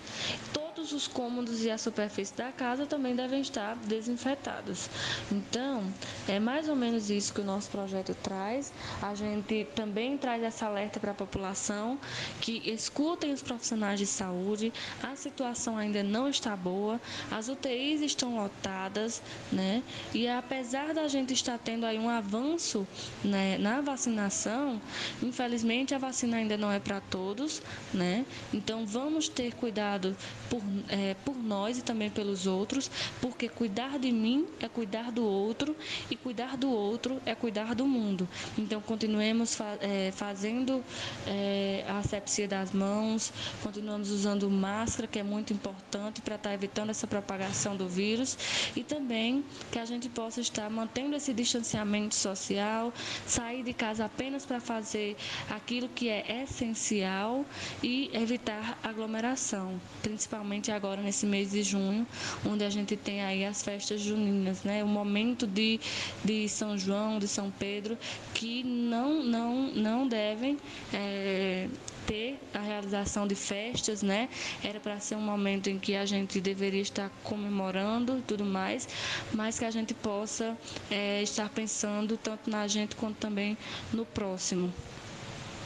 [0.81, 4.89] Todos os cômodos e a superfície da casa também devem estar desinfetados.
[5.31, 5.83] Então,
[6.27, 8.73] é mais ou menos isso que o nosso projeto traz.
[8.99, 11.99] A gente também traz essa alerta para a população
[12.39, 14.73] que escutem os profissionais de saúde.
[15.03, 16.99] A situação ainda não está boa,
[17.29, 19.21] as UTIs estão lotadas,
[19.51, 19.83] né?
[20.15, 22.87] E apesar da gente estar tendo aí um avanço
[23.23, 24.81] né, na vacinação,
[25.21, 27.61] infelizmente a vacina ainda não é para todos,
[27.93, 28.25] né?
[28.51, 30.17] Então vamos ter cuidado
[30.49, 32.89] por, é, por nós e também pelos outros,
[33.21, 35.75] porque cuidar de mim é cuidar do outro
[36.09, 38.27] e cuidar do outro é cuidar do mundo.
[38.57, 40.83] Então continuemos fa é, fazendo
[41.27, 43.31] é, a asepsia das mãos,
[43.63, 48.37] continuamos usando máscara, que é muito importante para estar tá evitando essa propagação do vírus
[48.75, 52.93] e também que a gente possa estar mantendo esse distanciamento social,
[53.25, 55.15] sair de casa apenas para fazer
[55.49, 57.45] aquilo que é essencial
[57.81, 62.05] e evitar aglomeração, principalmente agora nesse mês de junho,
[62.45, 64.83] onde a gente tem aí as festas juninas, né?
[64.83, 65.79] O momento de,
[66.25, 67.97] de São João, de São Pedro,
[68.33, 70.57] que não, não, não devem
[70.93, 71.69] é,
[72.05, 74.27] ter a realização de festas, né?
[74.61, 78.87] Era para ser um momento em que a gente deveria estar comemorando tudo mais,
[79.33, 80.57] mas que a gente possa
[80.89, 83.57] é, estar pensando tanto na gente quanto também
[83.93, 84.73] no próximo.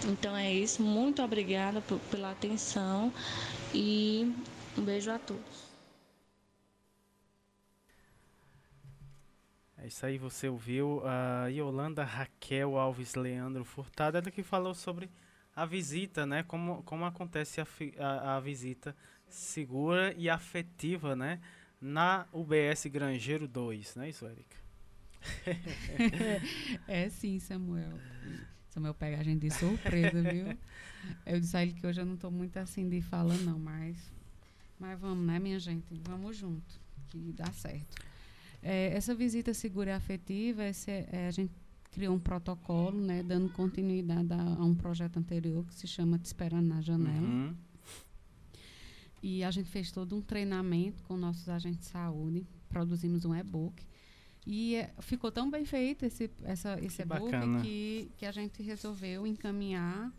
[0.04, 0.84] Então é isso.
[0.84, 1.82] Muito obrigada
[2.12, 3.12] pela atenção
[3.74, 4.32] e
[4.78, 5.76] um beijo a todos.
[9.78, 15.10] É isso aí, você ouviu a Yolanda Raquel Alves Leandro Furtado, ela que falou sobre
[15.56, 16.44] a visita, né?
[16.44, 17.68] Como, como acontece a,
[18.00, 18.96] a, a visita
[19.30, 21.40] segura e afetiva, né?
[21.80, 24.58] Na UBS Grangeiro 2, não é isso, Erika?
[26.88, 28.00] é sim, Samuel.
[28.70, 30.58] Samuel pega a gente de surpresa, viu?
[31.26, 34.12] Eu disse a ele que hoje eu não estou muito assim de fala, não, mas,
[34.86, 35.86] mas vamos, né, minha gente?
[36.08, 38.04] Vamos junto, que dá certo.
[38.62, 41.54] É, essa visita segura e afetiva, esse é, é, a gente
[41.92, 46.26] criou um protocolo, né, dando continuidade a, a, um projeto anterior que se chama Te
[46.26, 47.28] Esperando na Janela.
[47.28, 47.56] Uhum.
[49.24, 53.84] E a gente fez todo um treinamento com nossos agentes de saúde, produzimos um e-book
[54.46, 57.32] e é, ficou tão bem feito esse, essa, esse e-book
[57.64, 60.14] que, que a gente resolveu encaminhar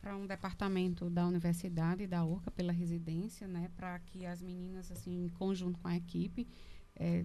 [0.00, 5.24] para um departamento da universidade da URCA pela residência, né, para que as meninas assim
[5.24, 6.46] em conjunto com a equipe
[6.96, 7.24] é,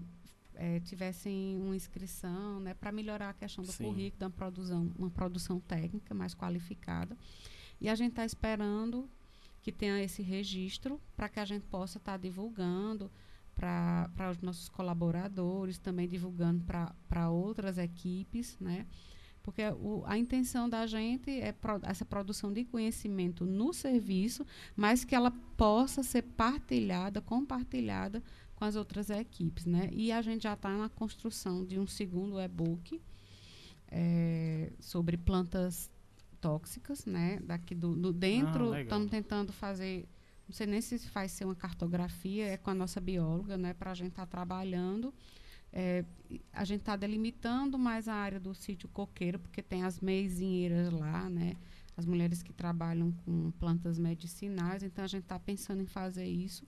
[0.55, 3.85] é, tivessem uma inscrição, né, para melhorar a questão do Sim.
[3.85, 7.17] currículo, da produção, uma produção técnica mais qualificada.
[7.79, 9.09] E a gente está esperando
[9.61, 13.09] que tenha esse registro para que a gente possa estar tá divulgando
[13.55, 16.63] para os nossos colaboradores, também divulgando
[17.07, 18.85] para outras equipes, né?
[19.43, 24.45] Porque o, a intenção da gente é pro, essa produção de conhecimento no serviço,
[24.75, 28.23] mas que ela possa ser partilhada, compartilhada
[28.55, 29.89] com as outras equipes, né?
[29.91, 33.01] E a gente já está na construção de um segundo e-book
[33.89, 35.91] é, sobre plantas
[36.39, 37.39] tóxicas, né?
[37.43, 40.07] Daqui do, do dentro, estamos ah, tentando fazer
[40.47, 43.91] não sei nem se faz ser uma cartografia, é com a nossa bióloga, né, para
[43.91, 45.13] a gente estar tá trabalhando.
[45.73, 46.05] É,
[46.51, 51.27] a gente está delimitando mais a área do sítio coqueiro, porque tem as meizinheiras lá,
[51.29, 51.55] né?
[51.97, 56.65] As mulheres que trabalham com plantas medicinais, então a gente está pensando em fazer isso.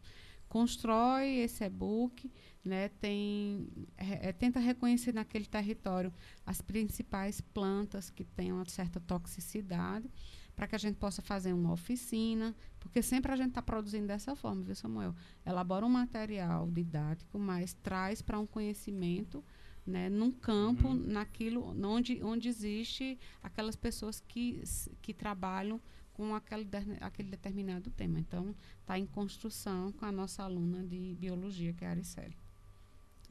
[0.50, 2.32] Constrói esse e-book,
[2.64, 2.90] né?
[2.90, 3.68] Tem,
[3.98, 6.12] é, tenta reconhecer naquele território
[6.46, 10.10] as principais plantas que têm uma certa toxicidade
[10.56, 14.36] para que a gente possa fazer uma oficina, porque sempre a gente está produzindo dessa
[14.36, 15.14] forma, viu, Samuel?
[15.46, 19.44] Elabora um material didático, mas traz para um conhecimento
[19.86, 20.96] né, num campo, uhum.
[20.96, 24.64] naquilo onde, onde existe aquelas pessoas que,
[25.02, 25.80] que trabalham
[26.14, 26.68] com aquele,
[27.02, 28.20] aquele determinado tema.
[28.20, 32.36] Então, está em construção com a nossa aluna de biologia, que é a Aricele.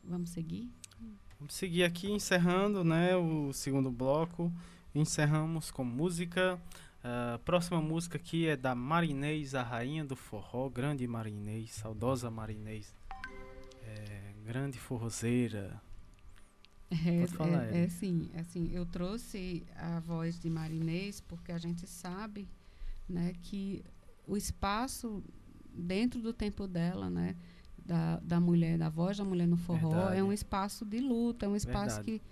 [0.05, 0.71] Vamos seguir?
[1.39, 4.53] Vamos seguir aqui, encerrando né, o segundo bloco.
[4.95, 6.61] Encerramos com música.
[7.07, 12.31] A uh, próxima música aqui é da Marinês, a rainha do forró, grande Marinês, saudosa
[12.31, 12.95] Marinês,
[13.83, 15.83] é, grande forrozeira.
[16.91, 21.53] É, Pode falar, é, é, sim, é assim, eu trouxe a voz de Marinês porque
[21.53, 22.49] a gente sabe,
[23.07, 23.85] né, que
[24.27, 25.23] o espaço
[25.75, 27.37] dentro do tempo dela, né,
[27.85, 30.21] da, da mulher, da voz da mulher no forró, Verdade.
[30.21, 32.21] é um espaço de luta, é um espaço Verdade.
[32.21, 32.23] que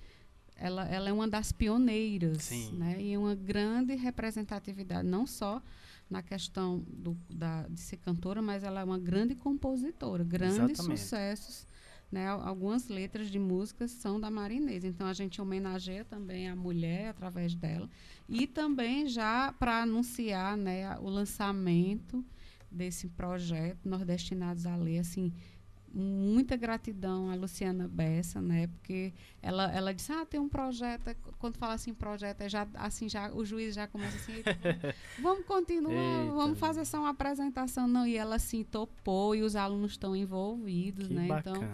[0.57, 2.73] ela, ela é uma das pioneiras, Sim.
[2.75, 2.97] né?
[3.01, 5.63] E uma grande representatividade, não só
[6.09, 11.01] na questão do, da, de ser cantora, mas ela é uma grande compositora, grandes Exatamente.
[11.01, 11.67] sucessos.
[12.11, 14.85] Né, algumas letras de músicas são da Marinês.
[14.85, 17.89] Então a gente homenageia também a mulher através dela.
[18.29, 22.23] E também já para anunciar né, o lançamento
[22.71, 25.33] desse projeto Nordestinados a Ler, assim,
[25.95, 28.67] muita gratidão à Luciana Bessa, né?
[28.67, 29.13] Porque
[29.43, 31.15] ela, ela disse, ah, tem um projeto.
[31.39, 34.43] Quando fala assim projeto, é já assim já o juiz já começa assim,
[35.21, 35.93] vamos continuar,
[36.23, 36.33] Eita.
[36.35, 38.07] vamos fazer só uma apresentação, não.
[38.07, 41.27] E ela assim topou e os alunos estão envolvidos, que né?
[41.29, 41.59] Bacana.
[41.59, 41.69] Então,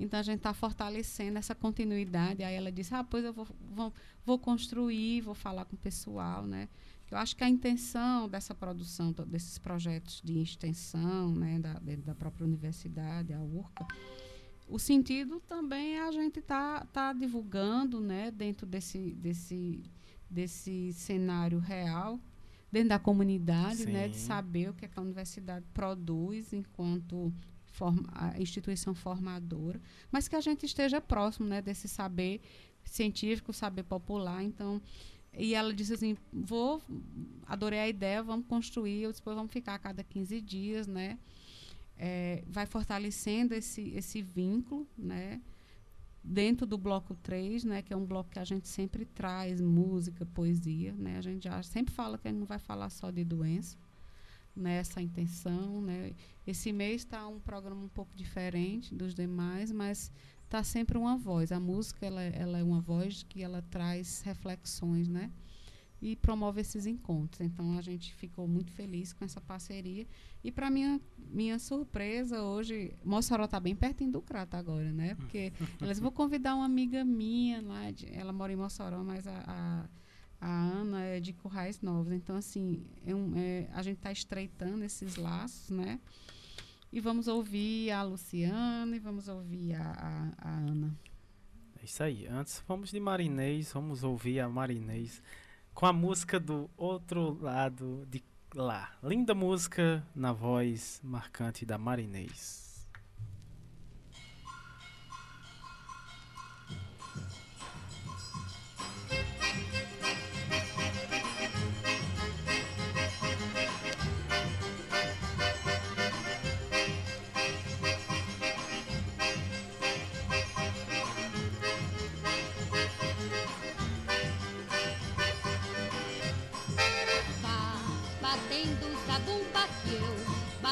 [0.00, 2.42] então a gente está fortalecendo essa continuidade.
[2.42, 3.92] Aí ela disse, ah, pois eu vou, vou,
[4.26, 6.68] vou construir, vou falar com o pessoal, né?
[7.12, 12.46] Eu acho que a intenção dessa produção, desses projetos de extensão, né, da, da própria
[12.46, 13.86] universidade, a URCA,
[14.66, 19.82] o sentido também é a gente estar tá, tá divulgando, né, dentro desse, desse,
[20.30, 22.18] desse cenário real,
[22.70, 27.30] dentro da comunidade, né, de saber o que, é que a universidade produz enquanto
[27.66, 29.78] forma, a instituição formadora,
[30.10, 32.40] mas que a gente esteja próximo, né, desse saber
[32.84, 34.42] científico, saber popular.
[34.42, 34.80] Então,
[35.36, 36.82] e ela disse assim: vou,
[37.46, 41.18] adorei a ideia, vamos construir, depois vamos ficar a cada 15 dias, né?
[41.96, 45.40] É, vai fortalecendo esse, esse vínculo, né?
[46.24, 50.24] Dentro do bloco 3, né, que é um bloco que a gente sempre traz música,
[50.24, 51.18] poesia, né?
[51.18, 53.76] A gente já sempre fala que a gente não vai falar só de doença,
[54.54, 56.12] nessa né, intenção, né?
[56.46, 60.12] Esse mês está um programa um pouco diferente dos demais, mas
[60.52, 61.50] está sempre uma voz.
[61.50, 65.30] A música ela, ela é uma voz que ela traz reflexões, né?
[66.00, 67.40] E promove esses encontros.
[67.40, 70.06] Então a gente ficou muito feliz com essa parceria.
[70.44, 75.14] E para minha minha surpresa hoje, Mossoró está bem pertinho do Crato agora, né?
[75.14, 79.42] Porque elas vou convidar uma amiga minha lá, de, ela mora em Mossoró, mas a,
[79.46, 79.88] a
[80.44, 82.12] a Ana é de Currais Novos.
[82.12, 86.00] Então, assim, é um, é, a gente está estreitando esses laços, né?
[86.92, 90.94] E vamos ouvir a Luciana e vamos ouvir a, a, a Ana.
[91.80, 92.26] É isso aí.
[92.26, 95.22] Antes, vamos de Marinês, vamos ouvir a Marinês
[95.72, 98.22] com a música do outro lado de
[98.54, 98.94] lá.
[99.02, 102.71] Linda música na voz marcante da Marinês.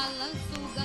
[0.01, 0.83] fala, suga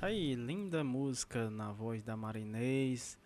[0.00, 3.18] Tá aí, linda música na voz da Marinês.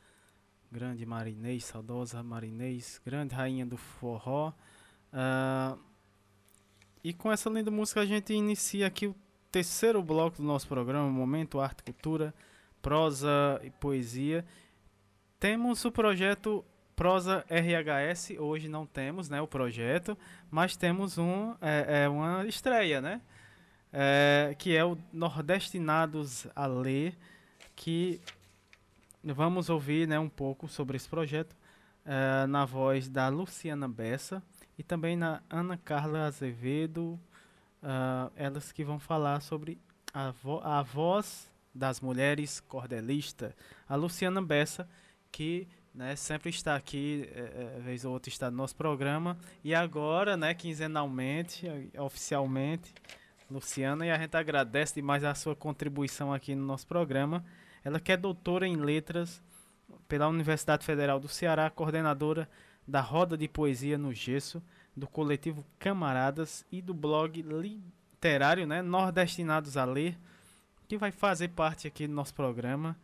[0.73, 4.53] Grande Marinês, saudosa Marinês, grande rainha do forró.
[5.13, 5.79] Uh,
[7.05, 9.15] e com essa linda música a gente inicia aqui o
[9.53, 12.35] terceiro bloco do nosso programa, Momento Arte Cultura,
[12.83, 14.45] Prosa e Poesia.
[15.39, 16.65] Temos o projeto
[16.97, 20.19] Prosa RHS, hoje não temos né, o projeto,
[20.51, 23.21] mas temos um, é, é uma estreia, né?
[23.97, 27.17] É, que é o Nordestinados a Ler,
[27.77, 28.21] que
[29.23, 31.55] vamos ouvir né, um pouco sobre esse projeto
[32.05, 34.43] é, na voz da Luciana Bessa
[34.77, 37.19] e também na Ana Carla Azevedo,
[37.81, 39.79] uh, elas que vão falar sobre
[40.13, 43.55] a, vo a voz das mulheres cordelistas.
[43.89, 44.89] A Luciana Bessa,
[45.31, 49.73] que né, sempre está aqui, é, é, vez ou outra está no nosso programa, e
[49.73, 51.67] agora, né, quinzenalmente,
[51.97, 52.93] oficialmente,
[53.51, 57.45] Luciana, e a gente agradece demais a sua contribuição aqui no nosso programa.
[57.85, 59.43] Ela que é doutora em letras
[60.09, 62.49] pela Universidade Federal do Ceará, coordenadora
[62.87, 64.63] da Roda de Poesia no Gesso,
[64.97, 70.17] do coletivo Camaradas e do blog literário, né, Nordestinados a Ler,
[70.89, 72.97] que vai fazer parte aqui do nosso programa.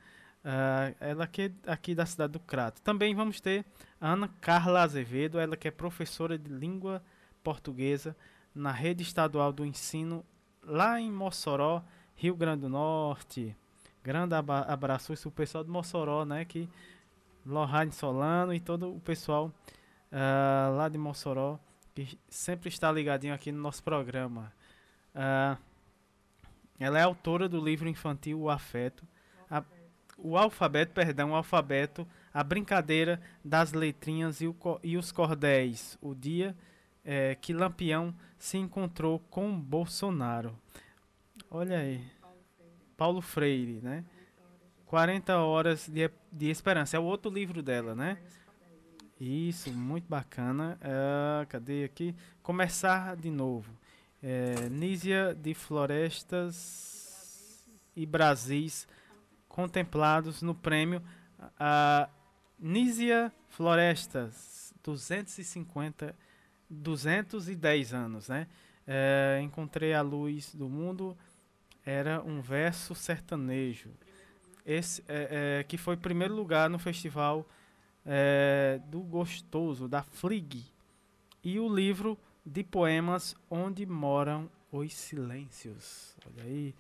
[0.43, 2.81] Uh, ela que é aqui da cidade do Crato.
[2.81, 3.65] Também vamos ter
[4.01, 7.03] a Ana Carla Azevedo, ela que é professora de língua
[7.43, 8.17] portuguesa
[8.55, 10.25] na rede estadual do ensino
[10.63, 11.83] lá em Mossoró,
[12.15, 13.57] Rio Grande do Norte.
[14.03, 16.45] Grande abraço para o pessoal de Mossoró, né?
[16.45, 16.69] Que
[17.45, 19.53] Lohane Solano e todo o pessoal
[20.13, 21.59] uh, lá de Mossoró
[21.95, 24.53] que sempre está ligadinho aqui no nosso programa.
[25.15, 25.59] Uh,
[26.79, 29.07] ela é autora do livro infantil O Afeto,
[29.51, 29.63] a,
[30.17, 36.15] o alfabeto, perdão, o alfabeto, a brincadeira das letrinhas e, o, e os cordéis, o
[36.15, 36.57] dia
[37.05, 40.59] é, que Lampião se encontrou com Bolsonaro.
[41.51, 42.03] Olha aí.
[42.97, 44.05] Paulo Freire, né?
[44.87, 46.97] 40 horas de, de esperança.
[46.97, 48.19] É o outro livro dela, né?
[49.21, 50.79] Isso, muito bacana.
[50.81, 52.17] Uh, cadê aqui?
[52.43, 53.71] Começar de novo.
[54.23, 58.89] É, Nízia de Florestas e Brasis
[59.49, 61.03] contemplados no prêmio
[61.41, 62.11] uh,
[62.59, 66.15] Nízia Florestas 250
[66.71, 68.47] 210 anos, né?
[68.87, 71.17] É, encontrei a luz do mundo
[71.85, 73.91] era um verso sertanejo,
[74.65, 77.47] esse é, é, que foi primeiro lugar no festival
[78.05, 80.65] é, do Gostoso da Flig
[81.43, 86.15] e o livro de poemas Onde Moram os Silêncios.
[86.27, 86.75] Olha aí,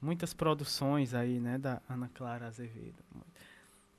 [0.00, 3.02] muitas produções aí, né, da Ana Clara Azevedo.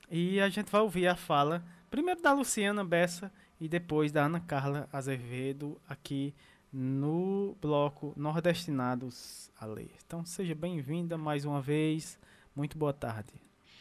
[0.10, 4.40] E a gente vai ouvir a fala primeiro da Luciana Bessa e depois da Ana
[4.40, 6.34] Carla Azevedo aqui
[6.72, 9.92] no bloco Nordestinados a Ler.
[10.06, 12.20] Então seja bem-vinda mais uma vez.
[12.56, 13.34] Muito boa tarde.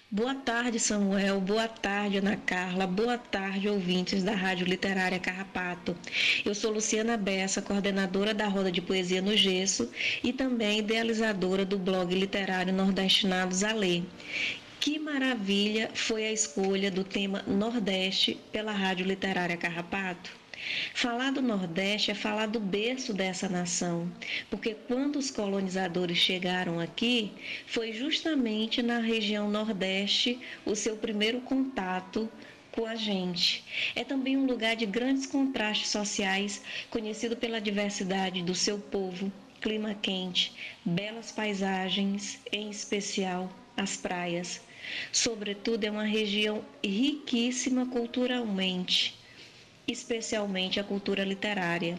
[0.08, 1.40] Boa tarde, Samuel.
[1.40, 2.86] Boa tarde, Ana Carla.
[2.86, 5.96] Boa tarde, ouvintes da Rádio Literária Carrapato.
[6.44, 9.90] Eu sou Luciana Bessa, coordenadora da Roda de Poesia no Gesso
[10.22, 14.04] e também idealizadora do blog literário Nordestinados a Ler.
[14.80, 20.30] Que maravilha foi a escolha do tema Nordeste pela Rádio Literária Carrapato.
[20.94, 24.10] Falar do Nordeste é falar do berço dessa nação,
[24.50, 27.32] porque quando os colonizadores chegaram aqui,
[27.66, 32.30] foi justamente na região Nordeste o seu primeiro contato
[32.70, 33.64] com a gente.
[33.94, 39.94] É também um lugar de grandes contrastes sociais, conhecido pela diversidade do seu povo, clima
[39.94, 40.52] quente,
[40.84, 44.60] belas paisagens, em especial as praias.
[45.12, 49.18] Sobretudo, é uma região riquíssima culturalmente,
[49.86, 51.98] especialmente a cultura literária.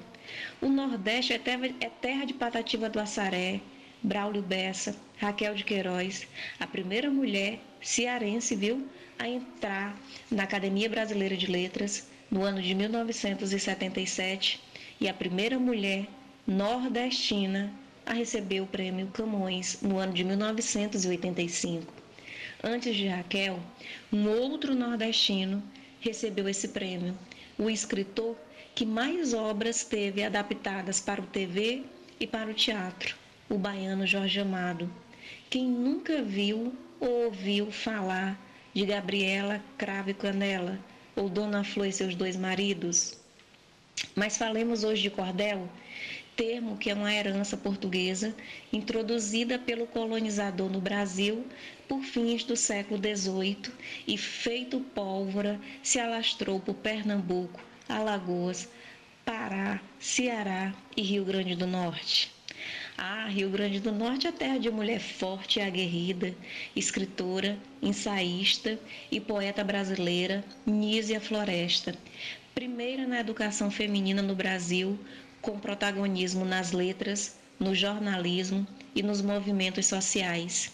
[0.62, 3.62] O Nordeste é terra, é terra de Patativa do Assaré,
[4.02, 6.28] Braulio Bessa, Raquel de Queiroz,
[6.60, 8.88] a primeira mulher cearense, viu,
[9.20, 9.98] a entrar
[10.30, 14.62] na Academia Brasileira de Letras no ano de 1977
[15.00, 16.08] e a primeira mulher
[16.46, 17.74] nordestina
[18.08, 21.94] a receber o prêmio Camões no ano de 1985.
[22.64, 23.60] Antes de Raquel,
[24.12, 25.62] um outro nordestino
[26.00, 27.16] recebeu esse prêmio,
[27.60, 28.38] o escritor
[28.74, 31.84] que mais obras teve adaptadas para o TV
[32.18, 33.18] e para o teatro,
[33.50, 34.90] o baiano Jorge Amado.
[35.50, 38.40] Quem nunca viu ou ouviu falar
[38.74, 40.80] de Gabriela Cravo e Canela
[41.16, 43.18] ou Dona Flor e seus dois maridos?
[44.16, 45.68] Mas falemos hoje de cordel,
[46.38, 48.34] termo que é uma herança portuguesa
[48.72, 51.44] introduzida pelo colonizador no Brasil
[51.88, 53.74] por fins do século XVIII
[54.08, 57.60] e feito pólvora se alastrou por Pernambuco,
[57.90, 58.70] Alagoas,
[59.26, 62.32] Pará, Ceará e Rio Grande do Norte.
[62.96, 66.36] Ah, Rio Grande do Norte é terra de mulher forte e aguerrida,
[66.76, 68.80] escritora, ensaísta
[69.12, 71.96] e poeta brasileira, Nízia Floresta.
[72.56, 75.00] Primeira na educação feminina no Brasil,
[75.42, 80.72] com protagonismo nas letras, no jornalismo e nos movimentos sociais.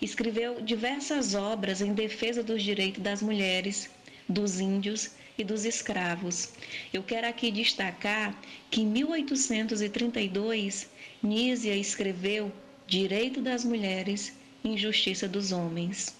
[0.00, 3.90] Escreveu diversas obras em defesa dos direitos das mulheres,
[4.28, 6.50] dos índios e dos escravos.
[6.92, 8.38] Eu quero aqui destacar
[8.70, 10.88] que em 1832,
[11.22, 12.52] Nízia escreveu
[12.86, 14.32] Direito das Mulheres,
[14.64, 16.14] Injustiça dos Homens.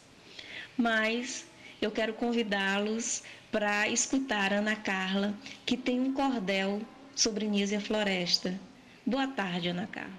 [0.77, 1.47] Mas
[1.81, 6.83] eu quero convidá-los para escutar Ana Carla, que tem um cordel
[7.17, 8.61] sobre Nízia Floresta.
[9.05, 10.13] Boa tarde, Ana Carla.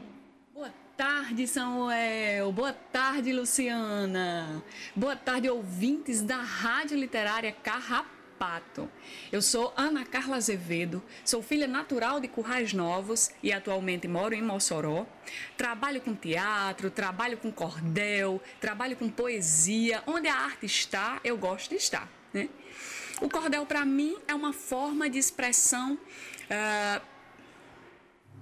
[0.54, 2.52] Boa tarde, Samuel.
[2.52, 4.64] Boa tarde, Luciana.
[4.96, 8.18] Boa tarde, ouvintes da Rádio Literária Carrapato.
[8.38, 8.90] Pato.
[9.32, 14.42] Eu sou Ana Carla Azevedo, sou filha natural de Currais Novos e atualmente moro em
[14.44, 15.08] Mossoró.
[15.58, 20.04] Trabalho com teatro, trabalho com cordel, trabalho com poesia.
[20.06, 22.08] Onde a arte está, eu gosto de estar.
[22.32, 22.48] Né?
[23.20, 25.98] O cordel, para mim, é uma forma de expressão.
[26.50, 27.02] Uh,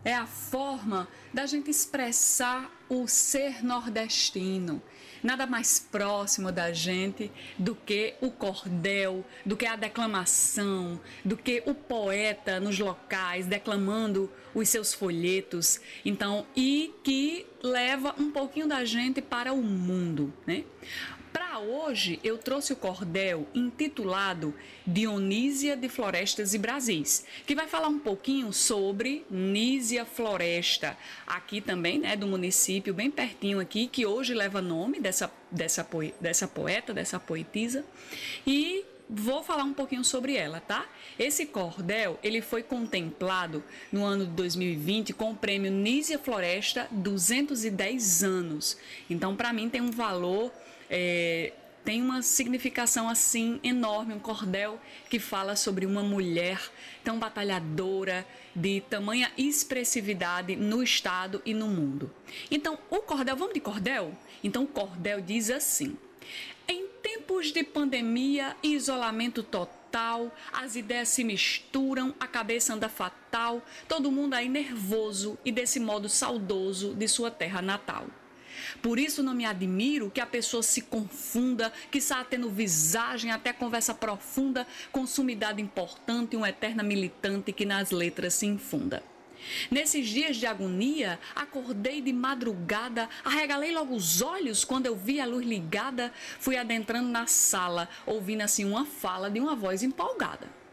[0.04, 4.82] é a forma da gente expressar o ser nordestino
[5.26, 11.64] nada mais próximo da gente do que o cordel, do que a declamação, do que
[11.66, 15.82] o poeta nos locais declamando os seus folhetos.
[16.06, 20.64] Então, e que leva um pouquinho da gente para o mundo, né?
[21.36, 24.56] Para hoje, eu trouxe o cordel intitulado
[24.88, 30.98] Dionísia de Florestas e Brasis, que vai falar um pouquinho sobre Nísia Floresta,
[31.28, 35.86] aqui também, né, do município, bem pertinho aqui, que hoje leva nome dessa, dessa,
[36.22, 37.84] dessa poeta, dessa poetisa.
[38.48, 40.86] E vou falar um pouquinho sobre ela, tá?
[41.20, 48.24] Esse cordel, ele foi contemplado no ano de 2020 com o prêmio Nísia Floresta 210
[48.24, 48.78] anos.
[49.10, 50.50] Então, para mim tem um valor
[50.90, 51.54] é,
[51.86, 56.60] tem uma significação assim enorme, um cordel que fala sobre uma mulher
[57.04, 58.26] tão batalhadora,
[58.56, 62.12] de tamanha expressividade no estado e no mundo.
[62.50, 64.14] Então, o cordel, vamos de cordel?
[64.44, 65.96] Então, o cordel diz assim:
[66.68, 73.62] em tempos de pandemia e isolamento total, as ideias se misturam, a cabeça anda fatal,
[73.88, 78.08] todo mundo aí nervoso e desse modo saudoso de sua terra natal.
[78.82, 83.54] Por isso não me admiro que a pessoa se confunda, que está tendo visagem até
[83.54, 89.04] conversa profunda, com sumidade importante uma eterna militante que nas letras se infunda.
[89.70, 95.26] Nesses dias de agonia, acordei de madrugada, arregalei logo os olhos quando eu vi a
[95.26, 100.65] luz ligada, fui adentrando na sala, ouvindo assim uma fala de uma voz empolgada.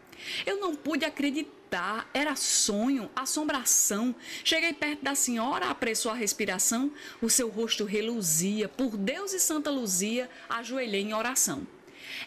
[0.45, 4.15] Eu não pude acreditar, era sonho, assombração.
[4.43, 6.91] Cheguei perto da senhora, apressou a respiração,
[7.21, 8.67] o seu rosto reluzia.
[8.67, 11.65] Por Deus e Santa Luzia, ajoelhei em oração.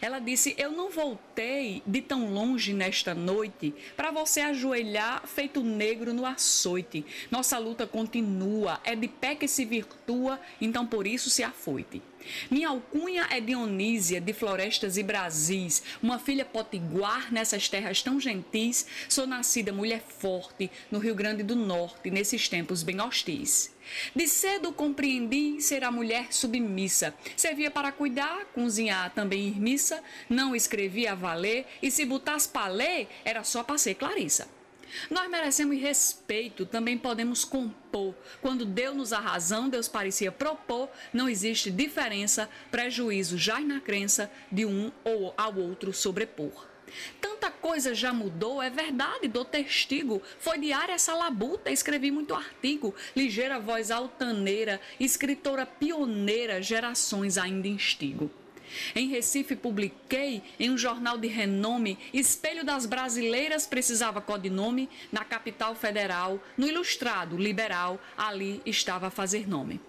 [0.01, 6.13] Ela disse: Eu não voltei de tão longe nesta noite para você ajoelhar feito negro
[6.13, 7.05] no açoite.
[7.31, 12.01] Nossa luta continua, é de pé que se virtua, então por isso se afoite.
[12.49, 18.87] Minha alcunha é Dionísia, de Florestas e Brasis, uma filha potiguar nessas terras tão gentis.
[19.09, 23.75] Sou nascida mulher forte no Rio Grande do Norte, nesses tempos bem hostis.
[24.15, 27.13] De cedo compreendi ser a mulher submissa.
[27.35, 32.67] Servia para cuidar, cozinhar, também ir missa, não escrevia a valer, e se botasse para
[32.67, 34.56] ler, era só para ser Clarissa.
[35.09, 38.13] Nós merecemos respeito, também podemos compor.
[38.41, 44.65] Quando deu-nos a razão, Deus parecia propor, não existe diferença, prejuízo já na crença de
[44.65, 46.67] um ou ao outro sobrepor.
[47.19, 50.21] Tanta coisa já mudou, é verdade, dou testigo.
[50.39, 52.95] Foi diária essa labuta, escrevi muito artigo.
[53.15, 58.31] Ligeira voz altaneira, escritora pioneira, gerações ainda instigo.
[58.95, 64.89] Em Recife, publiquei em um jornal de renome Espelho das Brasileiras precisava codinome.
[65.11, 69.79] Na capital federal, no Ilustrado Liberal, ali estava a fazer nome.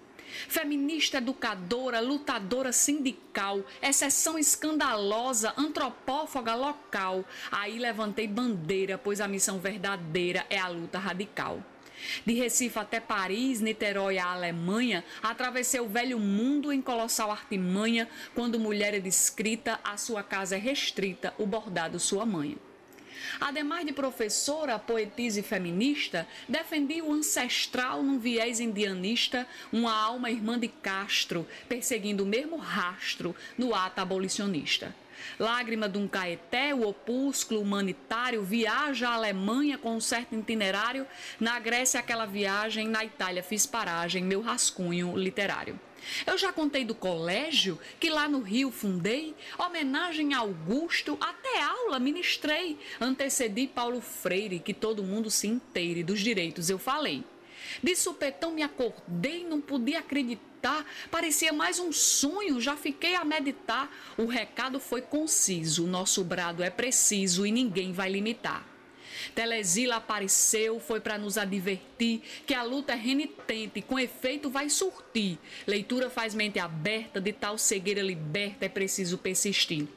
[0.47, 7.25] Feminista, educadora, lutadora sindical, exceção escandalosa, antropófaga local.
[7.51, 11.63] Aí levantei bandeira, pois a missão verdadeira é a luta radical.
[12.25, 18.59] De Recife até Paris, Niterói a Alemanha, atravessei o velho mundo em colossal artimanha, quando
[18.59, 22.57] mulher é descrita, a sua casa é restrita, o bordado sua mãe.
[23.39, 30.57] Ademais de professora, poetisa e feminista, defendi o ancestral num viés indianista, uma alma irmã
[30.57, 34.95] de Castro, perseguindo o mesmo rastro no ato abolicionista.
[35.39, 41.05] Lágrima de um Caeté, o opúsculo humanitário, viaja à Alemanha com um certo itinerário,
[41.39, 45.79] na Grécia aquela viagem, na Itália fiz paragem, meu rascunho literário.
[46.25, 51.99] Eu já contei do colégio que lá no Rio fundei, homenagem a Augusto, até aula
[51.99, 57.23] ministrei, antecedi Paulo Freire, que todo mundo se inteire dos direitos eu falei.
[57.81, 63.89] De supetão me acordei, não podia acreditar, parecia mais um sonho, já fiquei a meditar.
[64.17, 68.65] O recado foi conciso, nosso brado é preciso e ninguém vai limitar.
[69.35, 75.37] Telesila apareceu, foi para nos advertir que a luta é renitente, com efeito vai surtir.
[75.67, 79.87] Leitura faz mente aberta, de tal cegueira liberta é preciso persistir.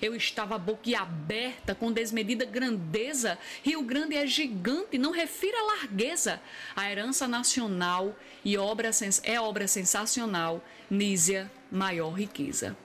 [0.00, 3.38] Eu estava boquiaberta, com desmedida grandeza.
[3.62, 6.40] Rio Grande é gigante, não refira largueza.
[6.74, 8.90] A herança nacional e obra
[9.22, 10.64] é obra sensacional.
[10.90, 12.76] Nízia, maior riqueza.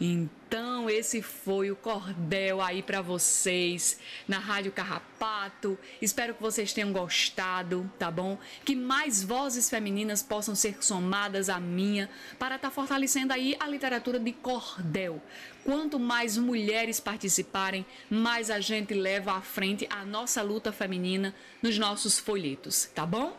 [0.00, 5.78] Então, esse foi o cordel aí para vocês na Rádio Carrapato.
[6.00, 8.38] Espero que vocês tenham gostado, tá bom?
[8.64, 12.08] Que mais vozes femininas possam ser somadas à minha
[12.38, 15.20] para estar tá fortalecendo aí a literatura de cordel.
[15.64, 21.78] Quanto mais mulheres participarem, mais a gente leva à frente a nossa luta feminina nos
[21.78, 23.36] nossos folhetos, tá bom?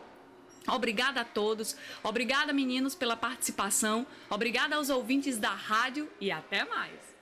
[0.68, 7.12] Obrigada a todos, obrigada meninos pela participação, obrigada aos ouvintes da rádio e até mais.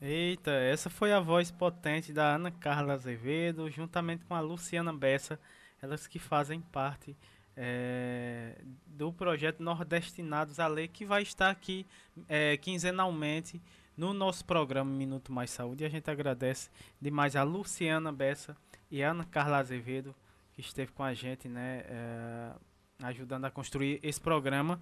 [0.00, 5.40] Eita, essa foi a voz potente da Ana Carla Azevedo, juntamente com a Luciana Bessa,
[5.80, 7.16] elas que fazem parte
[7.56, 11.86] é, do projeto Nordestinados a Ler, que vai estar aqui
[12.28, 13.60] é, quinzenalmente
[13.96, 15.84] no nosso programa Minuto Mais Saúde.
[15.84, 16.68] E a gente agradece
[17.00, 18.56] demais a Luciana Bessa
[18.90, 20.14] e a Ana Carla Azevedo
[20.56, 22.50] que esteve com a gente, né, é,
[23.02, 24.80] ajudando a construir esse programa.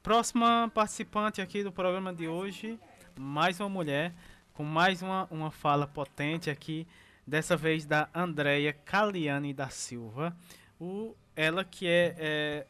[0.00, 2.78] Próxima participante aqui do programa de hoje,
[3.18, 4.14] mais uma mulher
[4.54, 6.86] com mais uma, uma fala potente aqui,
[7.26, 10.34] dessa vez da Andréia Caliane da Silva.
[10.80, 12.66] O, ela que é, é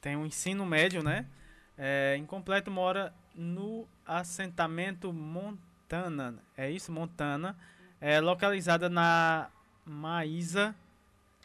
[0.00, 1.26] tem um ensino médio, né?
[1.76, 7.56] É, incompleto mora no assentamento Montana, é isso, Montana,
[8.00, 9.48] é localizada na
[9.84, 10.74] Maísa.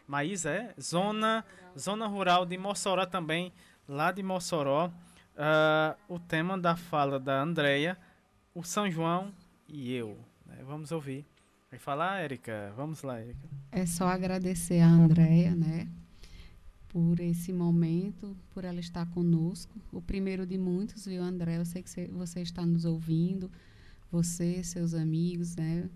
[0.07, 0.73] Maísa é?
[0.79, 1.45] Zona,
[1.77, 3.53] zona rural de Mossoró também,
[3.87, 4.91] lá de Mossoró.
[5.35, 7.97] Uh, o tema da fala da Andréia,
[8.53, 9.33] o São João
[9.67, 10.17] e eu.
[10.45, 10.57] Né?
[10.63, 11.25] Vamos ouvir.
[11.73, 12.71] Vai falar, Érica?
[12.77, 13.49] Vamos lá, Érica.
[13.71, 15.89] É só agradecer a Andréia, né?
[16.87, 19.81] Por esse momento, por ela estar conosco.
[19.91, 21.57] O primeiro de muitos, viu, André?
[21.57, 23.51] Eu sei que você está nos ouvindo,
[24.11, 25.89] você, seus amigos, né?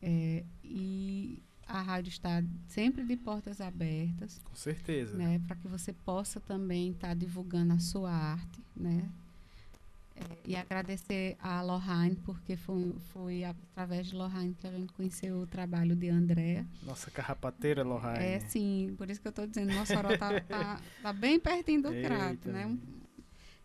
[0.00, 4.40] É, e a rádio está sempre de portas abertas.
[4.44, 5.16] Com certeza.
[5.16, 9.10] Né, para que você possa também estar tá divulgando a sua arte, né?
[10.20, 15.38] É, e agradecer a Lohane, porque foi, foi através de Lohane que a gente conheceu
[15.38, 16.66] o trabalho de Andréa.
[16.82, 18.22] Nossa carrapateira, Lohane.
[18.22, 21.92] É, sim, por isso que eu estou dizendo, Mossoró está tá, tá bem pertinho do
[21.92, 22.08] Eita.
[22.08, 22.78] Crato, né?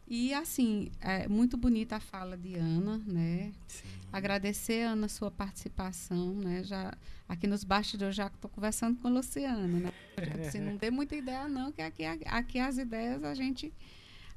[0.08, 3.52] E assim, é muito bonita a fala de Ana, né?
[3.68, 3.88] Sim.
[4.14, 6.64] Agradecer, Ana, sua participação, né?
[6.64, 6.96] Já,
[7.28, 9.92] aqui nos bastidores já estou conversando com a Luciana, né?
[10.48, 13.74] Assim, não tem muita ideia não, que aqui, aqui as ideias a gente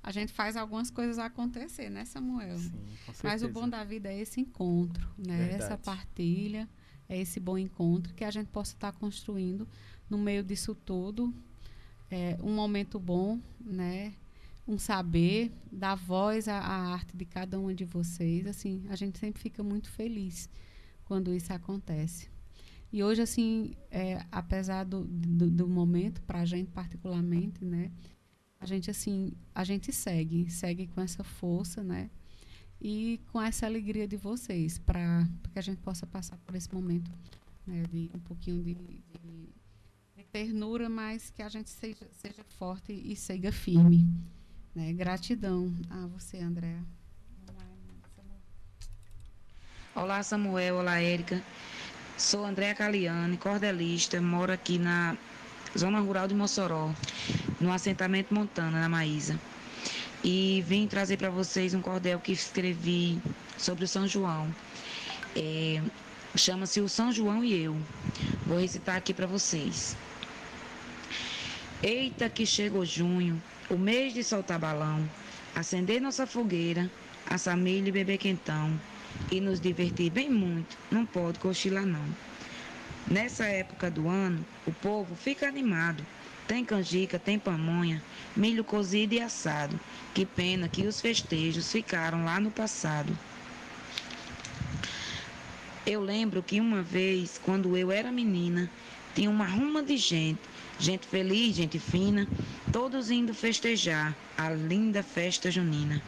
[0.02, 2.58] a gente faz algumas coisas acontecer, né, Samuel?
[2.58, 2.70] Sim,
[3.06, 5.38] com Mas o bom da vida é esse encontro, né?
[5.38, 5.62] Verdade.
[5.64, 6.68] Essa partilha,
[7.08, 9.66] é esse bom encontro que a gente possa estar construindo
[10.08, 11.34] no meio disso tudo,
[12.10, 14.14] é, um momento bom, né?
[14.68, 18.46] um saber, dar voz à, à, arte de cada uma de vocês.
[18.46, 20.48] Assim, a gente sempre fica muito feliz
[21.06, 22.28] quando isso acontece.
[22.92, 27.90] E hoje, assim, é, apesar do, do, do momento, para a gente particularmente, né,
[28.60, 32.10] a gente assim, a gente segue, segue com essa força, né,
[32.80, 37.10] e com essa alegria de vocês, para que a gente possa passar por esse momento,
[37.66, 39.02] né, de um pouquinho de, de,
[40.16, 44.06] de ternura, mas que a gente seja, seja forte e siga firme.
[44.74, 44.93] Né?
[44.93, 46.85] Gratidão a você, Andréa.
[49.94, 50.76] Olá, Samuel.
[50.76, 51.43] Olá, Érica.
[52.16, 55.16] Sou Andréa Caliane, cordelista, moro aqui na
[55.77, 56.93] zona rural de Mossoró,
[57.61, 59.39] no assentamento Montana, na Maísa.
[60.23, 63.20] E vim trazer para vocês um cordel que escrevi
[63.57, 64.53] sobre o São João.
[65.36, 65.81] É,
[66.36, 67.77] Chama-se O São João e Eu.
[68.47, 69.97] Vou recitar aqui para vocês.
[71.82, 75.09] Eita, que chegou junho, o mês de soltar balão,
[75.55, 76.90] acender nossa fogueira,
[77.28, 78.78] assar milho e beber quentão
[79.31, 82.05] e nos divertir bem muito, não pode cochilar não.
[83.10, 86.05] Nessa época do ano, o povo fica animado,
[86.47, 88.02] Tem canjica, tem pamonha,
[88.36, 89.78] milho cozido e assado.
[90.14, 93.16] Que pena que os festejos ficaram lá no passado.
[95.86, 98.70] Eu lembro que uma vez, quando eu era menina,
[99.14, 100.40] tinha uma ruma de gente,
[100.78, 102.26] gente feliz, gente fina,
[102.72, 106.02] todos indo festejar a linda festa junina.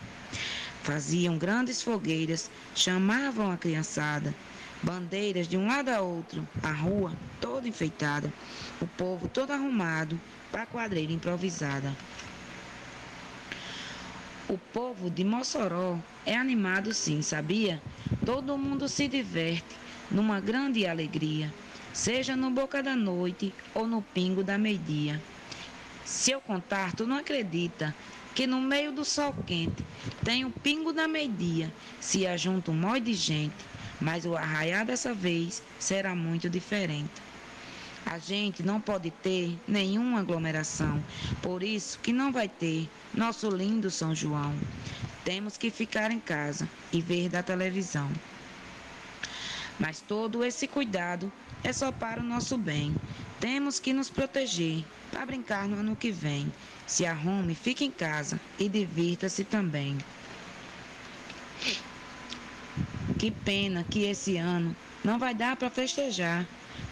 [0.83, 4.35] Faziam grandes fogueiras, chamavam a criançada,
[4.83, 8.33] bandeiras de um lado a outro, a rua toda enfeitada,
[8.81, 10.21] o povo todo arrumado
[10.51, 11.95] para a quadrilha improvisada.
[14.49, 17.81] O povo de Mossoró é animado sim, sabia?
[18.25, 19.77] Todo mundo se diverte
[20.11, 21.53] numa grande alegria,
[21.93, 25.23] seja no boca da noite ou no pingo da meia-dia.
[26.05, 27.95] Se eu contar, tu não acredita
[28.35, 29.85] que no meio do sol quente
[30.25, 33.55] tem o pingo da meia-dia, se ajunta um monte de gente,
[34.01, 37.23] mas o arraiar dessa vez será muito diferente.
[38.07, 41.03] A gente não pode ter nenhuma aglomeração,
[41.43, 44.55] por isso que não vai ter nosso lindo São João.
[45.25, 48.11] Temos que ficar em casa e ver da televisão.
[49.79, 51.31] Mas todo esse cuidado
[51.63, 52.95] é só para o nosso bem.
[53.39, 56.53] Temos que nos proteger para brincar no ano que vem.
[56.87, 59.97] Se arrume, fique em casa e divirta-se também.
[63.21, 64.75] Que pena que esse ano
[65.05, 66.47] não vai dar para festejar,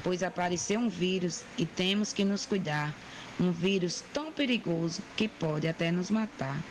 [0.05, 2.94] pois apareceu um vírus e temos que nos cuidar.
[3.40, 6.62] Um vírus tão perigoso que pode até nos matar.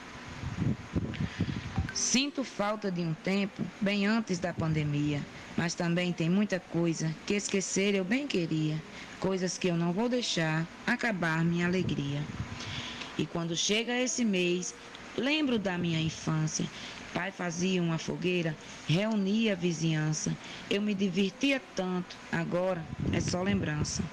[1.92, 5.26] Sinto falta de um tempo bem antes da pandemia,
[5.58, 8.80] mas também tem muita coisa que esquecer eu bem queria,
[9.20, 12.22] coisas que eu não vou deixar acabar minha alegria.
[13.18, 14.76] E quando chega esse mês,
[15.18, 16.66] lembro da minha infância.
[17.14, 18.56] Pai fazia uma fogueira,
[18.88, 20.38] reunia a vizinhança.
[20.70, 24.04] Eu me divertia tanto, agora é só lembrança.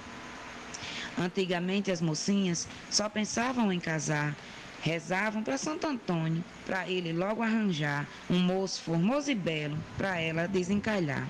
[1.17, 4.35] Antigamente as mocinhas só pensavam em casar,
[4.81, 10.47] rezavam para Santo Antônio, para ele logo arranjar um moço formoso e belo para ela
[10.47, 11.27] desencalhar.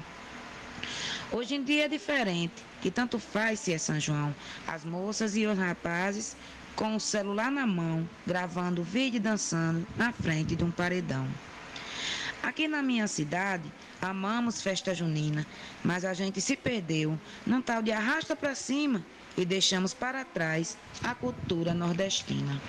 [1.31, 4.33] Hoje em dia é diferente, que tanto faz se é São João.
[4.67, 6.35] As moças e os rapazes
[6.75, 11.27] com o celular na mão, gravando vídeo dançando na frente de um paredão.
[12.43, 13.71] Aqui na minha cidade,
[14.01, 15.47] amamos festa junina,
[15.83, 19.03] mas a gente se perdeu num tal de arrasta para cima
[19.37, 22.61] e deixamos para trás a cultura nordestina.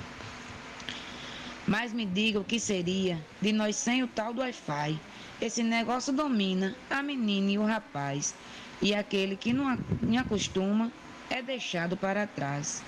[1.66, 4.99] Mas me diga o que seria de nós sem o tal do Wi-Fi.
[5.41, 8.35] Esse negócio domina a menina e o rapaz,
[8.81, 9.77] e aquele que não
[10.19, 10.91] acostuma
[11.28, 12.83] é deixado para trás.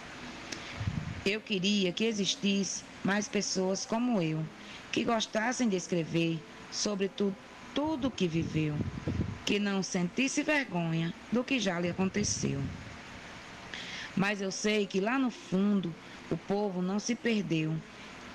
[1.30, 4.42] Eu queria que existisse mais pessoas como eu,
[4.90, 6.42] que gostassem de escrever
[6.72, 7.36] sobre tu,
[7.74, 8.74] tudo o que viveu,
[9.44, 12.62] que não sentisse vergonha do que já lhe aconteceu.
[14.16, 15.94] Mas eu sei que lá no fundo
[16.30, 17.76] o povo não se perdeu,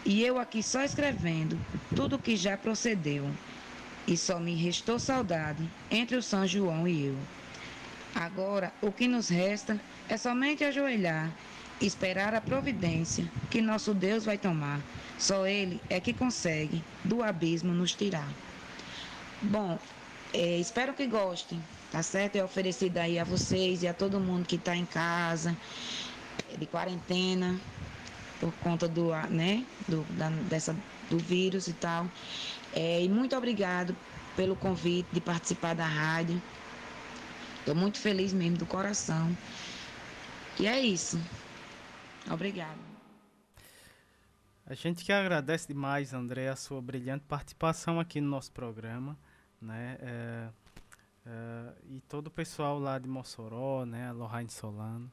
[0.06, 1.60] e eu aqui só escrevendo
[1.96, 3.28] tudo o que já procedeu.
[4.06, 7.18] E só me restou saudade entre o São João e eu.
[8.14, 11.34] Agora, o que nos resta é somente ajoelhar
[11.82, 14.80] esperar a providência que nosso Deus vai tomar.
[15.18, 18.28] Só Ele é que consegue do abismo nos tirar.
[19.42, 19.78] Bom,
[20.34, 22.36] é, espero que gostem, tá certo?
[22.38, 25.56] É oferecido aí a vocês e a todo mundo que está em casa,
[26.52, 27.60] é, de quarentena,
[28.40, 30.76] por conta do, né, do, da, dessa,
[31.10, 32.08] do vírus e tal.
[32.74, 33.96] É, e muito obrigado
[34.36, 36.42] pelo convite de participar da rádio.
[37.60, 39.38] Estou muito feliz mesmo do coração.
[40.60, 41.20] E é isso.
[42.32, 42.80] Obrigado.
[44.66, 49.18] A gente que agradece demais, André, a sua brilhante participação aqui no nosso programa,
[49.62, 49.98] né?
[50.00, 50.50] É,
[51.26, 54.10] é, e todo o pessoal lá de Mossoró, né?
[54.10, 55.12] A Solano,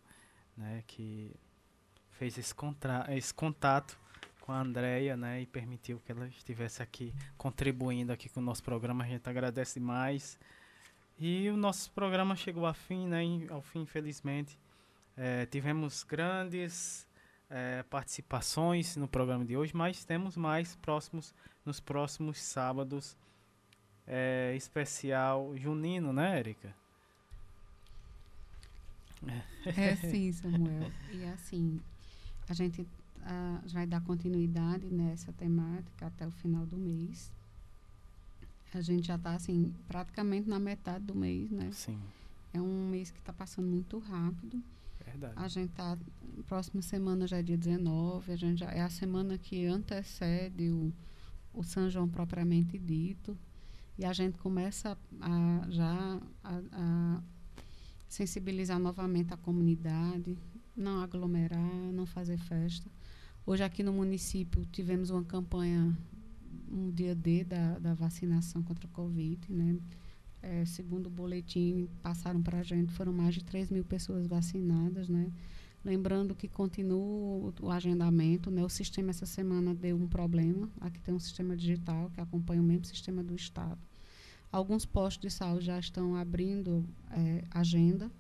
[0.57, 0.85] né?
[0.87, 1.35] Que
[2.13, 3.99] fez esse, contra esse contato
[4.41, 5.43] com a Andrea, né?
[5.43, 9.03] E permitiu que ela estivesse aqui contribuindo aqui com o nosso programa.
[9.03, 10.39] A gente agradece demais.
[11.19, 13.23] E o nosso programa chegou ao fim, né?
[13.51, 14.57] Ao fim, infelizmente.
[15.23, 17.07] É, tivemos grandes
[17.51, 23.19] é, participações no programa de hoje, mas temos mais próximos nos próximos sábados.
[24.07, 26.75] É, especial junino, né, Érica?
[29.67, 30.91] É sim, Samuel.
[31.13, 31.79] E assim,
[32.49, 32.89] a gente
[33.23, 37.31] a, vai dar continuidade nessa temática até o final do mês.
[38.73, 41.71] A gente já está assim, praticamente na metade do mês, né?
[41.73, 42.01] Sim.
[42.55, 44.63] É um mês que está passando muito rápido.
[45.11, 45.35] Verdade.
[45.37, 45.99] A gente tá.
[46.47, 50.93] Próxima semana já é dia 19, a gente já, é a semana que antecede o,
[51.53, 53.37] o São João propriamente dito.
[53.99, 57.23] E a gente começa a, já a, a
[58.09, 60.37] sensibilizar novamente a comunidade
[60.81, 62.91] não aglomerar, não fazer festa.
[63.45, 65.97] Hoje aqui no município tivemos uma campanha,
[66.71, 69.79] um dia D da, da vacinação contra a Covid, né?
[70.43, 75.09] É, segundo o boletim, passaram para a gente, foram mais de 3 mil pessoas vacinadas,
[75.09, 75.31] né?
[75.85, 78.63] Lembrando que continua o agendamento, né?
[78.63, 80.71] O sistema essa semana deu um problema.
[80.81, 83.81] Aqui tem um sistema digital que acompanha o mesmo sistema do Estado.
[84.53, 88.11] Alguns postos de saúde já estão abrindo é, agenda,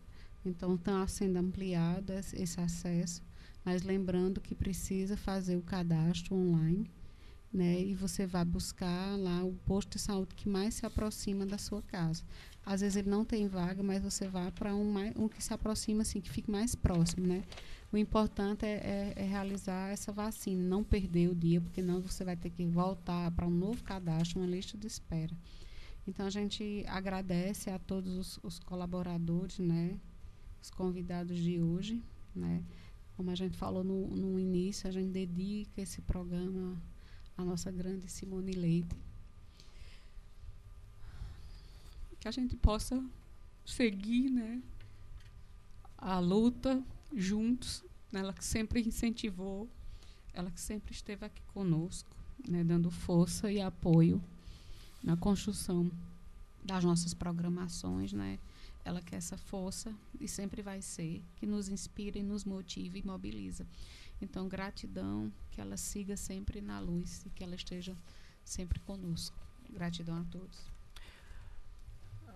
[0.44, 3.22] então está sendo ampliado esse acesso,
[3.64, 6.88] mas lembrando que precisa fazer o cadastro online,
[7.52, 7.80] né?
[7.80, 11.82] E você vai buscar lá o posto de saúde que mais se aproxima da sua
[11.82, 12.22] casa.
[12.64, 16.02] Às vezes ele não tem vaga, mas você vai para um, um que se aproxima,
[16.02, 17.42] assim, que fique mais próximo, né?
[17.92, 22.22] O importante é, é, é, realizar essa vacina, não perder o dia, porque não você
[22.24, 25.34] vai ter que voltar para um novo cadastro, uma lista de espera.
[26.06, 29.98] Então a gente agradece a todos os, os colaboradores, né,
[30.62, 32.00] os convidados de hoje,
[32.34, 32.62] né.
[33.16, 36.80] Como a gente falou no, no início, a gente dedica esse programa
[37.40, 38.96] à nossa grande Simone Leite.
[42.18, 43.02] Que a gente possa
[43.64, 44.62] seguir, né,
[45.96, 46.82] a luta
[47.14, 49.68] juntos, ela que sempre incentivou,
[50.32, 52.16] ela que sempre esteve aqui conosco,
[52.48, 54.22] né, dando força e apoio
[55.02, 55.90] na construção
[56.62, 58.38] das nossas programações, né?
[58.84, 63.04] Ela quer essa força e sempre vai ser que nos inspira e nos motiva e
[63.04, 63.66] mobiliza.
[64.20, 67.94] Então, gratidão, que ela siga sempre na luz e que ela esteja
[68.42, 69.36] sempre conosco.
[69.68, 70.72] Gratidão a todos.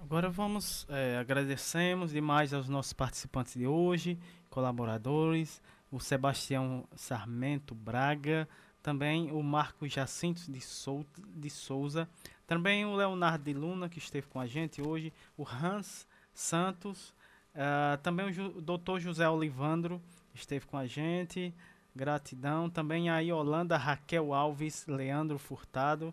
[0.03, 4.19] Agora vamos, é, agradecemos demais aos nossos participantes de hoje,
[4.51, 8.47] colaboradores, o Sebastião Sarmento Braga,
[8.83, 12.07] também o Marco Jacinto de, Sou de Souza,
[12.47, 17.15] também o Leonardo de Luna, que esteve com a gente hoje, o Hans Santos,
[17.55, 18.99] uh, também o, o Dr.
[18.99, 20.03] José Olivandro
[20.35, 21.55] esteve com a gente,
[21.95, 22.69] gratidão.
[22.69, 26.13] Também a Yolanda Raquel Alves, Leandro Furtado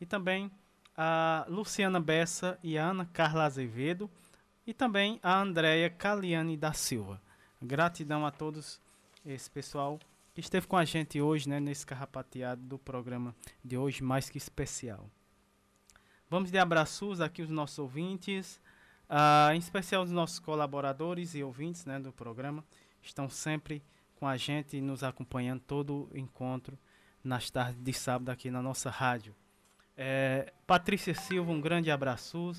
[0.00, 0.50] e também
[0.96, 4.10] a Luciana Bessa e a Ana Carla Azevedo
[4.66, 7.20] e também a Andréia Caliane da Silva.
[7.62, 8.80] Gratidão a todos
[9.24, 9.98] esse pessoal
[10.34, 13.34] que esteve com a gente hoje, né, nesse carrapateado do programa
[13.64, 15.10] de hoje, mais que especial.
[16.28, 18.60] Vamos de abraços aqui os nossos ouvintes,
[19.08, 22.64] uh, em especial os nossos colaboradores e ouvintes né, do programa.
[23.02, 23.82] Estão sempre
[24.20, 26.78] com a gente, nos acompanhando todo o encontro
[27.24, 29.34] nas tardes de sábado aqui na nossa rádio.
[29.96, 32.52] É, Patrícia Silva, um grande abraço.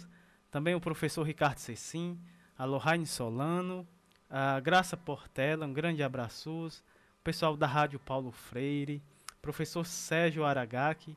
[0.50, 2.20] Também o professor Ricardo Cecim,
[2.58, 3.88] a Lohane Solano,
[4.28, 6.68] a Graça Portela, um grande abraço.
[6.68, 9.04] O pessoal da Rádio Paulo Freire,
[9.40, 11.16] professor Sérgio Aragaki,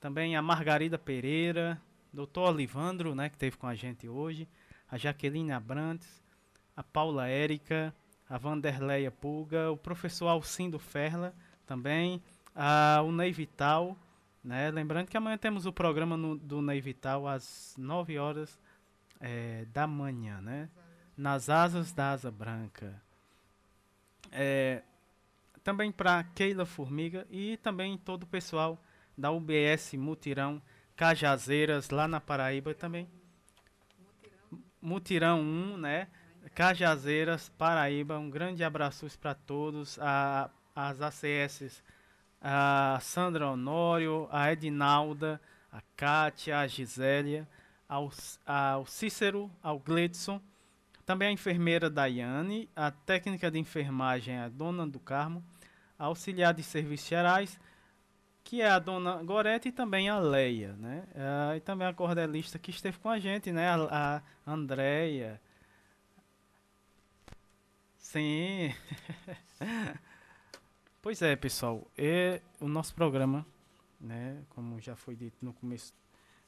[0.00, 1.78] também a Margarida Pereira,
[2.10, 4.48] doutor Olivandro, né, que esteve com a gente hoje,
[4.90, 6.22] a Jaqueline Abrantes,
[6.74, 7.94] a Paula Érica,
[8.32, 11.34] a Vanderleia Pulga, o professor Alcindo Ferla
[11.66, 12.22] também,
[12.56, 13.94] a, o Ney Vital,
[14.42, 14.70] né?
[14.70, 18.58] Lembrando que amanhã temos o programa no, do Ney Vital às 9 horas
[19.20, 20.70] é, da manhã, né?
[21.14, 22.98] Nas asas da asa branca.
[24.30, 24.82] É,
[25.62, 28.82] também para Keila Formiga e também todo o pessoal
[29.16, 30.62] da UBS Mutirão
[30.96, 33.06] Cajazeiras, lá na Paraíba também.
[34.80, 36.08] Mutirão 1, né?
[36.54, 38.18] Cajazeiras, Paraíba.
[38.18, 39.98] Um grande abraço para todos.
[40.00, 41.82] A, as ACS,
[42.40, 45.40] a Sandra Honório, a Edinalda,
[45.70, 47.48] a Kátia, a Gisélia,
[47.88, 48.10] ao,
[48.46, 50.40] ao Cícero, ao Gledson.
[51.04, 55.44] Também a enfermeira Daiane, a técnica de enfermagem, a Dona do Carmo,
[55.98, 57.58] a auxiliar de serviços gerais
[58.44, 61.04] que é a dona Gorete e também a Leia, né?
[61.14, 63.68] Uh, e também a cordelista que esteve com a gente, né?
[63.68, 65.40] A, a Andréia.
[68.02, 68.74] Sim.
[71.00, 71.88] pois é, pessoal.
[71.96, 73.46] É o nosso programa,
[73.98, 74.42] né?
[74.50, 75.94] Como já foi dito no começo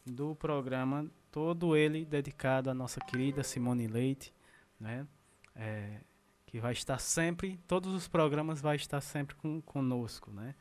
[0.05, 4.35] do programa, todo ele dedicado à nossa querida Simone Leite,
[4.79, 5.07] né?
[5.55, 6.01] É,
[6.45, 10.55] que vai estar sempre, todos os programas vai estar sempre com, conosco, né?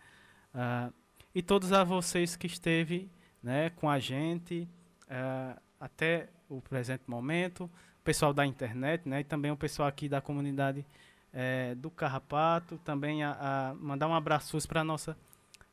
[0.54, 0.94] Uh,
[1.34, 3.12] e todos a vocês que esteve
[3.42, 4.70] né, com a gente
[5.06, 7.70] uh, até o presente momento,
[8.04, 10.86] pessoal da internet, né, e também o pessoal aqui da comunidade
[11.34, 13.32] uh, do Carrapato, também a,
[13.72, 15.18] a mandar um abraço para a nossa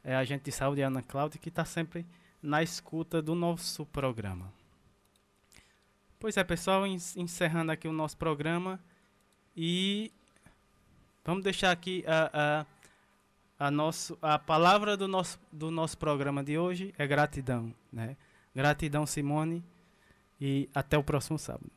[0.05, 2.07] uh, agente de saúde, Ana Cláudia, que está sempre
[2.43, 4.53] na escuta do nosso programa.
[6.19, 8.79] Pois é, pessoal, encerrando aqui o nosso programa
[9.57, 10.13] e
[11.25, 12.31] vamos deixar aqui a,
[12.61, 12.67] a
[13.61, 17.75] a, nosso, a palavra do nosso, do nosso programa de hoje é gratidão.
[17.93, 18.17] Né?
[18.57, 19.63] Gratidão, Simone,
[20.41, 21.71] e até o próximo sábado.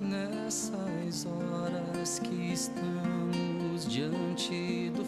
[0.00, 5.07] Nessas horas que estamos diante do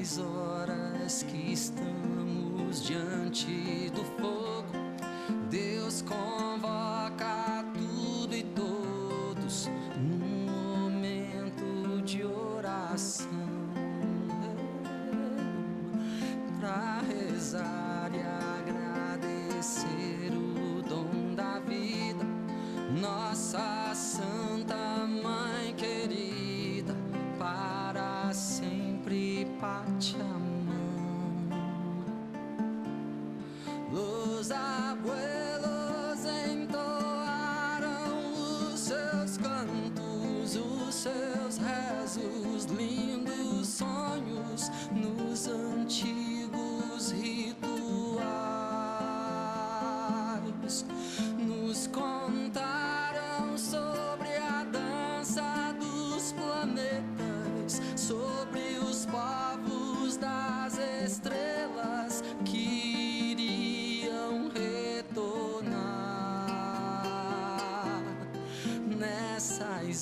[0.00, 3.99] As horas que estamos diante do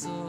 [0.01, 0.28] Jesus.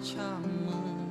[0.00, 1.06] te amando.